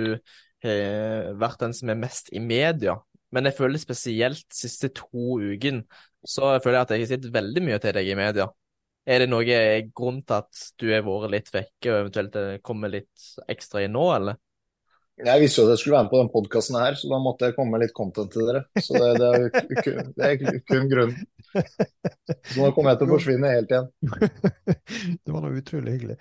har 0.64 1.35
vært 1.40 1.64
den 1.64 1.74
som 1.77 1.90
er 1.92 1.98
mest 2.00 2.31
i 2.33 2.40
media, 2.40 2.98
men 3.35 3.49
jeg 3.49 3.57
føler 3.59 3.83
spesielt 3.83 4.44
de 4.47 4.59
siste 4.59 4.90
to 4.94 5.38
ukene 5.42 5.85
så 6.25 6.55
føler 6.62 6.79
jeg 6.79 6.87
at 6.87 6.94
jeg 6.94 7.05
har 7.05 7.11
sett 7.14 7.33
veldig 7.35 7.62
mye 7.66 7.81
til 7.83 7.97
deg 7.99 8.09
i 8.09 8.16
media. 8.18 8.47
Er 9.05 9.20
det 9.20 9.29
noe 9.29 9.59
grunn 9.92 10.23
til 10.25 10.38
at 10.38 10.62
du 10.81 10.87
har 10.88 11.05
vært 11.05 11.33
litt 11.35 11.51
vekke 11.53 11.90
og 11.92 11.99
eventuelt 11.99 12.38
kommer 12.64 12.92
litt 12.94 13.27
ekstra 13.53 13.85
inn 13.85 13.92
nå, 13.97 14.07
eller? 14.16 14.38
Jeg 15.14 15.40
visste 15.44 15.62
jo 15.62 15.68
at 15.68 15.77
jeg 15.77 15.79
skulle 15.79 15.94
være 15.94 16.05
med 16.07 16.11
på 16.11 16.18
den 16.18 16.31
podkasten 16.33 16.77
her, 16.81 16.96
så 16.98 17.09
da 17.12 17.18
måtte 17.22 17.46
jeg 17.46 17.55
komme 17.55 17.77
med 17.77 17.85
litt 17.85 17.92
content 17.94 18.33
til 18.35 18.48
dere. 18.48 18.64
Så 18.83 18.98
det, 18.98 19.11
det, 19.20 19.29
er, 19.31 19.83
kun, 19.87 20.09
det 20.16 20.31
er 20.31 20.57
kun 20.66 20.88
grunnen. 20.90 21.20
Så 22.50 22.57
nå 22.59 22.70
kommer 22.74 22.90
jeg 22.90 22.98
til 22.98 23.07
å 23.07 23.12
forsvinne 23.12 23.53
helt 23.53 23.70
igjen. 23.70 23.87
Det 25.24 25.31
var 25.31 25.44
noe 25.44 25.61
utrolig 25.61 25.92
hyggelig. 25.94 26.16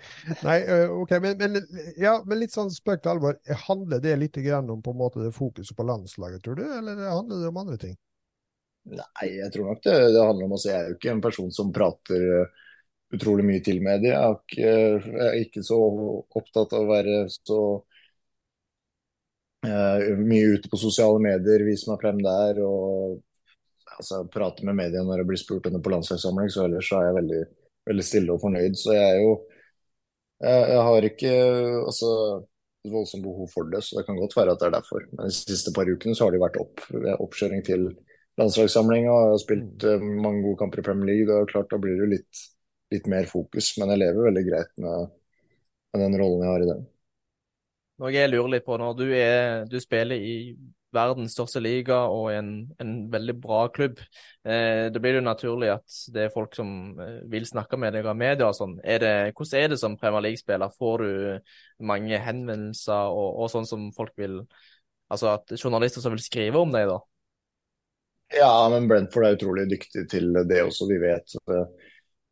Nei, 0.46 0.58
ok, 0.94 1.14
men, 1.24 1.34
men, 1.40 1.58
ja, 1.98 2.12
men 2.22 2.38
litt 2.38 2.54
sånn 2.54 2.70
spøk 2.70 3.02
til 3.02 3.16
alvor. 3.16 3.40
Handler 3.64 4.02
det 4.04 4.14
litt 4.20 4.38
om 4.54 4.84
på 4.84 4.94
en 4.94 5.00
måte 5.00 5.24
det 5.24 5.32
fokuset 5.34 5.74
på 5.74 5.86
landslaget, 5.88 6.44
tror 6.44 6.60
du, 6.60 6.62
eller 6.62 7.00
handler 7.08 7.42
det 7.42 7.50
om 7.50 7.58
andre 7.64 7.78
ting? 7.82 7.96
Nei, 8.94 9.30
jeg 9.40 9.50
tror 9.50 9.72
nok 9.72 9.82
det, 9.82 9.96
det 10.14 10.22
handler 10.22 10.46
om 10.46 10.54
å 10.54 10.60
si 10.60 10.68
Jeg 10.68 10.76
er 10.76 10.90
jo 10.90 10.96
ikke 10.98 11.12
en 11.16 11.24
person 11.24 11.50
som 11.56 11.72
prater 11.74 12.46
utrolig 13.14 13.46
mye 13.48 13.64
til 13.64 13.82
media. 13.82 14.22
Jeg, 14.54 14.62
jeg 14.62 15.26
er 15.26 15.40
ikke 15.40 15.64
så 15.66 15.80
opptatt 16.38 16.76
av 16.76 16.86
å 16.86 16.92
være 16.92 17.24
så 17.32 17.58
mye 19.64 20.56
ute 20.56 20.70
på 20.70 20.80
sosiale 20.80 21.20
medier, 21.22 21.64
vise 21.66 21.88
meg 21.90 22.02
frem 22.02 22.20
der 22.24 22.60
og 22.64 23.20
altså, 23.98 24.24
prate 24.32 24.64
med 24.66 24.78
media 24.78 25.02
når 25.04 25.22
jeg 25.22 25.28
blir 25.30 25.40
spurt 25.40 25.68
under 25.70 25.82
på 25.82 25.92
landslagssamling. 25.94 26.50
Så 26.52 26.64
ellers 26.66 26.88
så 26.88 27.00
er 27.00 27.08
jeg 27.08 27.18
veldig, 27.18 27.42
veldig, 27.90 28.06
stille 28.06 28.34
og 28.34 28.42
fornøyd. 28.42 28.78
Så 28.80 28.96
jeg 28.96 29.04
er 29.10 29.20
jo 29.22 29.34
Jeg, 30.44 30.64
jeg 30.68 30.80
har 30.84 31.04
ikke 31.06 31.30
altså, 31.86 32.08
et 32.84 32.90
voldsomt 32.92 33.22
behov 33.24 33.46
for 33.52 33.68
det, 33.70 33.80
så 33.84 33.96
det 33.96 34.02
kan 34.06 34.18
godt 34.18 34.34
være 34.36 34.52
at 34.52 34.60
det 34.60 34.66
er 34.66 34.72
derfor. 34.74 35.04
Men 35.12 35.30
de 35.30 35.36
siste 35.36 35.72
par 35.72 35.88
ukene 35.88 36.14
så 36.16 36.26
har 36.26 36.34
det 36.34 36.40
vært 36.42 36.58
opp, 36.60 36.82
oppkjøring 37.22 37.62
til 37.64 37.86
landslagssamlinga. 38.42 39.14
Jeg 39.14 39.30
har 39.30 39.40
spilt 39.40 39.86
uh, 39.88 40.04
mange 40.26 40.42
gode 40.44 40.58
kamper 40.60 40.82
i 40.82 40.86
Premier 40.88 41.08
League. 41.12 41.38
og 41.38 41.48
klart 41.52 41.70
Da 41.70 41.78
blir 41.80 41.94
det 41.94 42.04
jo 42.04 42.10
litt, 42.16 42.42
litt 42.92 43.06
mer 43.08 43.30
fokus. 43.30 43.70
Men 43.78 43.94
jeg 43.94 44.02
lever 44.02 44.28
veldig 44.28 44.44
greit 44.50 44.74
med, 44.84 45.14
med 45.94 46.04
den 46.04 46.18
rollen 46.20 46.44
jeg 46.44 46.52
har 46.52 46.66
i 46.66 46.70
den. 46.74 46.84
Noe 48.02 48.10
jeg 48.10 48.30
lurer 48.30 48.56
litt 48.56 48.64
på, 48.66 48.76
når 48.80 48.96
du, 48.98 49.04
er, 49.14 49.66
du 49.70 49.76
spiller 49.82 50.18
i 50.18 50.34
verdens 50.94 51.34
største 51.34 51.60
liga 51.62 52.00
og 52.10 52.28
en, 52.34 52.50
en 52.82 52.92
veldig 53.12 53.34
bra 53.42 53.64
klubb, 53.74 54.00
eh, 54.46 54.86
det 54.94 55.02
blir 55.02 55.18
jo 55.18 55.24
naturlig 55.24 55.72
at 55.74 55.96
det 56.14 56.26
er 56.26 56.34
folk 56.34 56.54
som 56.58 56.68
eh, 57.02 57.20
vil 57.30 57.46
snakke 57.48 57.78
med 57.80 57.96
deg 57.96 58.06
av 58.10 58.18
media 58.18 58.48
og 58.48 58.58
sånn. 58.58 58.76
Er 58.82 59.02
det, 59.02 59.14
hvordan 59.34 59.60
er 59.60 59.72
det 59.72 59.80
som 59.82 59.96
Premier 60.00 60.26
League-spiller? 60.28 60.74
Får 60.78 61.04
du 61.04 61.88
mange 61.90 62.20
henvendelser 62.22 63.14
og, 63.14 63.40
og, 63.42 63.50
sånn 63.52 63.68
som 63.68 63.90
folk 63.96 64.14
vil 64.20 64.44
Altså 65.12 65.28
at 65.34 65.52
journalister 65.58 66.00
som 66.00 66.14
vil 66.14 66.22
skrive 66.24 66.58
om 66.58 66.70
deg, 66.72 66.88
da? 66.88 66.94
Ja, 68.34 68.48
men 68.72 68.86
Brentford 68.88 69.26
er 69.28 69.36
utrolig 69.36 69.66
dyktig 69.70 70.06
til 70.10 70.32
det 70.48 70.62
også. 70.64 70.88
Vi 70.88 70.96
vet 70.98 71.34
uh, 71.52 71.68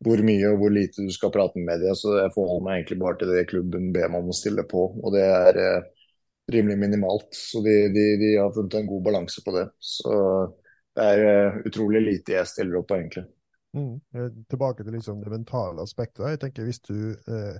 hvor 0.03 0.23
mye 0.25 0.49
og 0.51 0.61
hvor 0.61 0.73
lite 0.73 1.05
du 1.05 1.11
skal 1.13 1.31
prate 1.33 1.59
med 1.59 1.69
media. 1.73 1.93
Så 1.97 2.17
jeg 2.17 2.33
forholder 2.35 2.65
meg 2.65 2.79
egentlig 2.79 2.99
bare 3.03 3.19
til 3.19 3.33
det 3.33 3.45
klubben 3.51 3.91
ber 3.95 4.09
meg 4.11 4.23
om 4.23 4.33
å 4.33 4.37
stille 4.37 4.65
på. 4.69 4.87
Og 4.99 5.13
det 5.15 5.23
er 5.27 5.61
eh, 5.61 6.09
rimelig 6.53 6.79
minimalt. 6.81 7.29
Så 7.37 7.63
de, 7.65 7.77
de, 7.93 8.07
de, 8.21 8.33
har 8.39 8.51
funnet 8.55 8.79
en 8.79 8.89
god 8.89 9.05
balanse 9.05 9.45
på 9.45 9.55
det. 9.55 9.67
Så 9.79 10.17
det 10.97 11.07
er 11.13 11.23
eh, 11.29 11.61
utrolig 11.69 12.03
lite 12.03 12.37
jeg 12.37 12.51
stiller 12.51 12.81
opp 12.81 12.91
på, 12.91 12.99
egentlig. 12.99 13.25
Mm. 13.73 13.95
Tilbake 14.49 14.83
til 14.83 14.93
liksom 14.93 15.23
det 15.23 15.31
mentale 15.33 15.81
aspektet. 15.81 16.27
Jeg 16.29 16.41
tenker 16.43 16.67
hvis 16.67 16.83
du 16.85 17.09
eh, 17.09 17.55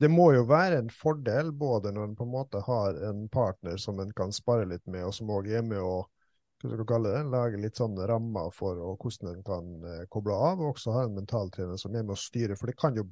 Det 0.00 0.08
må 0.08 0.30
jo 0.32 0.46
være 0.48 0.78
en 0.80 0.88
fordel 0.94 1.50
både 1.52 1.92
når 1.92 2.06
en 2.06 2.14
på 2.16 2.24
en 2.24 2.32
måte 2.32 2.62
har 2.64 2.96
en 3.10 3.26
partner 3.28 3.76
som 3.76 3.98
en 4.00 4.14
kan 4.16 4.32
spare 4.32 4.68
litt 4.70 4.86
med, 4.86 5.04
og 5.04 5.12
som 5.16 5.28
òg 5.34 5.50
er 5.50 5.66
med 5.66 5.82
å 5.82 6.06
hva 6.58 6.74
skal 6.74 6.88
kalle 6.90 7.14
det, 7.14 7.22
lage 7.30 7.60
litt 7.62 7.78
sånne 7.78 8.06
rammer 8.10 8.50
for 8.54 8.80
hvordan 8.98 9.30
en 9.30 9.46
kan 9.46 9.70
eh, 9.86 10.04
koble 10.10 10.34
av, 10.34 10.58
og 10.58 10.74
også 10.74 10.94
ha 10.96 11.06
en 11.06 11.16
mentaltrener 11.20 11.78
som 11.78 11.94
er 11.94 12.02
med 12.02 12.16
å 12.16 12.18
styre. 12.18 12.56
For 12.58 12.70
det 12.70 12.74
kan 12.80 12.98
jo, 12.98 13.06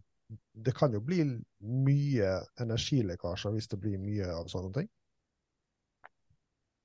det 0.66 0.74
kan 0.74 0.94
jo 0.96 1.02
bli 1.04 1.22
mye 1.62 2.32
energilekkasjer 2.62 3.54
hvis 3.54 3.70
det 3.70 3.80
blir 3.82 4.02
mye 4.02 4.32
av 4.34 4.50
sånne 4.50 4.72
ting. 4.80 4.90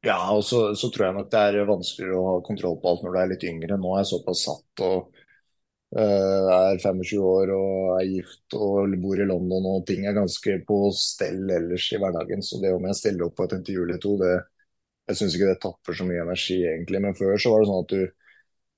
Ja, 0.05 0.17
og 0.33 0.43
så, 0.45 0.71
så, 0.77 0.89
tror 0.89 1.07
jeg 1.07 1.17
nok 1.17 1.33
det 1.33 1.41
er 1.47 1.67
vanskeligere 1.69 2.17
å 2.17 2.29
ha 2.31 2.37
kontroll 2.45 2.79
på 2.81 2.89
alt 2.89 3.03
når 3.05 3.13
du 3.13 3.19
er 3.21 3.33
litt 3.35 3.43
yngre. 3.45 3.77
Nå 3.77 3.91
er 3.93 4.01
jeg 4.01 4.11
såpass 4.15 4.45
satt 4.47 4.81
og 4.85 5.11
uh, 5.97 6.47
er 6.55 6.81
25 6.81 7.21
år 7.21 7.51
og 7.53 7.91
er 7.99 8.07
gift 8.09 8.57
og 8.57 8.95
bor 9.03 9.21
i 9.21 9.27
London 9.29 9.67
og 9.75 9.85
ting 9.89 10.07
er 10.09 10.17
ganske 10.17 10.57
på 10.65 10.79
stell 10.97 11.43
ellers 11.53 11.85
i 11.93 12.01
hverdagen. 12.01 12.41
Så 12.41 12.57
det 12.63 12.73
om 12.73 12.89
jeg 12.89 12.97
stiller 12.97 13.27
opp 13.27 13.37
på 13.37 13.45
et 13.45 13.55
intervju 13.59 13.85
eller 13.85 14.01
to, 14.01 14.15
det, 14.21 14.33
jeg 15.09 15.19
syns 15.19 15.35
ikke 15.35 15.49
det 15.49 15.61
tapper 15.63 15.97
så 15.97 16.07
mye 16.07 16.23
energi, 16.23 16.59
egentlig. 16.67 17.01
Men 17.03 17.17
før 17.17 17.37
så 17.41 17.53
var 17.53 17.63
det 17.63 17.69
sånn 17.71 17.85
at 17.85 17.95
du 17.95 18.01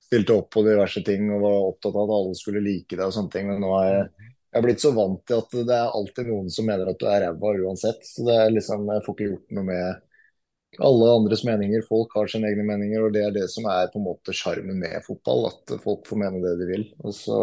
stilte 0.04 0.36
opp 0.38 0.50
på 0.54 0.62
diverse 0.66 1.02
ting 1.06 1.28
og 1.32 1.42
var 1.42 1.68
opptatt 1.70 1.96
av 1.96 2.06
at 2.06 2.14
alle 2.18 2.38
skulle 2.38 2.64
like 2.64 2.96
deg 2.96 3.04
og 3.06 3.14
sånne 3.16 3.34
ting. 3.34 3.50
Men 3.50 3.62
nå 3.64 3.74
er 3.80 3.90
jeg, 3.90 4.30
jeg 4.54 4.60
er 4.60 4.66
blitt 4.66 4.84
så 4.84 4.92
vant 4.94 5.22
til 5.26 5.40
at 5.42 5.56
det 5.70 5.76
er 5.76 5.98
alltid 5.98 6.30
noen 6.30 6.50
som 6.54 6.68
mener 6.70 6.90
at 6.90 7.00
du 7.00 7.06
er 7.10 7.24
ræva 7.26 7.54
uansett. 7.64 8.04
Så 8.06 8.26
det 8.28 8.36
er 8.38 8.52
liksom, 8.54 8.86
jeg 8.92 9.06
får 9.06 9.16
ikke 9.16 9.30
gjort 9.32 9.56
noe 9.58 9.68
med 9.70 10.84
alle 10.84 11.10
andres 11.16 11.44
meninger. 11.46 11.84
Folk 11.88 12.14
har 12.18 12.30
sine 12.30 12.50
egne 12.50 12.66
meninger, 12.66 13.02
og 13.02 13.14
det 13.14 13.24
er 13.26 13.34
det 13.34 13.48
som 13.52 13.66
er 13.70 13.90
på 13.92 14.00
en 14.00 14.08
måte 14.08 14.34
sjarmen 14.36 14.80
med 14.80 15.02
fotball. 15.06 15.48
At 15.52 15.76
folk 15.84 16.08
får 16.08 16.22
mene 16.22 16.42
det 16.44 16.56
de 16.60 16.70
vil. 16.70 16.86
Og 17.02 17.14
så, 17.16 17.40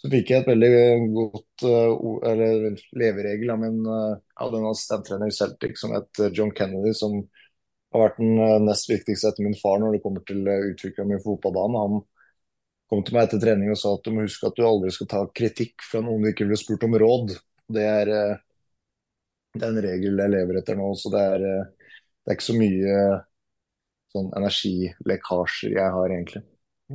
så 0.00 0.12
fikk 0.12 0.32
jeg 0.32 0.44
et 0.44 0.52
veldig 0.52 0.72
godt 1.16 1.66
uh, 1.68 2.14
eller 2.30 2.70
leveregel 3.00 3.52
av 3.54 3.62
min 3.64 3.82
uh, 3.84 4.16
av 4.38 4.54
den 4.54 4.68
assistenttrener 4.68 5.32
i 5.32 5.34
Celtic 5.34 5.80
som 5.80 5.96
het 5.96 6.24
John 6.32 6.52
Kennedy, 6.54 6.94
som 6.96 7.22
har 7.94 8.04
vært 8.04 8.20
den 8.20 8.38
eh, 8.44 8.58
nest 8.64 8.90
viktigste 8.90 9.32
etter 9.32 9.46
min 9.46 9.58
far 9.58 9.80
når 9.82 9.96
det 9.96 10.02
kommer 10.04 10.24
til 10.28 10.42
eh, 10.48 10.66
utviklinga 10.72 11.08
mi 11.08 11.20
på 11.20 11.34
fotballbanen. 11.34 11.78
Han 11.78 12.02
kom 12.88 13.04
til 13.04 13.16
meg 13.16 13.28
etter 13.28 13.42
trening 13.42 13.72
og 13.72 13.80
sa 13.80 13.94
at 13.96 14.04
du 14.04 14.12
må 14.14 14.26
huske 14.26 14.48
at 14.48 14.58
du 14.58 14.64
aldri 14.66 14.92
skal 14.94 15.10
ta 15.10 15.22
kritikk 15.40 15.84
fra 15.84 16.02
noen 16.04 16.24
du 16.24 16.30
ikke 16.32 16.48
ville 16.48 16.60
spurt 16.60 16.86
om 16.88 16.98
råd. 17.00 17.34
Det 17.78 17.84
er, 17.84 18.12
eh, 18.14 18.36
det 19.56 19.64
er 19.64 19.72
en 19.72 19.82
regel 19.88 20.22
jeg 20.24 20.34
lever 20.36 20.60
etter 20.60 20.78
nå, 20.78 20.92
så 20.96 21.12
det 21.12 21.24
er, 21.34 21.48
det 21.48 22.32
er 22.32 22.38
ikke 22.38 22.50
så 22.50 22.58
mye 22.58 22.98
sånn 24.12 24.30
energilekkasjer 24.36 25.76
jeg 25.76 25.94
har, 25.96 26.14
egentlig. 26.14 26.44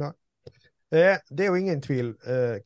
Nei. 0.01 0.13
Eh, 0.93 1.17
det 1.29 1.41
er 1.41 1.47
jo 1.49 1.57
ingen 1.57 1.79
tvil 1.81 2.11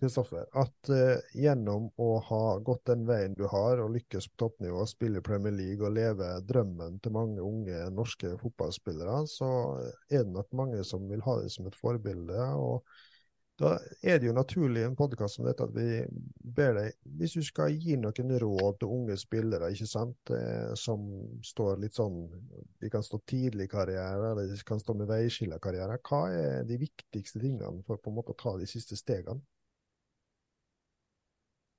Kristoffer, 0.02 0.42
eh, 0.50 0.64
at 0.66 0.90
eh, 0.92 1.20
gjennom 1.40 1.86
å 1.96 2.08
ha 2.28 2.42
gått 2.60 2.90
den 2.90 3.06
veien 3.08 3.38
du 3.38 3.46
har, 3.48 3.80
og 3.80 3.94
lykkes 3.94 4.28
på 4.34 4.42
toppnivå, 4.44 4.84
spille 4.90 5.22
Premier 5.24 5.56
League 5.56 5.80
og 5.88 5.96
leve 5.96 6.34
drømmen 6.50 6.98
til 7.00 7.16
mange 7.16 7.40
unge 7.40 7.86
norske 7.96 8.34
fotballspillere, 8.42 9.22
så 9.32 9.50
er 10.12 10.26
det 10.26 10.34
nok 10.34 10.52
mange 10.60 10.84
som 10.84 11.08
vil 11.08 11.24
ha 11.24 11.38
det 11.40 11.54
som 11.56 11.70
et 11.72 11.80
forbilde. 11.80 12.50
og 12.60 12.84
da 13.58 13.72
er 14.06 14.20
det 14.22 14.28
jo 14.30 14.36
naturlig 14.38 14.84
i 14.84 14.86
en 14.86 14.96
podkast 14.98 15.40
som 15.40 15.48
dette 15.48 15.66
at 15.66 15.74
vi 15.74 16.04
ber 16.58 16.76
deg, 16.78 16.98
hvis 17.18 17.34
du 17.40 17.46
skal 17.46 17.74
gi 17.74 17.98
noen 17.98 18.36
råd 18.44 18.78
til 18.82 18.94
unge 18.94 19.18
spillere 19.18 19.72
ikke 19.74 19.90
sant, 19.90 20.32
eh, 20.36 20.76
som 20.78 21.08
står 21.46 21.82
litt 21.82 21.98
sånn 21.98 22.20
De 22.78 22.92
kan 22.94 23.06
stå 23.06 23.18
tidlig 23.26 23.66
i 23.66 23.72
karriere, 23.72 24.32
eller 24.32 24.52
de 24.52 24.58
kan 24.66 24.82
stå 24.82 24.94
med 25.00 25.10
veiskillerkarriere. 25.10 25.98
Hva 26.06 26.22
er 26.30 26.68
de 26.70 26.78
viktigste 26.84 27.42
tingene 27.42 27.82
for 27.88 27.98
på 27.98 28.14
en 28.14 28.20
måte 28.20 28.36
å 28.36 28.38
ta 28.38 28.54
de 28.62 28.70
siste 28.70 28.98
stegene? 29.00 29.42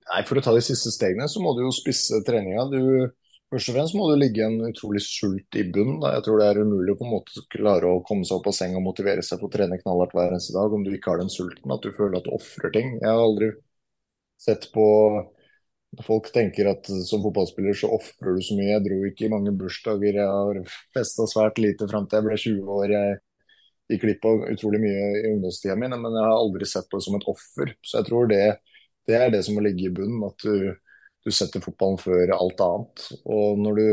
Nei, 0.08 0.24
For 0.26 0.40
å 0.40 0.42
ta 0.42 0.54
de 0.56 0.64
siste 0.64 0.90
stegene 0.90 1.28
så 1.30 1.40
må 1.44 1.54
du 1.54 1.62
jo 1.62 1.72
spisse 1.74 2.18
treninga. 2.26 2.66
Du 2.72 2.82
Først 3.48 3.70
og 3.70 3.76
fremst 3.78 3.96
må 3.96 4.06
det 4.10 4.18
ligge 4.20 4.44
en 4.44 4.58
utrolig 4.66 5.00
sult 5.06 5.56
i 5.56 5.62
bunnen. 5.72 6.02
Jeg 6.04 6.24
tror 6.26 6.40
det 6.40 6.48
er 6.50 6.60
umulig 6.60 6.92
å 6.92 6.98
på 7.00 7.06
en 7.06 7.14
måte 7.14 7.44
klare 7.54 7.88
å 7.88 8.02
komme 8.04 8.28
seg 8.28 8.36
opp 8.36 8.50
av 8.50 8.56
seng 8.58 8.76
og 8.76 8.84
motivere 8.84 9.24
seg 9.24 9.40
for 9.40 9.48
å 9.48 9.54
trene 9.54 9.78
knallhardt 9.80 10.12
hver 10.16 10.34
eneste 10.34 10.56
dag 10.56 10.74
om 10.76 10.84
du 10.84 10.90
ikke 10.92 11.14
har 11.14 11.22
den 11.22 11.32
sulten, 11.32 11.72
at 11.72 11.84
du 11.84 11.94
føler 11.96 12.18
at 12.18 12.28
du 12.28 12.34
ofrer 12.36 12.74
ting. 12.74 12.92
Jeg 13.00 13.08
har 13.08 13.22
aldri 13.24 13.52
sett 14.44 14.68
på 14.74 14.86
Folk 16.04 16.26
tenker 16.34 16.68
at 16.68 16.88
som 17.08 17.22
fotballspiller 17.24 17.72
så 17.76 17.88
ofrer 17.96 18.36
du 18.36 18.42
så 18.44 18.56
mye. 18.58 18.74
Jeg 18.74 18.84
dro 18.84 18.98
ikke 19.08 19.24
i 19.26 19.30
mange 19.32 19.54
bursdager. 19.56 20.18
Jeg 20.20 20.28
har 20.28 20.58
festa 20.94 21.24
svært 21.30 21.60
lite 21.62 21.88
fram 21.88 22.04
til 22.06 22.18
jeg 22.18 22.26
ble 22.26 22.36
20 22.42 22.74
år. 22.74 22.92
Jeg 22.92 23.14
gikk 23.94 24.02
glipp 24.04 24.28
av 24.28 24.44
utrolig 24.52 24.82
mye 24.82 25.06
i 25.22 25.30
ungdomstida 25.30 25.78
mi, 25.80 25.88
men 25.88 26.18
jeg 26.18 26.26
har 26.26 26.34
aldri 26.36 26.68
sett 26.68 26.90
på 26.90 27.00
det 27.00 27.06
som 27.06 27.16
et 27.16 27.24
offer. 27.32 27.72
Så 27.80 28.02
jeg 28.02 28.08
tror 28.10 28.28
det, 28.30 28.42
det 29.08 29.16
er 29.16 29.32
det 29.32 29.40
som 29.46 29.56
må 29.56 29.64
ligge 29.64 29.88
i 29.88 29.94
bunnen. 29.96 30.26
At 30.28 30.44
du 30.44 30.76
du 31.28 31.34
setter 31.34 31.62
fotballen 31.64 32.00
før 32.00 32.32
alt 32.36 32.62
annet. 32.64 33.06
Og 33.28 33.64
du, 33.76 33.84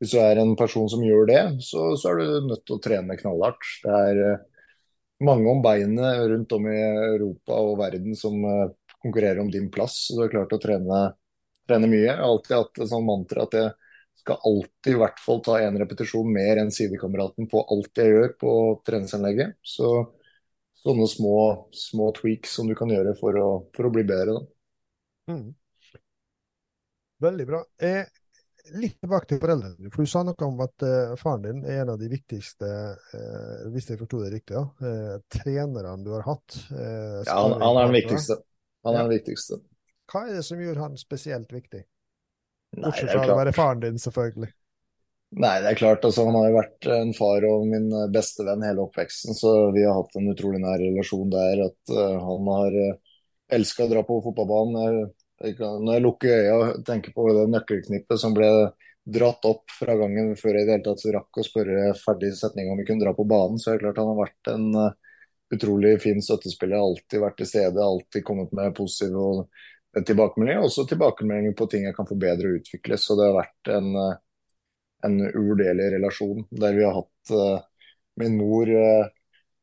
hvis 0.00 0.14
du 0.14 0.18
er 0.22 0.40
en 0.40 0.54
person 0.58 0.88
som 0.90 1.04
gjør 1.04 1.28
det, 1.30 1.42
så, 1.66 1.88
så, 1.98 2.12
er 2.12 2.20
du 2.22 2.50
nødt 2.52 2.64
til 2.66 2.78
å 2.78 2.82
trene 2.84 3.18
knallhardt. 3.18 3.70
Det 3.84 4.00
er 4.10 4.22
uh, 4.36 4.44
mange 5.26 5.50
om 5.50 5.62
beinet 5.64 6.26
rundt 6.32 6.54
om 6.56 6.68
i 6.70 6.80
Europa 7.12 7.58
og 7.62 7.78
verden 7.82 8.16
som 8.18 8.38
uh, 8.44 8.68
konkurrerer 9.02 9.42
om 9.42 9.50
din 9.52 9.70
plass. 9.72 10.06
Så 10.08 10.20
du 10.20 10.26
er 10.26 10.34
klart 10.36 10.54
å 10.54 10.62
trene, 10.62 11.02
trene 11.68 11.90
mye. 11.90 12.04
Jeg 12.06 12.14
har 12.14 12.28
alltid 12.28 12.58
hatt 12.60 12.82
et 12.82 12.92
sånt 12.92 13.08
mantra 13.08 13.48
at 13.48 13.58
jeg 13.58 13.74
skal 14.22 14.40
alltid 14.48 14.94
i 14.94 15.00
hvert 15.02 15.20
fall 15.22 15.42
ta 15.44 15.58
én 15.62 15.76
repetisjon 15.78 16.30
mer 16.32 16.62
enn 16.62 16.72
sidekameraten 16.74 17.50
på 17.50 17.62
alt 17.74 18.00
jeg 18.00 18.14
gjør 18.14 18.32
på 18.40 18.54
treningsanlegget. 18.86 19.58
Så 19.66 19.92
sånne 20.86 21.06
små, 21.10 21.36
små 21.74 22.10
tweaks 22.14 22.56
som 22.58 22.70
du 22.70 22.74
kan 22.78 22.90
gjøre 22.92 23.14
for 23.18 23.38
å, 23.38 23.48
for 23.74 23.88
å 23.88 23.94
bli 23.94 24.06
bedre. 24.06 24.38
Da. 24.38 25.34
Mm. 25.34 25.46
Veldig 27.22 27.46
bra. 27.48 27.62
Eh, 27.80 28.04
litt 28.76 28.98
tilbake 29.00 29.30
til 29.30 29.40
foreldrene. 29.40 29.90
For 29.92 30.04
du 30.04 30.10
sa 30.10 30.22
noe 30.26 30.48
om 30.48 30.60
at 30.64 30.84
eh, 30.84 31.14
faren 31.20 31.46
din 31.46 31.62
er 31.64 31.84
en 31.84 31.94
av 31.94 32.00
de 32.00 32.10
viktigste, 32.12 32.68
eh, 33.16 33.64
hvis 33.72 33.90
jeg 33.92 34.00
forsto 34.02 34.20
det 34.24 34.32
riktig, 34.34 34.58
ja, 34.58 34.66
eh, 34.88 35.16
trenerne 35.32 36.04
du 36.04 36.12
har 36.16 36.26
hatt. 36.26 36.58
Eh, 36.74 37.22
ja, 37.24 37.38
han, 37.38 37.56
han, 37.62 37.80
er 37.80 37.88
den 37.88 37.96
viktigste. 38.00 38.40
Han 38.86 38.94
er 38.94 39.00
ja. 39.00 39.08
den 39.08 39.16
viktigste. 39.16 39.60
Hva 40.12 40.26
er 40.26 40.38
det 40.38 40.44
som 40.46 40.62
gjør 40.62 40.84
han 40.84 41.00
spesielt 41.00 41.52
viktig? 41.52 41.82
Bortsett 42.76 43.10
fra 43.10 43.32
å 43.32 43.40
være 43.40 43.56
faren 43.56 43.82
din, 43.82 43.98
selvfølgelig. 44.02 44.52
Nei, 45.36 45.56
det 45.62 45.72
er 45.72 45.78
klart. 45.78 46.04
Altså, 46.06 46.26
han 46.28 46.36
har 46.38 46.50
jo 46.50 46.56
vært 46.60 46.88
en 46.94 47.12
far 47.16 47.44
og 47.48 47.64
min 47.66 47.88
beste 48.14 48.44
venn 48.46 48.62
hele 48.62 48.84
oppveksten, 48.84 49.34
så 49.34 49.72
vi 49.74 49.82
har 49.82 49.96
hatt 49.96 50.14
en 50.18 50.28
utrolig 50.30 50.60
nær 50.62 50.78
relasjon 50.78 51.32
der. 51.32 51.64
At 51.66 51.92
uh, 51.92 52.14
han 52.22 52.50
har 52.52 52.76
uh, 52.76 53.16
elska 53.56 53.86
å 53.86 53.90
dra 53.90 54.04
på 54.06 54.20
fotballbanen. 54.22 55.08
Når 55.36 55.92
jeg 55.92 56.02
lukker 56.04 56.32
øya 56.32 56.56
og 56.56 56.84
tenker 56.86 57.12
på 57.12 57.26
det 57.36 57.46
nøkkelknippet 57.52 58.20
som 58.20 58.34
ble 58.36 58.48
dratt 59.06 59.44
opp 59.46 59.70
fra 59.70 59.94
gangen 60.00 60.32
før 60.38 60.56
jeg 60.56 60.64
i 60.64 60.66
det 60.66 60.76
hele 60.78 60.86
tatt 60.88 61.04
rakk 61.14 61.38
å 61.38 61.46
spørre 61.46 61.90
ferdig 62.00 62.32
setning 62.38 62.72
om 62.72 62.80
vi 62.80 62.86
kunne 62.88 63.04
dra 63.04 63.12
på 63.14 63.26
banen, 63.28 63.60
så 63.60 63.70
er 63.70 63.78
det 63.78 63.84
klart 63.84 64.00
han 64.02 64.10
har 64.10 64.18
vært 64.18 64.50
en 64.50 64.66
uh, 64.74 65.18
utrolig 65.54 65.92
fin 66.02 66.22
støttespiller. 66.24 66.80
Alltid 66.80 67.22
vært 67.22 67.38
til 67.38 67.50
stede, 67.52 67.84
alltid 67.84 68.24
kommet 68.26 68.54
med 68.56 68.74
positive 68.74 69.44
tilbakemeldinger. 69.96 70.64
Også 70.66 70.86
tilbakemeldinger 70.90 71.54
på 71.58 71.68
ting 71.70 71.86
jeg 71.86 71.96
kan 71.96 72.08
forbedre 72.08 72.50
og 72.50 72.62
utvikle. 72.62 72.98
Så 72.98 73.18
det 73.20 73.28
har 73.28 73.38
vært 73.38 73.72
en, 73.76 73.92
uh, 73.94 74.56
en 75.06 75.20
uvurderlig 75.28 75.92
relasjon 75.98 76.48
der 76.50 76.74
vi 76.74 76.86
har 76.88 76.96
hatt 76.98 77.36
min 78.16 78.38
mor 78.40 78.70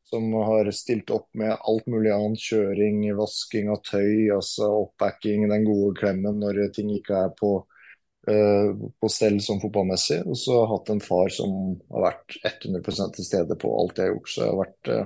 som 0.09 0.33
har 0.33 0.69
stilt 0.75 1.11
opp 1.13 1.29
med 1.37 1.55
alt 1.59 1.87
mulig 1.87 2.11
annet. 2.13 2.41
Kjøring, 2.43 3.05
vasking 3.17 3.69
av 3.73 3.81
tøy, 3.87 4.29
altså 4.35 4.69
oppbacking, 4.83 5.47
den 5.51 5.67
gode 5.67 5.93
klemmen 5.99 6.41
når 6.43 6.65
ting 6.75 6.91
ikke 6.93 7.23
er 7.25 7.33
på, 7.39 7.53
uh, 8.29 8.69
på 8.99 9.11
stell 9.11 9.39
som 9.43 9.61
fotballmessig. 9.63 10.21
Og 10.27 10.37
så 10.39 10.57
har 10.57 10.65
jeg 10.65 10.73
hatt 10.75 10.93
en 10.93 11.03
far 11.07 11.33
som 11.33 11.57
har 11.95 12.07
vært 12.09 12.37
100 12.51 13.11
til 13.17 13.29
stede 13.29 13.59
på 13.59 13.73
alt 13.79 13.99
jeg 13.99 14.11
har 14.11 14.15
gjort. 14.17 14.31
Så 14.33 14.43
jeg 14.43 14.51
har 14.51 14.63
vært 14.63 14.93
uh, 14.93 15.03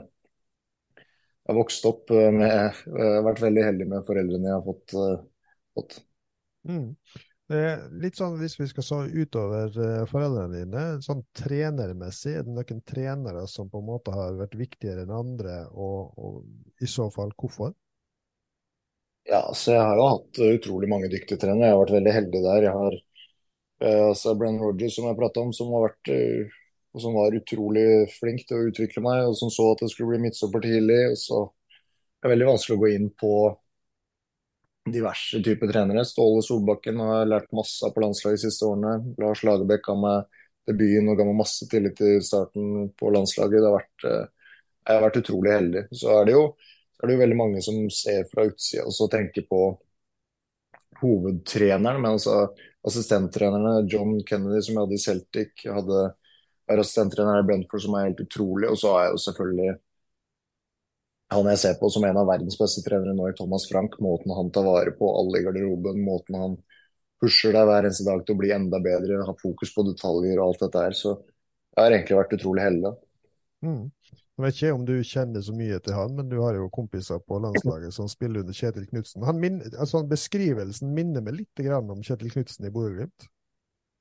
jeg 1.47 1.53
har 1.53 1.61
vokst 1.61 1.85
opp 1.87 2.09
med 2.11 2.49
Jeg 2.49 2.71
har 2.99 3.21
vært 3.23 3.39
veldig 3.39 3.61
heldig 3.63 3.85
med 3.87 4.03
foreldrene 4.03 4.49
jeg 4.49 4.57
har 4.57 4.65
fått. 4.65 4.95
Uh, 4.97 5.37
fått. 5.77 5.99
Mm. 6.67 6.89
Litt 7.47 8.17
sånn 8.19 8.33
hvis 8.41 8.57
vi 8.59 8.65
skal 8.67 8.83
så 8.83 8.97
utover 9.07 9.71
uh, 9.79 10.03
foreldrene 10.09 10.59
dine, 10.65 10.81
sånn 11.03 11.21
trenermessig, 11.37 12.33
er 12.35 12.43
det 12.43 12.55
noen 12.57 12.81
trenere 12.83 13.45
som 13.47 13.69
på 13.71 13.79
en 13.79 13.87
måte 13.87 14.11
har 14.11 14.35
vært 14.35 14.57
viktigere 14.59 15.05
enn 15.05 15.13
andre, 15.15 15.61
og, 15.71 16.11
og 16.19 16.83
i 16.83 16.89
så 16.91 17.07
fall 17.13 17.31
hvorfor? 17.39 17.71
Ja, 19.27 19.45
så 19.55 19.77
Jeg 19.77 19.83
har 19.83 19.99
jo 19.99 20.09
hatt 20.11 20.41
utrolig 20.43 20.91
mange 20.91 21.07
dyktige 21.11 21.39
trenere. 21.39 21.69
Jeg 21.69 21.75
har 21.75 21.81
vært 21.85 21.97
veldig 21.97 22.15
heldig 22.17 22.43
der. 22.49 22.67
Jeg 22.67 22.75
har 22.81 22.99
uh, 22.99 24.05
altså 24.09 24.35
Brenn 24.35 24.59
Rogers, 24.59 24.99
som 24.99 25.07
jeg 25.07 25.19
prata 25.19 25.43
om, 25.43 25.55
som 25.55 25.71
har 25.75 25.87
vært 25.87 26.15
og 26.97 27.03
som 27.03 27.13
var 27.13 27.35
utrolig 27.37 28.07
flink 28.09 28.47
til 28.47 28.57
å 28.57 28.67
utvikle 28.71 29.03
meg, 29.05 29.27
og 29.29 29.35
som 29.37 29.51
så 29.53 29.69
at 29.71 29.83
det 29.83 29.91
skulle 29.93 30.15
bli 30.15 30.23
midtstopper 30.23 30.63
tidlig. 30.65 31.01
og 31.11 31.17
så 31.21 31.43
er 31.45 32.25
det 32.25 32.31
veldig 32.33 32.47
vanskelig 32.49 32.77
å 32.77 32.81
gå 32.81 32.89
inn 32.95 33.09
på 33.13 33.33
diverse 34.93 35.41
typer 35.43 35.71
trenere. 35.71 36.05
Ståle 36.05 36.43
Solbakken 36.45 36.99
har 37.03 37.27
lært 37.29 37.53
masse 37.55 37.89
på 37.93 38.03
landslaget 38.03 38.39
de 38.39 38.43
siste 38.47 38.67
årene. 38.67 39.15
Lars 39.21 39.43
Lagerbäck 39.47 39.85
ga 39.87 39.95
meg 39.99 40.39
debuten 40.67 41.11
og 41.11 41.19
ga 41.19 41.27
meg 41.27 41.39
masse 41.39 41.67
tillit 41.71 42.01
i 42.03 42.17
starten 42.23 42.89
på 42.99 43.11
landslaget. 43.15 43.59
Det 43.59 43.69
har 43.69 43.77
vært, 43.77 44.07
eh, 44.11 44.53
jeg 44.87 44.95
har 44.99 45.05
vært 45.07 45.19
utrolig 45.21 45.53
heldig. 45.55 45.83
Så 46.01 46.13
er 46.13 46.25
det 46.25 46.37
jo, 46.37 46.45
er 47.01 47.07
det 47.07 47.17
jo 47.17 47.23
veldig 47.23 47.39
mange 47.39 47.61
som 47.65 47.81
ser 47.93 48.23
fra 48.31 48.47
utsida 48.49 48.85
og 48.85 48.95
så 48.95 49.09
tenker 49.11 49.47
på 49.49 49.61
hovedtreneren, 51.01 52.01
men 52.01 52.15
altså 52.17 52.47
assistenttrenerne. 52.87 53.87
John 53.91 54.17
Kennedy, 54.25 54.61
som 54.65 54.75
jeg 54.75 54.85
hadde 54.85 54.97
i 54.97 55.03
Celtic, 55.03 55.65
jeg 55.65 55.75
hadde 55.77 56.07
er 56.67 56.81
assistenttrener 56.81 57.41
i 57.41 57.47
Brentford, 57.47 57.83
som 57.83 57.95
er 57.95 58.09
helt 58.09 58.23
utrolig. 58.23 58.69
Og 58.71 58.79
så 58.79 58.93
har 58.93 59.05
jeg 59.05 59.13
jo 59.13 59.21
selvfølgelig 59.25 59.75
han 61.33 61.49
jeg 61.51 61.59
ser 61.59 61.79
på 61.79 61.89
som 61.91 62.05
en 62.07 62.17
av 62.21 62.29
verdens 62.29 62.55
beste 62.59 62.83
trenere 62.85 63.15
nå 63.15 63.27
i 63.29 63.35
Thomas 63.35 63.67
Frank. 63.67 63.97
Måten 64.03 64.31
han 64.35 64.51
tar 64.55 64.63
vare 64.67 64.93
på 64.95 65.09
alle 65.19 65.41
i 65.41 65.47
garderoben, 65.47 65.99
måten 66.05 66.37
han 66.39 66.55
pusher 67.21 67.55
deg 67.55 67.67
hver 67.67 67.87
eneste 67.87 68.05
dag 68.07 68.23
til 68.23 68.37
å 68.37 68.39
bli 68.39 68.53
enda 68.55 68.79
bedre, 68.83 69.23
ha 69.25 69.35
fokus 69.41 69.73
på 69.75 69.83
detaljer 69.89 70.39
og 70.39 70.45
alt 70.45 70.63
dette 70.67 70.85
her. 70.85 70.95
Så 70.95 71.13
jeg 71.17 71.81
har 71.81 71.95
egentlig 71.95 72.19
vært 72.21 72.35
utrolig 72.37 72.63
heldig. 72.63 72.93
Mm. 73.65 73.83
Jeg 74.37 74.45
vet 74.45 74.59
ikke 74.59 74.75
om 74.75 74.83
du 74.85 74.93
kjenner 75.01 75.41
så 75.41 75.53
mye 75.57 75.79
til 75.81 75.95
han, 75.97 76.13
men 76.13 76.29
du 76.29 76.35
har 76.43 76.53
jo 76.59 76.69
kompiser 76.69 77.19
på 77.25 77.39
landslaget 77.41 77.95
som 77.95 78.09
spiller 78.09 78.45
under 78.45 78.53
Kjetil 78.53 78.85
Knutsen. 78.85 79.25
Altså, 79.25 80.03
beskrivelsen 80.05 80.93
minner 80.93 81.25
meg 81.25 81.39
litt 81.39 81.63
om 81.73 82.03
Kjetil 82.05 82.29
Knutsen 82.35 82.69
i 82.69 82.71
Bodø-Glimt. 82.73 83.27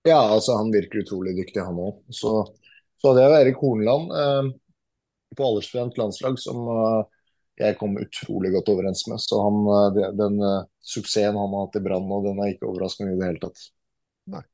Ja, 0.06 0.20
altså 0.20 0.58
han 0.60 0.68
virker 0.70 1.00
utrolig 1.02 1.32
dyktig, 1.40 1.64
han 1.64 1.80
òg. 1.80 2.04
Så, 2.14 2.36
så 3.00 3.10
å 3.10 3.16
være 3.16 3.40
Erik 3.42 3.58
Hornland 3.64 4.12
eh, 4.12 4.50
på 5.34 5.48
aldersfrent 5.48 5.96
landslag 5.98 6.36
som 6.38 6.68
eh, 6.70 7.15
jeg 7.60 7.78
kom 7.80 7.96
utrolig 8.00 8.52
godt 8.56 8.72
overens 8.74 9.06
med. 9.10 9.22
Så 9.22 9.40
han, 9.44 9.62
eh, 9.76 9.88
den, 9.96 10.18
den 10.20 10.42
uh, 10.42 10.66
suksessen 10.84 11.38
han 11.38 11.56
har 11.56 11.66
hatt 11.66 11.80
i 11.80 11.84
Brann 11.86 12.08
nå, 12.10 12.20
den 12.26 12.42
er 12.42 12.52
ikke 12.54 12.68
overraskende 12.70 13.16
i 13.16 13.20
det 13.20 13.30
hele 13.30 13.42
tatt. 13.46 13.64
Nei. 14.34 14.44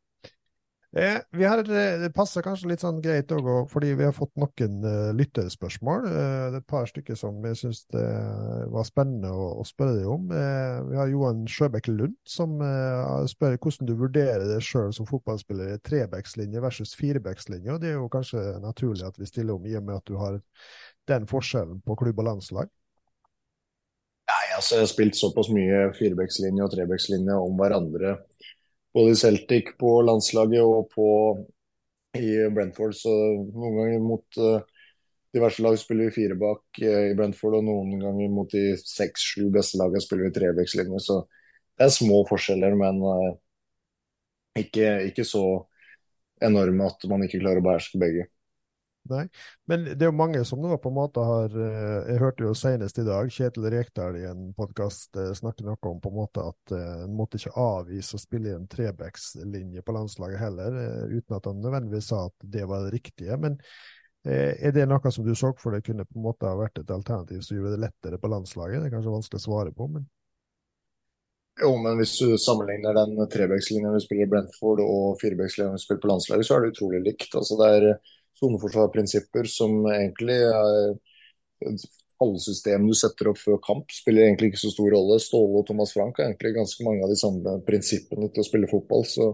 Eh, 0.92 1.48
har, 1.48 1.58
eh, 1.58 1.98
det 2.02 2.10
passer 2.12 2.44
kanskje 2.44 2.68
litt 2.68 2.82
sånn 2.84 2.98
greit 3.00 3.30
òg, 3.32 3.46
fordi 3.72 3.94
vi 3.96 4.04
har 4.04 4.12
fått 4.12 4.34
noen 4.36 4.82
uh, 4.84 5.14
lytterspørsmål. 5.16 6.04
Uh, 6.04 6.50
det 6.52 6.58
er 6.58 6.60
et 6.60 6.66
par 6.68 6.84
stykker 6.90 7.16
som 7.16 7.38
jeg 7.48 7.56
syns 7.62 7.80
det 7.94 8.02
var 8.74 8.84
spennende 8.84 9.30
å, 9.32 9.46
å 9.62 9.64
spørre 9.64 9.96
deg 10.02 10.10
om. 10.12 10.28
Uh, 10.28 10.84
vi 10.90 10.98
har 11.00 11.08
Johan 11.08 11.46
Sjøbekk 11.48 11.88
Lund 11.88 12.18
som 12.28 12.60
spør 13.32 13.56
hvordan 13.56 13.88
du 13.88 13.94
vurderer 13.96 14.44
deg 14.50 14.60
sjøl 14.66 14.92
som 14.92 15.08
fotballspiller 15.08 15.72
i 15.72 15.80
trebackslinje 15.80 16.60
versus 16.60 16.92
firebackslinje. 16.98 17.80
Det 17.80 17.94
er 17.94 17.96
jo 17.96 18.12
kanskje 18.12 18.44
naturlig 18.60 19.08
at 19.08 19.16
vi 19.16 19.32
stiller 19.32 19.56
om, 19.56 19.64
i 19.64 19.78
og 19.80 19.88
med 19.88 19.96
at 19.96 20.12
du 20.12 20.20
har 20.20 20.36
den 21.08 21.24
forskjellen 21.30 21.80
på 21.86 21.96
klubb 22.04 22.20
og 22.20 22.28
landslag? 22.34 22.68
Altså 24.62 24.76
Jeg 24.76 24.84
har 24.84 24.90
spilt 24.92 25.16
såpass 25.18 25.48
mye 25.50 25.78
firebeckslinje 25.96 26.62
og 26.62 26.70
trebeckslinje 26.70 27.34
om 27.34 27.56
hverandre 27.58 28.12
både 28.94 29.10
i 29.10 29.16
Celtic 29.18 29.72
på 29.80 29.88
landslaget 30.06 30.62
og 30.62 30.84
på, 30.92 31.06
i 32.14 32.36
Brentford. 32.54 32.94
Så 32.94 33.10
noen 33.10 33.74
ganger 33.80 34.04
mot 34.04 34.38
uh, 34.38 34.84
diverse 35.34 35.64
lag 35.64 35.78
spiller 35.80 36.12
vi 36.12 36.14
fire 36.20 36.36
bak 36.38 36.62
uh, 36.78 37.08
i 37.08 37.16
Brentford, 37.18 37.58
og 37.58 37.66
noen 37.66 37.96
ganger 38.04 38.30
mot 38.30 38.54
de 38.54 38.76
seks-sju 38.78 39.48
beste 39.50 39.80
lagene 39.80 40.04
spiller 40.04 40.28
vi 40.28 40.36
trebeckslinje. 40.36 41.02
Så 41.02 41.18
det 41.74 41.88
er 41.88 41.96
små 41.96 42.22
forskjeller, 42.30 42.78
men 42.78 43.02
uh, 43.02 43.32
ikke, 44.62 44.92
ikke, 45.08 45.26
så 45.26 45.42
enorme 46.38 46.86
at 46.86 47.10
man 47.10 47.26
ikke 47.26 47.42
klarer 47.42 47.64
å 47.64 47.66
beherske 47.66 47.98
begge. 47.98 48.30
Nei, 49.10 49.24
men 49.66 49.82
det 49.98 50.04
er 50.04 50.12
jo 50.12 50.14
mange 50.14 50.44
som 50.46 50.60
nå 50.62 50.76
på 50.78 50.90
en 50.92 50.94
måte 50.94 51.22
har 51.26 51.54
eh, 51.58 52.10
Jeg 52.12 52.20
hørte 52.20 52.44
jo 52.46 52.52
senest 52.54 53.00
i 53.02 53.06
dag 53.06 53.32
Kjetil 53.34 53.66
Rekdal 53.74 54.18
i 54.20 54.28
en 54.30 54.52
podkast 54.54 55.18
eh, 55.18 55.32
snakke 55.34 55.66
noe 55.66 55.74
om 55.90 55.98
på 56.02 56.12
en 56.12 56.18
måte 56.20 56.44
at 56.52 56.74
eh, 56.76 57.02
en 57.08 57.16
måtte 57.18 57.40
ikke 57.40 57.56
avvise 57.58 58.14
å 58.14 58.22
spille 58.22 58.52
i 58.52 58.54
en 58.54 58.68
trebackslinje 58.70 59.82
på 59.82 59.96
landslaget 59.96 60.38
heller, 60.38 60.78
uten 61.10 61.38
at 61.38 61.50
han 61.50 61.58
nødvendigvis 61.64 62.12
sa 62.12 62.28
at 62.28 62.48
det 62.54 62.62
var 62.70 62.86
det 62.86 62.94
riktige. 62.94 63.38
Men 63.42 63.58
er 64.22 64.70
det 64.70 64.84
noe 64.86 65.10
som 65.10 65.26
du 65.26 65.32
så 65.34 65.50
for 65.58 65.74
deg 65.74 65.82
kunne 65.82 66.06
på 66.06 66.14
en 66.14 66.26
måte 66.28 66.46
ha 66.46 66.54
vært 66.54 66.78
et 66.78 66.90
alternativ 66.94 67.40
som 67.42 67.56
gjorde 67.56 67.74
det 67.74 67.82
lettere 67.88 68.22
på 68.22 68.30
landslaget? 68.30 68.84
Det 68.84 68.86
er 68.86 68.94
kanskje 68.94 69.16
vanskelig 69.16 69.42
å 69.42 69.46
svare 69.48 69.74
på, 69.74 69.88
men 69.90 70.06
jo, 71.60 71.74
men 71.82 71.98
hvis 71.98 72.14
du 72.22 72.38
sammenligner 72.40 72.94
den 72.96 73.18
trebackslinja 73.28 73.90
vi 73.92 74.00
spiller 74.00 74.24
i 74.24 74.30
Brentford 74.30 74.80
og 74.86 75.18
firebackslinja 75.20 75.74
vi 75.74 75.82
spiller 75.82 76.00
på 76.04 76.10
landslaget, 76.14 76.48
så 76.48 76.54
er 76.56 76.62
det 76.62 76.70
utrolig 76.72 77.02
likt. 77.10 77.34
Altså 77.36 77.58
det 77.60 77.68
er 77.76 77.88
soneforsvarprinsipper 78.40 79.48
som 79.50 79.82
egentlig 79.92 80.38
er 80.48 80.94
alle 82.22 82.40
systemene 82.42 82.92
du 82.92 82.98
setter 82.98 83.30
opp 83.32 83.40
før 83.40 83.58
kamp, 83.64 83.92
spiller 83.94 84.26
egentlig 84.26 84.52
ikke 84.52 84.62
så 84.64 84.72
stor 84.72 84.92
rolle. 84.94 85.18
Ståle 85.22 85.62
og 85.62 85.66
Thomas 85.68 85.94
Frank 85.94 86.18
har 86.18 86.30
egentlig 86.30 86.54
ganske 86.56 86.86
mange 86.86 87.04
av 87.04 87.10
de 87.10 87.18
samme 87.18 87.56
prinsippene 87.66 88.28
til 88.30 88.42
å 88.42 88.46
spille 88.46 88.70
fotball. 88.70 89.06
Så 89.08 89.28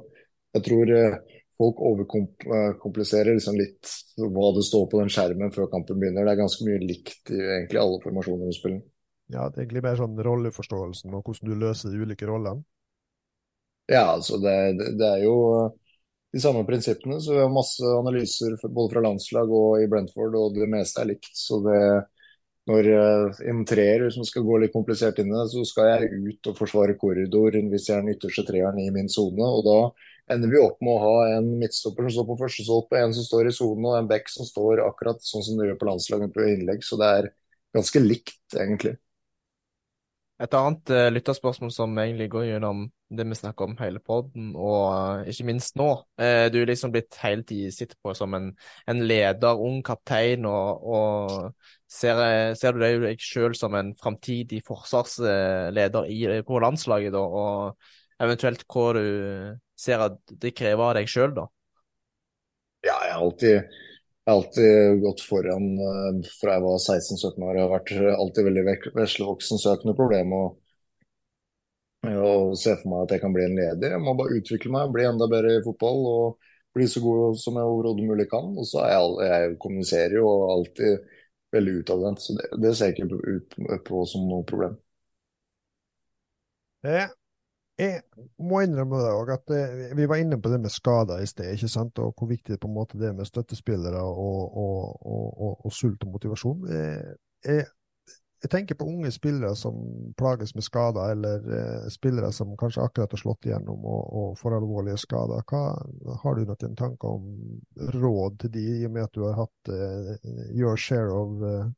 jeg 0.57 0.65
tror 0.65 0.93
eh, 0.97 1.19
folk 1.61 1.83
overkompliserer 1.91 3.37
liksom 3.37 3.59
litt 3.61 3.93
hva 4.21 4.53
det 4.57 4.65
står 4.69 4.87
på 4.91 5.03
den 5.03 5.13
skjermen 5.13 5.53
før 5.55 5.69
kampen 5.73 6.01
begynner. 6.01 6.25
Det 6.25 6.35
er 6.35 6.43
ganske 6.45 6.69
mye 6.69 6.81
likt 6.85 7.35
i 7.35 7.43
egentlig 7.43 7.83
alle 7.83 8.01
formasjoner 8.05 8.49
du 8.49 8.57
spiller. 8.57 8.81
Ja, 9.29 9.49
det 9.51 9.59
er 9.59 9.67
egentlig 9.67 9.85
mer 9.85 9.99
sånn 9.99 10.17
rolleforståelsen 10.25 11.17
og 11.17 11.27
hvordan 11.27 11.51
du 11.51 11.61
løser 11.61 11.93
de 11.93 12.01
ulike 12.01 12.29
rollene? 12.29 12.65
Ja, 13.89 14.15
altså 14.15 14.39
det, 14.41 14.55
det 15.01 15.09
er 15.09 15.23
jo 15.25 15.37
de 16.33 16.41
samme 16.41 16.65
prinsippene. 16.67 17.21
Så 17.21 17.35
vi 17.35 17.41
har 17.41 17.53
masse 17.53 17.85
analyser 17.85 18.57
både 18.69 18.93
fra 18.93 19.03
landslag 19.05 19.53
og 19.55 19.83
i 19.83 19.89
Brentford, 19.91 20.37
og 20.37 20.57
det 20.57 20.69
meste 20.71 21.03
er 21.03 21.11
likt. 21.13 21.31
Så 21.37 21.61
det, 21.65 21.81
når 22.69 22.91
uh, 22.93 23.41
en 23.51 23.65
treer 23.69 24.09
som 24.15 24.27
skal 24.29 24.47
gå 24.47 24.61
litt 24.63 24.75
komplisert 24.75 25.21
inn 25.23 25.33
i 25.33 25.37
det, 25.37 25.49
så 25.55 25.65
skal 25.69 25.91
jeg 25.93 26.13
ut 26.29 26.53
og 26.53 26.61
forsvare 26.61 26.99
korridoren 27.01 27.73
hvis 27.73 27.89
jeg 27.89 27.97
er 27.99 28.05
den 28.05 28.15
ytterste 28.17 28.45
treeren 28.49 28.81
i 28.83 28.91
min 28.95 29.11
sone. 29.13 29.49
Og 29.49 29.65
da 29.67 29.81
ender 30.35 30.53
vi 30.53 30.61
opp 30.61 30.81
med 30.85 30.93
å 30.95 31.03
ha 31.03 31.39
en 31.39 31.51
midtstopper 31.63 32.07
som 32.07 32.19
står 32.19 32.31
på 32.31 32.41
første 32.45 32.69
stolpe, 32.69 33.01
en 33.01 33.17
som 33.17 33.25
står 33.25 33.49
i 33.49 33.57
sonen, 33.57 33.89
og 33.89 33.99
en 33.99 34.11
back 34.11 34.29
som 34.33 34.49
står 34.49 34.85
akkurat 34.85 35.25
sånn 35.25 35.47
som 35.47 35.61
det 35.61 35.71
gjør 35.71 35.81
på 35.81 35.93
landslaget 35.93 36.35
på 36.35 36.49
innlegg. 36.53 36.85
Så 36.85 37.01
det 37.01 37.13
er 37.21 37.31
ganske 37.77 38.05
likt, 38.05 38.41
egentlig. 38.53 38.99
Et 40.39 40.55
annet 40.55 40.91
uh, 40.95 41.09
lytterspørsmål 41.11 41.71
som 41.75 41.97
egentlig 41.99 42.29
går 42.31 42.45
gjennom 42.47 42.85
det 43.19 43.25
vi 43.27 43.37
snakker 43.39 43.67
om 43.67 43.73
hele 43.81 43.99
poden, 44.05 44.53
og 44.55 44.85
uh, 44.93 45.31
ikke 45.31 45.47
minst 45.49 45.75
nå. 45.81 45.89
Uh, 46.21 46.47
du 46.53 46.61
er 46.61 46.71
liksom 46.71 46.93
blitt 46.95 47.19
hele 47.25 47.43
tiden 47.49 47.75
sittet 47.75 47.99
på 48.05 48.15
som 48.15 48.37
en, 48.39 48.53
en, 48.87 49.03
leder, 49.03 49.59
ung 49.59 49.81
kaptein, 49.83 50.47
og, 50.47 50.87
og 50.87 51.91
ser, 51.91 52.23
ser, 52.55 52.79
du 52.79 52.85
deg 53.03 53.25
selv 53.25 53.59
som 53.59 53.75
en 53.75 53.91
framtidig 53.99 54.63
forsvarsleder 54.69 56.07
i, 56.07 56.23
på 56.47 56.63
landslaget, 56.63 57.17
da, 57.17 57.25
og 57.43 58.23
eventuelt 58.23 58.63
hva 58.71 58.89
du 58.95 59.05
ser 59.79 60.07
at 60.07 60.39
det 60.43 60.55
krever 60.59 60.87
av 60.93 60.97
deg 61.01 61.11
selv 61.11 61.35
da? 61.39 61.51
Ja, 62.87 62.95
jeg 62.95 63.15
har 63.17 63.25
alltid 63.27 63.79
jeg 64.29 64.35
har 64.35 64.43
alltid 64.43 64.99
gått 65.01 65.23
foran 65.25 65.69
uh, 65.81 66.17
fra 66.37 66.59
jeg 66.59 66.63
var 66.67 66.81
16-17 66.83 67.45
år. 67.47 67.53
Jeg 67.57 67.63
har 67.63 67.71
vært 67.73 67.93
alltid 68.13 68.45
veldig 68.45 68.65
veslevoksen, 68.99 69.57
så 69.57 69.65
jeg 69.65 69.71
har 69.71 69.79
ikke 69.79 69.89
noe 69.89 69.97
problem 69.97 70.35
med 70.35 72.19
å, 72.21 72.33
se 72.61 72.75
for 72.77 72.91
meg 72.93 73.07
at 73.07 73.15
jeg 73.17 73.23
kan 73.23 73.33
bli 73.33 73.47
en 73.47 73.57
leder. 73.57 73.95
Jeg 73.95 74.03
må 74.05 74.13
bare 74.19 74.37
utvikle 74.37 74.73
meg, 74.75 74.93
bli 74.93 75.07
enda 75.09 75.31
bedre 75.33 75.55
i 75.57 75.63
fotball 75.65 76.05
og 76.11 76.51
bli 76.77 76.91
så 76.93 77.01
god 77.07 77.41
som 77.41 77.57
jeg 77.57 77.71
overhodet 77.73 78.05
mulig 78.11 78.29
kan. 78.29 78.53
Og 78.53 78.69
så 78.69 78.83
er 78.85 78.93
jeg, 78.93 79.17
jeg 79.31 79.57
kommuniserer 79.65 80.19
jo 80.21 80.29
alltid 80.53 81.09
veldig 81.57 81.79
utadvendt, 81.81 82.21
så 82.27 82.37
det, 82.37 82.51
det 82.67 82.75
ser 82.77 82.93
jeg 82.93 82.99
ikke 82.99 83.33
ut 83.33 83.59
på 83.89 84.05
som 84.13 84.29
noe 84.29 84.45
problem. 84.53 84.77
Ja, 86.85 87.09
jeg 87.79 88.03
må 88.43 88.65
innrømme 88.65 88.99
det 89.05 89.15
òg, 89.15 89.33
at 89.37 89.53
eh, 89.55 89.89
vi 89.95 90.07
var 90.11 90.19
inne 90.19 90.41
på 90.43 90.51
det 90.51 90.59
med 90.65 90.73
skader 90.75 91.23
i 91.23 91.31
sted, 91.31 91.53
ikke 91.55 91.71
sant? 91.71 91.99
og 92.03 92.15
hvor 92.19 92.31
viktig 92.31 92.57
det 92.57 92.61
på 92.63 92.71
en 92.71 92.75
måte 92.75 92.99
det 92.99 93.13
er 93.13 93.19
med 93.19 93.29
støttespillere 93.29 94.03
og, 94.03 94.57
og, 94.59 95.05
og, 95.07 95.67
og 95.67 95.75
sult 95.75 96.03
og 96.03 96.17
motivasjon. 96.17 96.65
Jeg, 96.73 97.15
jeg, 97.47 97.69
jeg, 98.43 98.51
tenker 98.51 98.79
på 98.79 98.89
unge 98.91 99.13
spillere 99.15 99.55
som 99.59 99.79
plages 100.19 100.57
med 100.59 100.67
skader, 100.67 101.13
eller 101.15 101.47
eh, 101.55 101.87
spillere 101.95 102.33
som 102.35 102.57
kanskje 102.59 102.83
akkurat 102.83 103.15
har 103.15 103.23
slått 103.23 103.47
igjennom 103.47 103.87
og, 103.87 104.35
får 104.43 104.59
alvorlige 104.59 104.99
skader. 105.05 105.47
Hva, 105.47 105.63
har 106.25 106.35
du 106.35 106.51
noen 106.51 106.77
tanker 106.83 107.15
om 107.15 107.31
råd 107.95 108.43
til 108.43 108.55
de, 108.59 108.67
i 108.81 108.91
og 108.91 108.97
med 108.97 109.07
at 109.07 109.15
du 109.15 109.23
har 109.29 109.39
hatt 109.45 109.73
eh, 109.77 110.11
your 110.51 110.75
share 110.75 111.15
of 111.15 111.47
eh, 111.47 111.71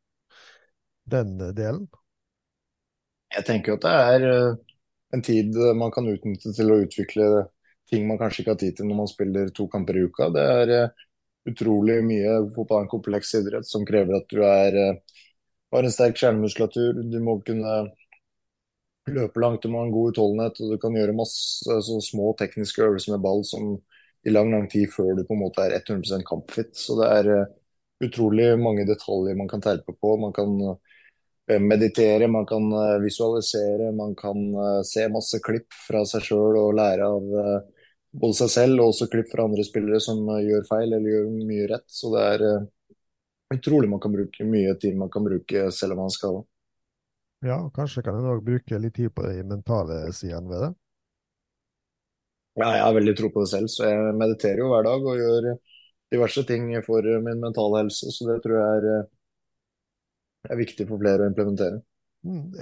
den 1.13 1.37
delen? 1.53 1.91
Jeg 3.37 3.47
tenker 3.47 3.77
at 3.77 3.85
det 3.85 3.97
er 4.17 4.29
uh 4.33 4.67
en 5.15 5.23
tid 5.23 5.57
man 5.77 5.91
kan 5.95 6.09
utnytte 6.09 6.53
til 6.55 6.71
å 6.71 6.81
utvikle 6.85 7.31
ting 7.91 8.07
man 8.09 8.19
kanskje 8.21 8.45
ikke 8.45 8.55
har 8.55 8.61
tid 8.61 8.77
til 8.79 8.89
når 8.89 9.01
man 9.03 9.11
spiller 9.11 9.55
to 9.55 9.67
kamper 9.71 9.99
i 9.99 10.05
uka. 10.07 10.29
Det 10.35 10.45
er 10.57 10.75
uh, 10.87 11.07
utrolig 11.51 11.99
mye 12.07 12.37
fotball 12.55 12.85
en 12.85 12.93
kompleks 12.93 13.35
idrett 13.41 13.67
som 13.69 13.87
krever 13.89 14.21
at 14.21 14.29
du 14.31 14.43
er, 14.47 14.79
uh, 14.79 15.23
har 15.75 15.87
en 15.87 15.95
sterk 15.95 16.21
kjernemuskulatur. 16.21 17.03
Du 17.11 17.19
må 17.25 17.41
kunne 17.47 17.81
løpe 19.11 19.43
langt, 19.43 19.65
du 19.65 19.73
må 19.73 19.81
ha 19.81 19.89
en 19.89 19.95
god 19.95 20.13
utholdenhet 20.13 20.61
og 20.63 20.75
du 20.75 20.79
kan 20.83 20.99
gjøre 20.99 21.17
masse 21.19 21.81
så 21.87 21.97
små 22.05 22.31
tekniske 22.39 22.85
øvelser 22.85 23.17
med 23.17 23.25
ball 23.25 23.43
som 23.49 23.73
i 24.29 24.31
lang 24.31 24.53
lang 24.53 24.69
tid 24.71 24.91
før 24.93 25.17
du 25.17 25.25
på 25.25 25.35
en 25.35 25.43
måte 25.43 25.65
er 25.65 25.79
100% 25.81 26.27
kampfit. 26.29 26.75
Så 26.77 26.99
det 27.01 27.09
er 27.09 27.31
utrolig 28.05 28.53
mange 28.61 28.85
detaljer 28.89 29.39
man 29.39 29.49
kan 29.51 29.65
terpe 29.65 29.97
på. 29.97 30.15
Man 30.21 30.35
kan 30.37 30.53
meditere, 31.59 32.29
man 32.31 32.47
kan 32.47 32.69
uh, 32.73 32.99
visualisere, 33.03 33.91
man 33.97 34.15
kan 34.19 34.39
se 34.87 35.09
masse 35.11 35.41
klipp 35.43 35.75
fra 35.89 36.05
seg 36.07 36.23
sjøl 36.29 36.59
og 36.61 36.77
lære 36.79 37.09
av 37.09 37.27
både 38.21 38.37
seg 38.43 38.53
selv 38.55 38.83
og 38.83 38.93
også 38.93 39.09
klipp 39.11 39.33
fra 39.33 39.47
andre 39.47 39.65
spillere 39.67 40.01
som 40.03 40.23
gjør 40.45 40.65
feil 40.69 40.93
eller 40.93 41.11
gjør 41.15 41.29
mye 41.49 41.67
rett. 41.73 41.87
Så 41.91 42.13
det 42.15 42.23
er 42.35 42.47
utrolig 43.55 43.91
man 43.91 44.03
kan 44.03 44.15
bruke 44.15 44.47
mye 44.47 44.75
tid 44.83 44.99
man 44.99 45.11
kan 45.11 45.27
bruke 45.27 45.69
selv 45.75 45.97
om 45.97 46.05
man 46.05 46.15
skal. 46.15 46.41
Ja, 46.41 46.47
Ja, 47.41 47.57
kanskje 47.73 48.03
kan 48.05 48.19
en 48.19 48.29
òg 48.29 48.43
bruke 48.45 48.79
litt 48.79 48.99
tid 48.99 49.15
på 49.17 49.25
de 49.25 49.41
mentale 49.49 50.03
sidene 50.13 50.51
ved 50.51 50.65
det? 50.67 50.71
Ja, 52.61 52.67
jeg 52.75 52.83
har 52.85 52.97
veldig 52.99 53.15
tro 53.17 53.31
på 53.33 53.45
det 53.45 53.49
selv, 53.49 53.71
så 53.73 53.87
jeg 53.89 54.17
mediterer 54.21 54.61
jo 54.61 54.67
hver 54.69 54.85
dag 54.85 55.07
og 55.09 55.23
gjør 55.23 55.47
diverse 56.13 56.45
ting 56.45 56.67
for 56.85 57.07
min 57.25 57.41
mentale 57.41 57.81
helse. 57.81 58.11
Så 58.13 58.27
det 58.29 58.43
tror 58.45 58.59
jeg 58.59 58.83
er, 58.83 59.09
er 60.49 60.61
viktig 60.61 60.87
for 60.89 61.03
flere 61.03 61.27
å 61.27 61.31
implementere. 61.31 61.83
Mm, 62.21 62.53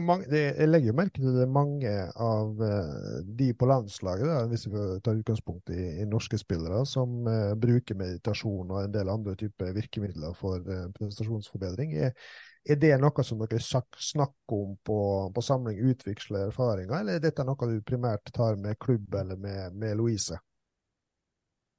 mange, 0.00 0.24
det, 0.30 0.40
jeg 0.56 0.70
legger 0.70 0.88
jo 0.88 0.96
merke 0.96 1.20
til 1.20 1.34
det 1.36 1.42
er 1.44 1.50
mange 1.52 1.90
av 2.24 2.62
uh, 2.62 3.18
de 3.38 3.50
på 3.52 3.68
landslaget, 3.68 4.24
da, 4.30 4.38
hvis 4.48 4.64
vi 4.72 4.84
tar 5.04 5.18
utgangspunkt 5.20 5.72
i, 5.74 5.82
i 6.00 6.06
norske 6.08 6.38
spillere, 6.40 6.80
som 6.88 7.28
uh, 7.28 7.52
bruker 7.60 7.98
meditasjon 7.98 8.72
og 8.72 8.80
en 8.80 8.94
del 8.94 9.12
andre 9.12 9.36
typer 9.36 9.76
virkemidler 9.76 10.32
for 10.38 10.64
uh, 10.64 10.88
prestasjonsforbedring. 10.96 11.92
Er, 12.08 12.16
er 12.64 12.80
det 12.80 12.94
noe 13.02 13.24
som 13.26 13.44
dere 13.44 13.60
snakker 13.60 14.56
om 14.56 14.74
på, 14.80 14.98
på 15.36 15.44
samling, 15.44 15.82
utveksler 15.92 16.48
erfaringer, 16.48 16.96
eller 17.02 17.20
er 17.20 17.28
dette 17.28 17.44
noe 17.44 17.68
du 17.68 17.78
primært 17.84 18.32
tar 18.32 18.56
med 18.56 18.80
klubb 18.80 19.12
eller 19.14 19.36
med, 19.36 19.76
med 19.76 20.00
Louise? 20.00 20.40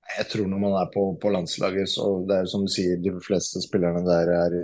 Jeg 0.08 0.30
tror 0.30 0.46
når 0.48 0.62
man 0.62 0.78
er 0.80 0.92
på, 0.94 1.10
på, 1.20 1.34
landslaget, 1.34 1.90
så 1.92 2.12
det 2.30 2.44
er 2.44 2.46
som 2.48 2.62
du 2.64 2.72
sier, 2.72 3.02
de 3.02 3.12
fleste 3.26 3.60
spillerne 3.66 4.06
der 4.06 4.30
er 4.38 4.62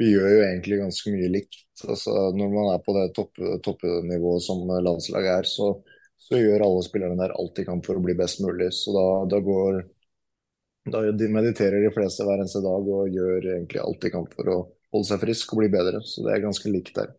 Vi 0.00 0.08
gjør 0.08 0.28
jo 0.32 0.44
egentlig 0.46 0.78
ganske 0.80 1.14
mye 1.14 1.30
likt. 1.32 1.64
Altså, 1.86 2.12
når 2.36 2.52
man 2.52 2.70
er 2.72 2.84
på 2.84 2.94
det 2.96 3.08
topp, 3.16 3.40
toppnivået 3.64 4.44
som 4.44 4.62
landslaget 4.70 5.32
er, 5.32 5.48
så, 5.48 5.72
så, 6.16 6.38
gjør 6.38 6.64
alle 6.66 6.84
spillerne 6.86 7.18
der 7.20 7.34
alt 7.36 7.56
de 7.58 7.66
kan 7.68 7.82
for 7.84 7.98
å 7.98 8.04
bli 8.04 8.14
best 8.18 8.40
mulig. 8.44 8.70
Så 8.76 8.94
da, 8.96 9.06
da 9.34 9.42
går 9.44 9.82
da 10.92 11.02
mediterer 11.12 11.84
de 11.84 11.90
fleste 11.94 12.24
hver 12.26 12.40
eneste 12.42 12.62
dag 12.64 12.88
og 12.90 13.10
gjør 13.14 13.50
egentlig 13.56 13.82
alt 13.82 14.00
de 14.02 14.10
kan 14.10 14.24
for 14.32 14.50
å 14.50 14.56
holde 14.92 15.08
seg 15.08 15.20
frisk 15.22 15.52
og 15.54 15.62
bli 15.62 15.68
bedre. 15.72 16.00
Så 16.06 16.24
det 16.26 16.32
er 16.34 16.46
ganske 16.46 16.72
likt 16.72 16.96
der. 16.98 17.12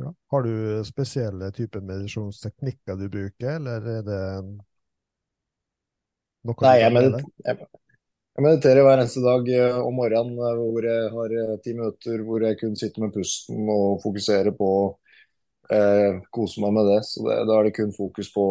Ja. 0.00 0.10
Har 0.32 0.42
du 0.42 0.54
spesielle 0.86 1.50
typer 1.54 1.84
medisjonsteknikker 1.86 2.96
du 2.98 3.06
bruker, 3.12 3.58
eller 3.60 3.84
er 3.98 4.06
det 4.06 4.22
noe 6.44 6.66
Nei, 6.66 6.78
jeg, 6.80 6.92
mediter 6.92 7.28
jeg, 7.46 7.68
jeg, 8.34 8.44
mediterer 8.44 8.84
hver 8.84 9.00
eneste 9.00 9.22
dag 9.24 9.48
eh, 9.54 9.78
om 9.78 9.94
morgenen 9.98 10.38
eh, 10.38 10.60
hvor 10.60 10.86
jeg 10.88 11.10
har 11.14 11.34
eh, 11.40 11.54
ti 11.64 11.74
minutter 11.76 12.24
hvor 12.26 12.46
jeg 12.46 12.58
kun 12.60 12.74
sitter 12.78 13.04
med 13.04 13.14
pusten 13.14 13.68
og 13.70 14.00
fokuserer 14.02 14.54
på 14.58 14.70
eh, 15.70 16.20
kose 16.34 16.62
meg 16.64 16.74
med 16.78 16.90
det. 16.92 17.00
Så 17.08 17.22
det, 17.26 17.38
da 17.48 17.58
er 17.58 17.68
det 17.68 17.76
kun 17.78 17.94
fokus 17.94 18.32
på, 18.34 18.48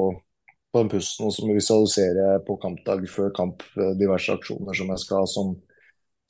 på 0.71 0.83
den 0.83 0.93
pusten. 0.93 1.27
Og 1.27 1.35
så 1.35 1.49
visualiserer 1.49 2.21
jeg 2.23 2.45
på 2.47 2.57
kampdag 2.63 3.05
før 3.11 3.35
kamp 3.35 3.65
diverse 3.99 4.33
aksjoner 4.33 4.79
som 4.79 4.95
jeg 4.95 5.03
skal 5.03 5.29
som, 5.29 5.53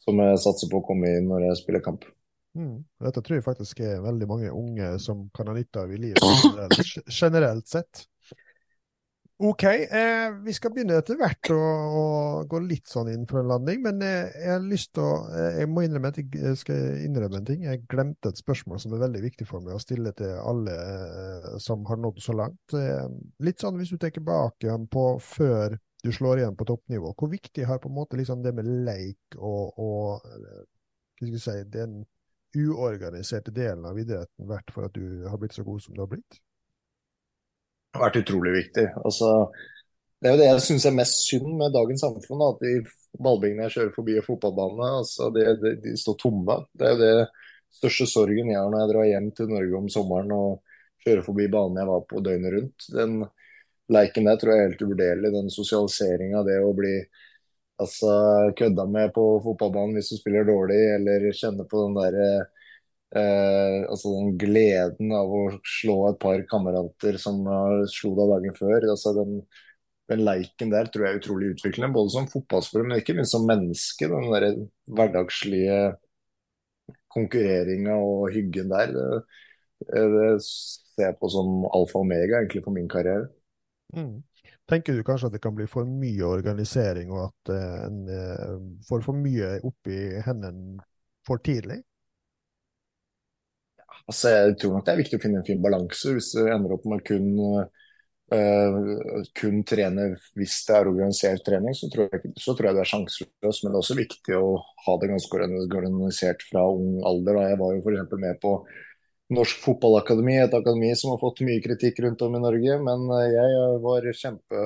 som 0.04 0.26
jeg 0.26 0.44
satser 0.48 0.72
på 0.72 0.82
å 0.82 0.88
komme 0.90 1.14
inn 1.20 1.30
når 1.32 1.50
jeg 1.50 1.64
spiller 1.64 1.86
kamp. 1.86 2.10
Mm. 2.54 2.84
Dette 3.02 3.22
tror 3.26 3.40
jeg 3.40 3.46
faktisk 3.46 3.80
er 3.82 4.02
veldig 4.04 4.28
mange 4.30 4.50
unge 4.54 4.92
som 5.02 5.26
kan 5.34 5.50
ha 5.50 5.56
nytte 5.58 5.86
av 5.86 5.94
i 5.94 5.98
livet 5.98 6.92
generelt 7.22 7.70
sett. 7.70 8.06
OK, 9.44 9.64
eh, 9.64 10.34
vi 10.46 10.54
skal 10.56 10.72
begynne 10.72 10.96
etter 11.02 11.18
hvert 11.20 11.50
å, 11.52 11.58
å, 11.60 12.04
gå 12.48 12.62
litt 12.64 12.88
sånn 12.88 13.10
inn 13.12 13.26
for 13.28 13.42
en 13.42 13.50
landing, 13.52 13.82
men 13.84 13.98
eh, 14.06 14.30
jeg 14.40 14.52
har 14.54 14.62
lyst 14.64 14.94
til 14.96 15.04
å 15.04 15.18
eh, 15.36 15.58
Jeg 15.60 15.68
må 15.68 15.82
innrømme 15.84 16.12
at 16.14 16.20
jeg 16.22 16.60
skal 16.62 17.02
innrømme 17.04 17.42
en 17.42 17.50
ting. 17.50 17.66
Jeg 17.68 17.82
glemte 17.92 18.32
et 18.32 18.40
spørsmål 18.40 18.80
som 18.80 18.96
er 18.96 19.02
veldig 19.02 19.24
viktig 19.26 19.48
for 19.50 19.66
meg 19.66 19.76
å 19.76 19.82
stille 19.84 20.14
til 20.16 20.32
alle 20.40 20.78
eh, 20.78 21.50
som 21.60 21.84
har 21.90 22.00
nådd 22.00 22.22
så 22.24 22.38
langt. 22.40 22.78
Eh, 22.80 23.10
litt 23.44 23.60
sånn 23.60 23.82
hvis 23.82 23.92
du 23.92 23.98
tenker 23.98 24.22
tilbake 24.22 24.78
på 24.96 25.04
før 25.28 25.76
du 26.04 26.12
slår 26.16 26.40
igjen 26.46 26.56
på 26.56 26.70
toppnivå, 26.72 27.12
hvor 27.12 27.34
viktig 27.36 27.68
har 27.68 27.84
på 27.84 27.92
en 27.92 27.98
måte 28.00 28.22
liksom 28.22 28.48
det 28.48 28.56
med 28.56 28.72
leik 28.88 29.38
og, 29.42 29.76
og 29.76 30.32
eh, 30.32 30.64
hva 31.20 31.28
skal 31.28 31.36
jeg 31.36 31.44
si, 31.44 31.70
den 31.76 32.00
uorganiserte 32.64 33.52
delen 33.52 33.92
av 33.92 34.00
idretten 34.00 34.48
vært 34.48 34.72
for 34.72 34.88
at 34.88 34.96
du 34.96 35.28
har 35.28 35.40
blitt 35.44 35.60
så 35.60 35.68
god 35.68 35.84
som 35.84 36.00
du 36.00 36.06
har 36.06 36.12
blitt? 36.16 36.40
Har 37.94 38.08
vært 38.08 38.20
utrolig 38.24 38.54
viktig. 38.56 38.88
Altså, 39.06 39.30
det 40.22 40.30
er 40.30 40.36
jo 40.36 40.42
det 40.42 40.50
jeg 40.50 40.66
syns 40.66 40.86
er 40.90 40.96
mest 40.98 41.20
synd 41.28 41.50
med 41.60 41.74
dagens 41.76 42.04
samfunn. 42.06 42.44
At 42.48 42.62
de 42.64 42.74
ballbingene 43.22 43.68
jeg 43.68 43.76
kjører 43.76 43.96
forbi 43.96 44.18
fotballbanene, 44.26 44.92
altså, 45.04 45.30
de, 45.36 45.46
de, 45.62 45.74
de, 45.84 45.96
står 46.00 46.18
tomme. 46.22 46.58
Det 46.74 46.88
er 46.88 46.96
jo 46.96 47.02
det 47.04 47.28
største 47.78 48.08
sorgen 48.10 48.50
jeg 48.50 48.60
har 48.60 48.72
når 48.72 48.84
jeg 48.84 48.94
drar 48.94 49.10
hjem 49.10 49.30
til 49.38 49.52
Norge 49.52 49.80
om 49.80 49.92
sommeren 49.92 50.34
og 50.36 50.78
kjører 51.04 51.26
forbi 51.26 51.48
banen 51.52 51.82
jeg 51.82 51.90
var 51.92 52.06
på 52.10 52.24
døgnet 52.26 52.56
rundt. 52.56 52.88
Den 52.96 53.20
leiken 53.94 54.30
der 54.30 54.40
tror 54.42 54.54
jeg 54.54 54.64
er 54.64 54.72
helt 54.72 54.84
uvurderlig. 54.88 55.34
Den 55.36 55.54
sosialiseringa, 55.54 56.44
det 56.48 56.58
å 56.64 56.74
bli 56.78 56.96
altså, 57.84 58.16
kødda 58.58 58.88
med 58.90 59.14
på 59.14 59.28
fotballbanen 59.46 60.00
hvis 60.00 60.14
du 60.14 60.18
spiller 60.22 60.48
dårlig, 60.50 60.82
eller 60.98 61.30
kjenne 61.36 61.68
på 61.70 61.86
den 61.86 62.00
der 62.00 62.48
eh, 63.20 63.80
altså 63.88 64.14
den 64.16 64.34
gleden 64.42 65.14
av 65.16 65.34
å 65.34 65.44
slå 65.68 65.98
et 66.10 66.20
par 66.22 66.44
kamerater 66.50 67.20
som 67.22 67.44
slo 67.92 68.14
deg 68.20 68.34
dagen 68.34 68.58
før. 68.58 68.90
altså 68.94 69.14
den, 69.18 69.38
den 70.12 70.26
leiken 70.28 70.74
der 70.74 70.90
tror 70.92 71.08
jeg 71.08 71.16
er 71.16 71.22
utrolig 71.22 71.54
utviklende, 71.56 71.94
både 71.96 72.16
som 72.16 72.30
fotballspiller, 72.32 72.90
men 72.90 73.04
ikke 73.04 73.18
minst 73.18 73.36
som 73.36 73.48
menneske. 73.50 74.10
Den 74.12 74.32
der 74.34 74.50
hverdagslige 75.00 75.80
konkurreringa 77.14 77.96
og 78.02 78.34
hyggen 78.34 78.74
der. 78.74 78.94
Det, 78.94 80.04
det 80.18 80.28
ser 80.44 81.10
jeg 81.10 81.18
på 81.20 81.30
som 81.32 81.66
alfa 81.70 82.00
og 82.00 82.08
omega 82.08 82.40
egentlig 82.42 82.64
for 82.66 82.76
min 82.76 82.90
karriere. 82.92 83.30
Mm. 83.96 84.22
Tenker 84.70 84.96
du 84.96 85.04
kanskje 85.06 85.30
at 85.30 85.36
det 85.36 85.44
kan 85.44 85.56
bli 85.56 85.68
for 85.70 85.88
mye 85.88 86.26
organisering, 86.26 87.12
og 87.12 87.28
at 87.28 87.54
uh, 87.54 87.88
en 87.88 87.98
uh, 88.08 88.60
får 88.88 89.04
for 89.06 89.20
mye 89.20 89.58
oppi 89.68 89.98
hendene 90.24 90.80
for 91.28 91.44
tidlig? 91.44 91.82
Altså, 94.10 94.34
jeg 94.34 94.58
tror 94.60 94.76
nok 94.76 94.86
det 94.86 94.94
er 94.94 95.00
viktig 95.00 95.20
å 95.20 95.24
finne 95.24 95.40
en 95.42 95.48
fin 95.48 95.64
balanse. 95.64 96.14
Hvis 96.18 96.34
du 96.36 96.44
ender 96.44 96.76
opp 96.76 96.86
med 96.92 97.04
kun, 97.08 97.28
uh, 98.34 99.20
kun 99.40 99.62
trene 99.70 100.10
hvis 100.40 100.58
det 100.68 100.78
er 100.78 100.90
organisert 100.92 101.46
trening, 101.48 101.76
så 101.78 101.90
tror, 101.94 102.10
jeg, 102.12 102.34
så 102.40 102.56
tror 102.56 102.70
jeg 102.70 102.78
det 102.78 102.84
er 102.84 102.92
sjanseløst. 102.92 103.64
Men 103.64 103.72
det 103.72 103.78
er 103.78 103.82
også 103.84 104.00
viktig 104.00 104.40
å 104.40 104.50
ha 104.88 104.98
det 105.02 105.12
ganske 105.14 105.46
organisert 105.68 106.44
fra 106.50 106.66
ung 106.74 107.00
alder. 107.08 107.44
Jeg 107.48 107.62
var 107.62 107.78
jo 107.78 107.86
f.eks. 107.86 108.18
med 108.26 108.42
på 108.44 108.58
Norsk 109.34 109.64
Fotballakademi, 109.64 110.36
et 110.38 110.54
akademi 110.54 110.92
som 111.00 111.14
har 111.14 111.22
fått 111.22 111.42
mye 111.48 111.62
kritikk 111.64 112.02
rundt 112.04 112.22
om 112.26 112.36
i 112.38 112.44
Norge. 112.44 112.80
Men 112.86 113.06
eh, 113.18 113.30
jeg 113.34 113.84
var 113.86 114.10
kjempe, 114.20 114.64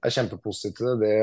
er 0.00 0.14
kjempepositiv 0.16 0.76
til 0.78 1.00
det. 1.02 1.16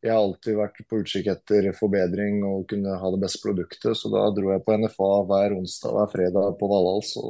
Jeg 0.00 0.14
har 0.14 0.22
alltid 0.22 0.56
vært 0.56 0.78
på 0.88 0.98
utkikk 1.02 1.26
etter 1.28 1.66
forbedring 1.76 2.38
og 2.48 2.68
kunne 2.70 2.94
ha 3.02 3.08
det 3.12 3.20
beste 3.20 3.42
produktet. 3.42 3.92
Så 3.98 4.08
da 4.12 4.22
dro 4.32 4.52
jeg 4.54 4.64
på 4.64 4.76
NFA 4.80 5.08
hver 5.28 5.56
onsdag 5.58 5.96
hver 5.96 6.12
fredag 6.14 6.54
på 6.60 6.70
Valhall. 6.70 7.02
Så 7.04 7.24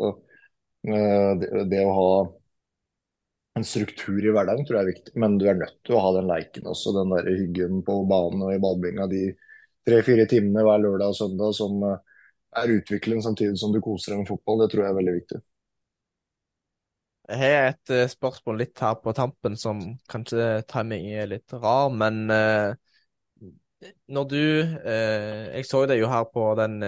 eh, 0.86 1.32
det, 1.40 1.64
det, 1.72 1.80
å 1.82 1.96
ha 1.96 2.12
en 3.58 3.66
struktur 3.66 4.22
i 4.22 4.30
hverdagen 4.30 4.62
tror 4.66 4.78
jeg 4.78 4.86
er 4.86 4.92
viktig. 4.92 5.16
Men 5.18 5.34
du 5.40 5.48
er 5.50 5.58
nødt 5.58 5.80
til 5.86 5.98
å 5.98 6.04
ha 6.04 6.14
den 6.20 6.30
leiken 6.30 6.70
også. 6.70 6.94
Den 6.94 7.14
der 7.16 7.32
hyggen 7.32 7.82
på 7.86 7.98
banen 8.10 8.46
og 8.46 8.54
i 8.54 8.62
badebinga 8.62 9.10
de 9.10 9.24
tre-fire 9.88 10.28
timene 10.30 10.62
hver 10.66 10.84
lørdag 10.84 11.10
og 11.10 11.18
søndag 11.18 11.56
som 11.58 11.82
uh, 11.82 11.96
er 12.60 12.76
utvikling 12.76 13.22
samtidig 13.24 13.58
som 13.58 13.74
du 13.74 13.80
koser 13.82 14.14
deg 14.14 14.22
med 14.22 14.30
fotball. 14.30 14.62
Det 14.62 14.70
tror 14.72 14.84
jeg 14.86 14.94
er 14.94 15.00
veldig 15.00 15.16
viktig. 15.18 15.42
Jeg 17.30 17.38
har 17.38 17.68
et 17.70 17.92
uh, 17.94 18.06
spørsmål 18.10 18.56
litt 18.64 18.80
her 18.82 18.96
på 18.98 19.12
tampen 19.14 19.56
som 19.58 19.80
kanskje 20.10 20.64
timing 20.70 21.06
er 21.14 21.28
litt 21.30 21.52
rar, 21.54 21.92
men 21.94 22.24
uh, 22.26 22.72
når 24.10 24.24
du 24.28 24.40
uh, 24.40 25.44
Jeg 25.54 25.68
så 25.68 25.84
deg 25.88 26.02
jo 26.02 26.08
her 26.10 26.26
på 26.32 26.48
den 26.58 26.80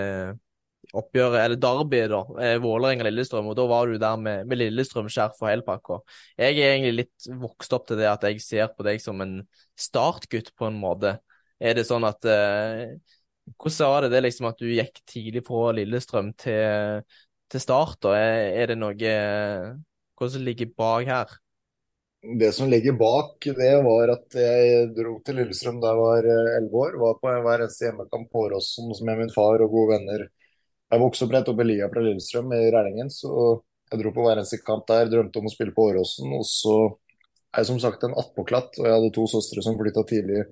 oppgjøret, 0.93 1.38
eller 1.45 1.61
derbyet, 1.62 2.11
da, 2.11 2.49
Vålerenga-Lillestrøm, 2.61 3.47
og 3.49 3.55
da 3.57 3.64
var 3.70 3.88
du 3.88 4.01
der 4.03 4.18
med, 4.20 4.49
med 4.51 4.59
Lillestrøm-skjerf 4.61 5.38
og 5.40 5.49
helpakka. 5.49 5.99
Jeg 6.36 6.59
er 6.59 6.72
egentlig 6.72 7.05
litt 7.05 7.28
vokst 7.40 7.72
opp 7.72 7.86
til 7.88 8.03
det 8.03 8.11
at 8.11 8.26
jeg 8.26 8.43
ser 8.45 8.66
på 8.74 8.84
deg 8.84 9.01
som 9.01 9.22
en 9.24 9.38
startgutt, 9.78 10.51
på 10.59 10.68
en 10.68 10.76
måte. 10.82 11.14
Er 11.62 11.78
det 11.78 11.86
sånn 11.88 12.05
at 12.05 12.26
hvordan 12.26 13.93
var 13.95 14.05
det, 14.05 14.11
det 14.12 14.24
liksom 14.26 14.51
at 14.51 14.61
du 14.61 14.68
gikk 14.68 15.01
tidlig 15.09 15.45
fra 15.47 15.70
Lillestrøm 15.78 16.34
til, 16.43 17.07
til 17.49 17.64
start? 17.64 17.97
Da? 18.05 18.12
Er, 18.18 18.51
er 18.61 18.74
det 18.74 18.78
noe 18.82 19.14
Hva 20.23 20.29
som 20.31 20.43
ligger 20.47 20.68
bak 20.79 21.09
her? 21.09 21.31
Det 22.39 22.53
som 22.55 22.68
ligger 22.70 22.93
bak, 22.93 23.43
det 23.43 23.70
var 23.83 24.11
at 24.12 24.35
jeg 24.39 24.85
dro 24.95 25.16
til 25.27 25.41
Lillestrøm 25.41 25.81
da 25.83 25.91
jeg 25.91 25.99
var 25.99 26.27
eh, 26.31 26.51
elleve 26.59 26.83
år. 26.85 26.99
Var 27.01 27.16
på 27.18 27.33
hver 27.47 27.64
eneste 27.64 27.89
hjemmekamp 27.89 28.29
på 28.31 28.45
Åråsen 28.47 28.93
med 29.09 29.18
min 29.18 29.33
far 29.35 29.64
og 29.64 29.73
gode 29.73 29.97
venner. 29.97 30.23
Jeg 30.93 31.03
vokste 31.03 31.27
opp 31.27 31.35
rett 31.35 31.49
oppe 31.51 31.64
i 31.66 31.68
lia 31.73 31.89
fra 31.91 32.05
Lillestrøm 32.05 32.55
i 32.55 32.61
Rælingen, 32.70 33.11
så 33.11 33.33
jeg 33.91 33.99
dro 33.99 34.12
på 34.14 34.23
hver 34.29 34.39
eneste 34.39 34.61
kamp 34.62 34.87
der. 34.93 35.11
Drømte 35.11 35.43
om 35.43 35.49
å 35.51 35.55
spille 35.57 35.75
på 35.75 35.89
Åråsen. 35.89 36.31
Og 36.39 36.47
så 36.47 36.77
er 36.87 37.64
jeg 37.64 37.70
som 37.73 37.81
sagt 37.83 38.07
en 38.07 38.14
attpåklatt, 38.23 38.79
og 38.79 38.87
jeg 38.87 38.95
hadde 38.95 39.14
to 39.16 39.25
søstre 39.33 39.64
som 39.66 39.81
flytta 39.81 40.07
tidlig 40.12 40.45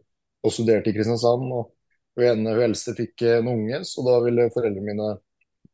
og 0.43 0.57
studerte 0.57 0.91
i 0.91 0.97
Kristiansand. 0.97 1.47
og 1.61 1.71
hun 2.19 2.27
ene, 2.27 2.57
hun 2.59 2.67
eldste 2.67 2.97
fikk 2.99 3.23
en 3.37 3.55
unge, 3.55 3.85
så 3.87 4.03
da 4.03 4.19
ville 4.27 4.51
foreldrene 4.51 4.91
mine 4.91 5.13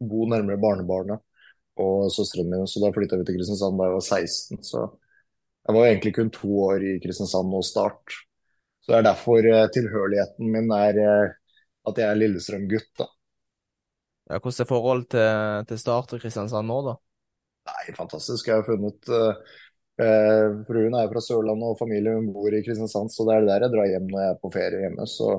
bo 0.05 0.29
nærmere 0.29 0.61
barnebarnet 0.61 1.25
og 1.83 2.07
søstrene 2.15 2.53
mine, 2.53 2.69
så 2.71 2.83
da 2.83 2.93
flytta 2.95 3.19
vi 3.21 3.27
til 3.29 3.39
Kristiansand 3.39 3.79
da 3.79 3.89
jeg 3.89 3.97
var 3.97 4.07
16. 4.07 4.63
Så 4.65 4.85
jeg 5.67 5.77
var 5.77 5.89
egentlig 5.89 6.15
kun 6.17 6.31
to 6.35 6.53
år 6.69 6.85
i 6.87 6.95
Kristiansand 7.03 7.57
og 7.59 7.67
start. 7.67 8.21
Så 8.85 8.93
det 8.93 9.01
er 9.01 9.09
derfor 9.09 9.51
eh, 9.51 9.67
tilhørigheten 9.75 10.53
min 10.53 10.71
er 10.75 11.01
eh, 11.03 11.35
at 11.87 12.01
jeg 12.01 12.07
er 12.11 12.19
Lillestrøm-gutt, 12.19 12.93
da. 12.99 13.09
Ja, 14.27 14.41
hvordan 14.41 14.63
er 14.63 14.69
forholdet 14.69 15.13
til, 15.15 15.67
til 15.71 15.79
Start 15.79 16.15
og 16.17 16.23
Kristiansand 16.23 16.67
nå, 16.67 16.81
da? 16.87 16.97
Nei, 17.71 17.95
fantastisk. 17.95 18.49
Jeg 18.49 18.61
har 18.61 18.67
funnet 18.67 19.11
uh, 19.11 19.39
uh, 20.03 20.57
Fruen 20.67 20.97
er 20.99 21.11
fra 21.11 21.23
Sørlandet 21.23 21.75
og 21.75 21.79
familien 21.79 22.27
bor 22.35 22.55
i 22.55 22.63
Kristiansand, 22.67 23.13
så 23.15 23.27
det 23.27 23.37
er 23.37 23.47
der 23.47 23.67
jeg 23.67 23.75
drar 23.75 23.91
hjem 23.93 24.11
når 24.11 24.23
jeg 24.25 24.35
er 24.35 24.41
på 24.43 24.51
ferie 24.55 24.83
hjemme. 24.83 25.07
Så 25.11 25.31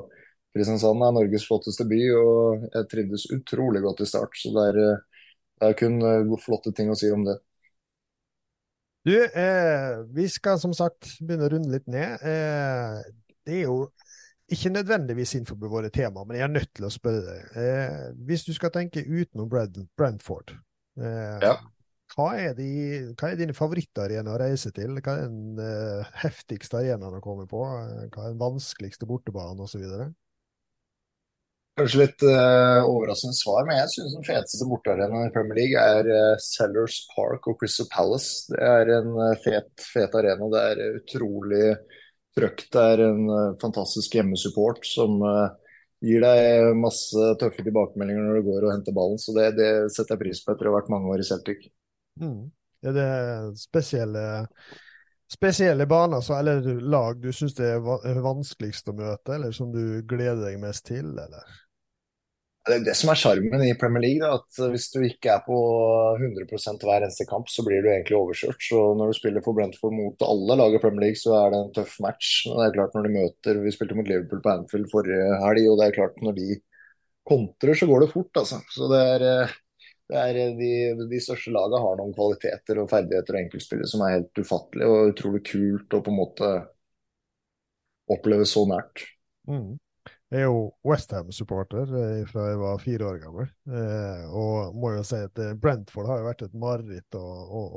Kristiansand 0.56 1.04
er 1.04 1.14
Norges 1.16 1.44
flotteste 1.48 1.84
by, 1.88 2.00
og 2.16 2.66
jeg 2.72 2.88
trivdes 2.92 3.28
utrolig 3.36 3.84
godt 3.84 4.04
i 4.04 4.08
start. 4.08 4.40
Så 4.40 4.52
det 4.56 4.66
er, 4.70 4.80
det 5.58 5.68
er 5.72 5.78
kun 5.78 6.00
flotte 6.42 6.72
ting 6.76 6.90
å 6.92 6.96
si 6.98 7.10
om 7.12 7.26
det. 7.26 7.38
Du, 9.08 9.14
eh, 9.24 10.02
vi 10.12 10.26
skal 10.28 10.58
som 10.60 10.74
sagt 10.76 11.14
begynne 11.22 11.46
å 11.46 11.52
runde 11.54 11.72
litt 11.72 11.86
ned. 11.88 12.18
Eh, 12.26 12.98
det 13.46 13.60
er 13.60 13.68
jo 13.68 13.86
ikke 14.52 14.72
nødvendigvis 14.72 15.34
innenfor 15.36 15.68
våre 15.68 15.90
tema, 15.92 16.24
men 16.24 16.38
jeg 16.38 16.46
er 16.46 16.52
nødt 16.52 16.70
til 16.76 16.88
å 16.88 16.92
spørre 16.92 17.24
deg. 17.24 17.56
Eh, 17.62 18.06
hvis 18.28 18.46
du 18.48 18.54
skal 18.56 18.72
tenke 18.74 19.04
utenom 19.04 19.48
Brentford, 19.48 20.54
eh, 21.00 21.40
ja. 21.44 21.54
hva, 22.14 22.28
er 22.40 22.54
de, 22.56 22.68
hva, 23.12 23.30
er 23.30 23.40
dine 23.40 23.56
favorittarenaer 23.56 24.34
å 24.34 24.40
reise 24.40 24.72
til? 24.76 24.96
Hva 25.04 25.18
er 25.18 25.28
den 25.28 25.60
eh, 25.62 26.14
heftigste 26.24 26.80
arenaen 26.80 27.20
å 27.20 27.24
komme 27.24 27.44
på? 27.48 27.60
Hva 27.64 28.24
er 28.24 28.32
den 28.32 28.40
vanskeligste 28.40 29.08
bortebanen 29.08 29.64
osv.? 29.64 29.84
Kanskje 31.78 32.00
litt 32.00 32.24
uh, 32.26 32.82
overraskende 32.88 33.36
svar, 33.38 33.62
men 33.68 33.78
jeg 33.78 33.92
synes 33.92 34.16
den 34.16 34.26
feteste 34.26 34.66
bortearenaen 34.66 35.28
i 35.28 35.34
Premier 35.34 35.60
League 35.60 35.84
er 35.94 36.08
uh, 36.10 36.40
Sellers 36.42 36.96
Park 37.12 37.46
og 37.46 37.60
Crystal 37.60 37.86
Palace. 37.92 38.48
Det 38.50 38.58
er 38.58 38.90
en 38.96 39.12
uh, 39.14 39.36
fet, 39.44 39.70
fet 39.92 40.16
arena. 40.18 40.48
Det 40.50 40.64
er 40.72 40.98
utrolig 40.98 41.62
trøkk. 42.34 42.64
Det 42.74 42.84
er 42.94 43.04
en 43.06 43.30
fantastisk 43.62 44.18
hjemmesupport 44.18 44.84
som 44.86 45.22
gir 46.04 46.22
deg 46.22 46.76
masse 46.78 47.30
tøffe 47.40 47.64
tilbakemeldinger 47.66 48.26
når 48.26 48.38
du 48.38 48.50
går 48.50 48.66
og 48.66 48.74
henter 48.74 48.94
ballen. 48.94 49.18
Så 49.18 49.34
det, 49.34 49.48
det 49.58 49.70
setter 49.94 50.14
jeg 50.14 50.22
pris 50.26 50.42
på 50.44 50.54
etter 50.54 50.68
å 50.68 50.74
ha 50.74 50.78
vært 50.78 50.92
mange 50.92 51.10
år 51.14 51.22
i 51.22 51.26
Celtic. 51.26 51.64
Mm. 52.22 52.50
Er 52.86 52.94
det 52.94 53.08
spesielle, 53.58 54.26
spesielle 55.30 55.86
baner 55.90 56.22
eller 56.38 56.68
lag 56.78 57.18
du 57.22 57.32
syns 57.34 57.56
det 57.58 57.72
er 57.74 58.22
vanskeligst 58.22 58.90
å 58.92 58.94
møte, 58.98 59.34
eller 59.34 59.54
som 59.54 59.72
du 59.74 60.04
gleder 60.06 60.44
deg 60.44 60.60
mest 60.62 60.86
til, 60.90 61.10
eller? 61.18 61.58
Det 62.66 62.74
er 62.76 62.84
det 62.84 62.94
som 62.98 63.08
er 63.08 63.16
sjarmen 63.16 63.62
i 63.64 63.76
Premier 63.80 64.02
League. 64.04 64.20
Da, 64.20 64.36
at 64.36 64.72
Hvis 64.72 64.90
du 64.92 64.98
ikke 65.06 65.30
er 65.32 65.44
på 65.46 65.58
100 66.18 66.48
hver 66.82 67.04
eneste 67.06 67.24
kamp, 67.28 67.48
så 67.48 67.64
blir 67.64 67.80
du 67.84 67.88
egentlig 67.88 68.18
overkjørt. 68.18 68.60
Så 68.60 68.80
Når 68.98 69.12
du 69.12 69.16
spiller 69.16 69.44
for 69.44 69.56
Brentford 69.56 69.94
mot 69.96 70.26
alle 70.26 70.58
lag 70.60 70.76
i 70.76 70.80
Premier 70.82 71.06
League, 71.06 71.20
så 71.20 71.36
er 71.38 71.54
det 71.54 71.60
en 71.62 71.72
tøff 71.78 71.96
match. 72.04 72.32
Men 72.48 72.60
det 72.60 72.66
er 72.66 72.76
klart 72.76 72.98
når 72.98 73.08
de 73.08 73.14
møter 73.14 73.62
Vi 73.64 73.72
spilte 73.72 73.96
mot 73.96 74.10
Liverpool 74.10 74.42
på 74.44 74.52
Anfield 74.52 74.90
forrige 74.92 75.40
helg, 75.44 75.70
og 75.70 75.80
det 75.80 75.86
er 75.86 75.96
klart 75.96 76.20
når 76.24 76.36
de 76.36 76.60
kontrer, 77.28 77.74
så 77.76 77.88
går 77.88 78.04
det 78.04 78.12
fort. 78.12 78.42
altså. 78.42 78.60
Så 78.74 78.90
det 78.92 79.00
er, 79.14 79.56
det 80.12 80.22
er 80.26 80.54
de, 80.60 80.72
de, 81.08 81.20
største 81.24 81.52
lagene 81.54 81.82
har 81.84 81.98
noen 82.00 82.14
kvaliteter 82.16 82.82
og 82.82 82.90
ferdigheter 82.92 83.36
og 83.36 83.42
enkeltspillere 83.44 83.90
som 83.90 84.04
er 84.04 84.16
helt 84.18 84.44
ufattelige 84.44 84.92
og 84.92 85.12
utrolig 85.14 85.44
kult 85.48 85.96
å 85.96 86.04
på 86.04 86.14
en 86.14 86.20
måte 86.20 86.54
oppleve 88.08 88.48
så 88.48 88.64
nært. 88.68 89.04
Mm. 89.48 89.76
Jeg 90.28 90.42
er 90.42 90.50
jo 90.50 90.58
Westham-supporter 90.84 91.88
eh, 91.88 92.24
fra 92.28 92.50
jeg 92.50 92.58
var 92.60 92.82
fire 92.82 93.06
år 93.08 93.20
gammel. 93.22 93.46
Eh, 93.64 94.26
og 94.36 94.74
må 94.76 94.90
jo 94.92 95.04
si 95.08 95.22
at 95.24 95.40
eh, 95.40 95.54
Brentford 95.56 96.10
har 96.10 96.20
jo 96.20 96.26
vært 96.26 96.44
et 96.44 96.58
mareritt. 96.60 97.16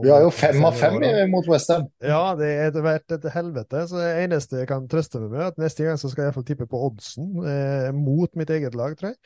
Vi 0.04 0.12
har 0.12 0.26
jo 0.26 0.34
fem 0.36 0.60
av 0.68 0.76
fem 0.76 0.98
mot 1.32 1.48
Westham. 1.48 1.88
Ja, 2.04 2.36
det 2.36 2.50
har 2.60 2.76
vært 2.84 3.16
et 3.16 3.30
helvete. 3.32 3.86
Så 3.88 4.02
det 4.02 4.12
eneste 4.26 4.60
jeg 4.60 4.72
kan 4.74 4.90
trøste 4.92 5.24
meg 5.24 5.32
med, 5.32 5.46
er 5.46 5.54
at 5.54 5.64
neste 5.64 5.88
gang 5.88 6.02
så 6.02 6.12
skal 6.12 6.26
jeg 6.26 6.34
iallfall 6.34 6.48
tippe 6.52 6.68
på 6.68 6.84
oddsen 6.90 7.32
eh, 7.48 7.90
mot 7.96 8.36
mitt 8.36 8.52
eget 8.52 8.76
lag, 8.76 9.00
tror 9.00 9.14
jeg. 9.14 9.20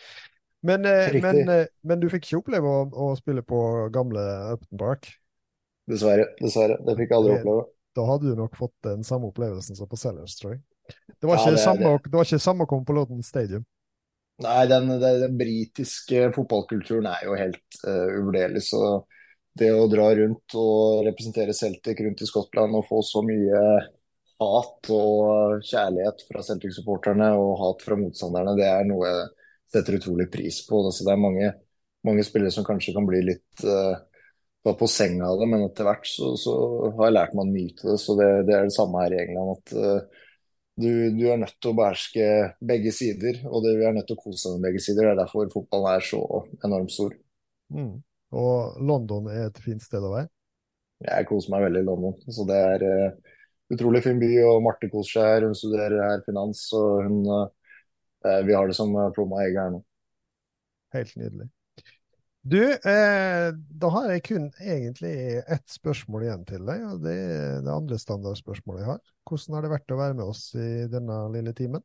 Men, 0.65 0.85
eh, 0.85 1.21
men, 1.21 1.49
eh, 1.49 1.65
men, 1.81 1.99
du 2.01 2.07
fikk 2.09 2.25
ikke 2.25 2.41
oppleve 2.43 2.69
å, 2.69 2.85
å, 2.89 3.11
spille 3.17 3.41
på 3.45 3.59
gamle 3.93 4.21
Upton 4.53 4.81
Park? 4.81 5.09
Dessverre. 5.89 6.31
Dessverre. 6.41 6.79
Det 6.85 6.97
fikk 6.97 7.11
jeg 7.11 7.19
aldri 7.19 7.35
oppleve. 7.39 7.67
Da 7.95 8.05
hadde 8.09 8.31
du 8.31 8.39
nok 8.39 8.57
fått 8.59 8.75
den 8.85 9.05
samme 9.07 9.29
opplevelsen 9.29 9.77
som 9.77 9.89
på 9.89 9.99
Sellers, 9.99 10.37
tror 10.39 10.55
jeg. 10.55 10.63
Det 11.15 11.29
var, 11.29 11.39
ja, 11.39 11.51
det, 11.51 11.61
samme, 11.63 11.95
det. 11.95 12.11
det 12.11 12.17
var 12.17 12.27
ikke 12.27 12.43
samme 12.43 12.65
å 12.65 12.69
komme 12.69 12.85
på 12.87 12.95
låten 12.97 13.23
Stadium. 13.25 13.65
Nei, 14.43 14.61
den, 14.67 14.89
den, 14.99 15.19
den 15.21 15.35
britiske 15.39 16.29
fotballkulturen 16.35 17.07
er 17.07 17.21
jo 17.23 17.37
helt 17.39 17.77
uh, 17.87 18.17
uvurderlig. 18.19 18.65
Så 18.67 18.81
det 19.55 19.71
å 19.71 19.87
dra 19.87 20.09
rundt 20.17 20.57
og 20.59 21.05
representere 21.07 21.55
Celtic 21.55 22.01
rundt 22.03 22.23
i 22.23 22.27
Skottland 22.27 22.75
og 22.75 22.87
få 22.89 22.99
så 23.07 23.23
mye 23.23 23.61
hat 24.43 24.89
og 24.91 25.63
kjærlighet 25.63 26.25
fra 26.27 26.43
Celtic-supporterne 26.43 27.29
og 27.39 27.53
hat 27.61 27.85
fra 27.85 27.95
motstanderne, 27.99 28.57
det 28.59 28.67
er 28.67 28.89
noe 28.89 29.07
jeg 29.07 29.29
setter 29.75 29.99
utrolig 29.99 30.27
pris 30.33 30.59
på. 30.67 30.81
Altså, 30.83 31.07
det 31.07 31.13
er 31.13 31.23
mange, 31.23 31.53
mange, 32.07 32.25
spillere 32.27 32.51
som 32.51 32.67
kanskje 32.67 32.95
kan 32.97 33.07
bli 33.07 33.23
litt 33.29 33.63
uh, 33.63 33.95
på 34.65 34.89
senga 34.89 35.29
av 35.29 35.39
det, 35.39 35.47
men 35.51 35.63
etter 35.67 35.87
hvert 35.87 36.09
så, 36.09 36.33
så, 36.41 36.55
har 36.97 37.07
jeg 37.07 37.15
lært 37.15 37.35
meg 37.37 37.47
å 37.47 37.53
nyte 37.53 37.89
det. 37.93 37.97
Så 38.01 38.17
det, 38.19 38.29
det 38.49 38.57
er 38.57 38.67
det 38.67 38.75
samme 38.75 39.05
her 39.05 39.15
i 39.15 39.23
England. 39.23 39.55
at 39.55 39.75
uh, 39.79 40.24
du, 40.75 40.89
du, 41.15 41.23
er 41.31 41.39
nødt 41.39 41.55
til 41.61 41.71
å 41.71 41.77
beherske 41.77 42.25
begge 42.59 42.91
sider, 42.95 43.39
og 43.47 43.63
du 43.63 43.71
er 43.71 43.95
nødt 43.95 44.09
til 44.09 44.17
å 44.17 44.23
kose 44.25 44.49
deg 44.49 44.57
med 44.57 44.69
begge 44.69 44.83
sider. 44.83 45.07
Det 45.07 45.13
er 45.13 45.21
derfor 45.21 45.51
fotballen 45.53 45.95
er 45.95 46.03
så 46.03 46.21
enormt 46.67 46.91
stor. 46.91 47.15
Mm. 47.71 47.93
Og 48.35 48.81
London 48.83 49.29
er 49.31 49.47
et 49.47 49.61
fint 49.63 49.83
sted 49.83 50.03
å 50.03 50.11
være? 50.11 50.29
Jeg 51.05 51.27
koser 51.29 51.53
meg 51.53 51.65
veldig 51.67 51.83
i 51.83 51.87
London. 51.87 52.17
Så 52.27 52.45
det 52.49 52.59
er 52.59 52.85
uh, 52.85 53.33
utrolig 53.71 54.03
fin 54.03 54.19
by, 54.19 54.31
og 54.49 54.63
Marte 54.67 54.91
koser 54.91 55.19
seg 55.19 55.31
her. 55.31 55.47
Hun 55.47 55.57
studerer 55.57 56.03
her 56.03 56.23
finans, 56.27 56.67
og 56.75 57.07
hun, 57.07 57.21
uh, 57.31 58.39
vi 58.43 58.55
har 58.55 58.67
det 58.67 58.75
som 58.75 58.91
plomma 59.15 59.45
egg 59.45 59.59
her 59.61 59.75
nå. 59.77 59.83
Helt 60.95 61.15
nydelig. 61.19 61.49
Du, 62.45 62.61
eh, 62.61 63.47
da 63.57 63.89
har 63.89 64.11
jeg 64.11 64.21
kun 64.27 64.43
egentlig 64.61 65.41
ett 65.41 65.71
spørsmål 65.73 66.27
igjen 66.27 66.43
til 66.45 66.67
deg, 66.67 66.83
og 66.85 66.99
det 67.01 67.15
er 67.17 67.63
det 67.65 67.71
andre 67.73 67.97
standardspørsmålet 67.97 68.83
jeg 68.83 68.89
har. 68.91 68.99
Hvordan 69.25 69.55
har 69.57 69.65
det 69.65 69.71
vært 69.71 69.93
å 69.95 69.97
være 69.97 70.17
med 70.19 70.29
oss 70.29 70.43
i 70.53 70.67
denne 70.91 71.17
lille 71.33 71.55
timen? 71.57 71.81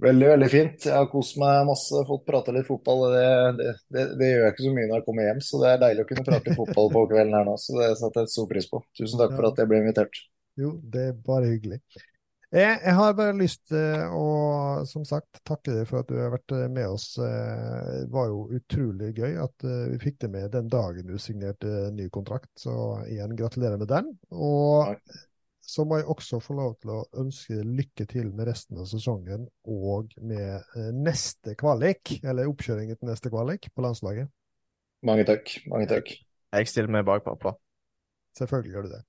Veldig, 0.00 0.28
veldig 0.30 0.48
fint. 0.48 0.86
Jeg 0.88 0.96
har 0.96 1.10
kost 1.12 1.36
meg 1.36 1.68
masse, 1.68 2.00
fått 2.08 2.24
prata 2.24 2.54
litt 2.56 2.64
fotball. 2.64 3.04
Det, 3.12 3.26
det, 3.58 3.74
det, 3.92 4.04
det, 4.22 4.30
gjør 4.30 4.46
jeg 4.46 4.54
ikke 4.54 4.64
så 4.64 4.72
mye 4.78 4.88
når 4.88 4.96
jeg 4.96 5.06
kommer 5.10 5.28
hjem, 5.28 5.42
så 5.44 5.60
det 5.60 5.74
er 5.74 5.82
deilig 5.84 6.06
å 6.06 6.08
kunne 6.14 6.26
prate 6.30 6.48
litt 6.48 6.60
fotball 6.62 6.92
på 6.96 7.06
kvelden 7.12 7.36
her 7.36 7.50
nå. 7.50 7.58
Så 7.60 7.76
det 7.76 7.90
setter 8.00 8.24
jeg 8.24 8.34
stor 8.38 8.48
pris 8.54 8.70
på. 8.72 8.80
Tusen 9.02 9.20
takk 9.20 9.36
for 9.36 9.50
at 9.50 9.60
jeg 9.60 9.68
ble 9.68 9.82
invitert. 9.84 10.22
Jo, 10.64 10.72
det 10.96 11.04
er 11.10 11.20
bare 11.28 11.52
hyggelig. 11.52 11.82
Jeg, 12.50 12.80
jeg, 12.82 12.94
har 12.98 13.12
bare 13.14 13.34
lyst 13.38 13.60
til 13.70 14.10
å 14.10 14.24
som 14.90 15.04
sagt, 15.06 15.38
takke 15.46 15.70
deg 15.70 15.84
for 15.86 16.02
at 16.02 16.08
du 16.10 16.16
har 16.18 16.32
vært 16.32 16.54
eh, 16.56 16.66
med 16.72 16.88
oss. 16.90 17.12
Eh, 17.22 17.90
det 18.02 18.10
var 18.10 18.26
jo 18.26 18.40
utrolig 18.58 19.12
gøy 19.14 19.36
at 19.38 19.66
eh, 19.66 19.84
vi 19.92 20.00
fikk 20.02 20.16
det 20.24 20.30
med 20.34 20.48
den 20.56 20.70
dagen 20.72 21.06
du 21.06 21.14
signerte 21.22 21.90
ny 21.94 22.08
kontrakt. 22.10 22.50
Så 22.58 22.72
igjen, 23.06 23.36
gratulerer 23.38 23.78
med 23.78 23.90
den. 23.92 24.10
Og 24.34 24.90
så 25.62 25.86
må 25.86 26.00
jeg 26.00 26.08
også 26.10 26.40
få 26.42 26.56
lov 26.58 26.74
til 26.82 26.96
å 26.96 27.04
ønske 27.22 27.60
lykke 27.62 28.08
til 28.10 28.32
med 28.34 28.50
resten 28.50 28.82
av 28.82 28.90
sesongen 28.90 29.46
og 29.70 30.10
med 30.18 30.74
neste 30.96 31.54
kvalik, 31.60 32.16
eller 32.24 32.50
oppkjøringen 32.50 32.98
til 32.98 33.12
neste 33.12 33.30
kvalik 33.30 33.70
på 33.70 33.86
landslaget. 33.86 34.26
Mange 35.06 35.28
takk. 35.28 35.54
Mange 35.70 35.86
takk. 35.88 36.10
Jeg 36.50 36.66
stiller 36.68 36.90
meg 36.98 37.06
bak 37.06 37.22
pappa. 37.24 37.54
Selvfølgelig 38.40 38.74
gjør 38.74 38.88
du 38.88 38.92
det. 38.96 39.02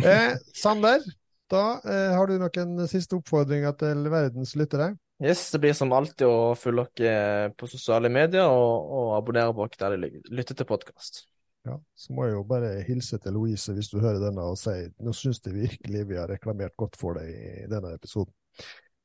Eh, 0.00 0.34
Sander, 0.56 1.04
da 1.52 1.64
eh, 1.84 2.12
har 2.16 2.28
du 2.28 2.38
noen 2.40 2.88
siste 2.90 3.18
oppfordringer 3.18 3.76
til 3.80 4.08
verdens 4.12 4.54
lyttere? 4.58 4.94
Yes, 5.22 5.46
det 5.52 5.62
blir 5.62 5.72
som 5.76 5.94
alltid 5.96 6.26
å 6.28 6.52
følge 6.58 6.90
dere 7.00 7.52
på 7.56 7.68
sosiale 7.70 8.10
medier 8.12 8.44
og, 8.50 8.90
og 8.98 9.14
abonnere 9.16 9.54
på 9.56 9.64
dere 9.72 9.96
der 9.96 10.02
dere 10.04 10.36
lytter 10.36 10.58
til 10.58 10.68
podkast. 10.68 11.22
Ja, 11.66 11.78
så 11.98 12.14
må 12.14 12.26
jeg 12.26 12.36
jo 12.36 12.42
bare 12.46 12.74
hilse 12.86 13.18
til 13.18 13.34
Louise 13.34 13.72
hvis 13.74 13.88
du 13.90 13.96
hører 13.98 14.20
denne 14.22 14.44
og 14.46 14.58
si 14.60 14.74
nå 15.02 15.14
syns 15.16 15.40
de 15.42 15.54
virkelig 15.54 16.04
vi 16.06 16.18
har 16.20 16.28
reklamert 16.30 16.76
godt 16.78 16.98
for 17.00 17.18
deg 17.18 17.32
i 17.32 17.64
denne 17.70 17.96
episoden. 17.96 18.30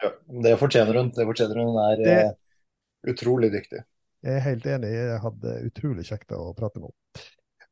Ja, 0.02 0.12
det 0.46 0.54
fortjener 0.62 1.00
hun. 1.00 1.10
Det 1.16 1.26
fortjener 1.30 1.62
hun. 1.62 1.72
Hun 1.74 1.82
er 1.88 2.02
det... 2.02 2.18
eh, 2.28 3.12
utrolig 3.14 3.50
dyktig. 3.54 3.82
Jeg 4.22 4.38
er 4.38 4.46
helt 4.46 4.68
enig. 4.70 4.92
Jeg 4.94 5.22
hadde 5.24 5.56
utrolig 5.72 6.06
kjekt 6.06 6.36
å 6.38 6.52
prate 6.58 6.82
med 6.82 6.92
henne. 6.92 7.26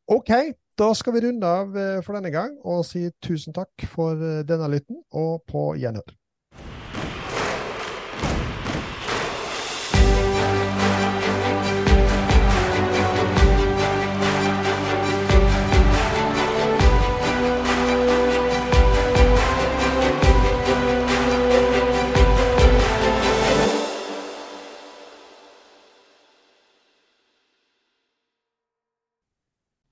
OK, 0.09 0.31
da 0.79 0.93
skal 0.95 1.13
vi 1.13 1.21
runde 1.25 1.47
av 1.47 1.75
eh, 1.77 1.97
for 2.05 2.15
denne 2.15 2.31
gang 2.31 2.55
og 2.63 2.85
si 2.87 3.03
tusen 3.23 3.55
takk 3.55 3.83
for 3.91 4.15
eh, 4.15 4.45
denne 4.47 4.69
lytten, 4.71 5.01
og 5.11 5.43
på 5.49 5.73
gjenhør. 5.79 6.18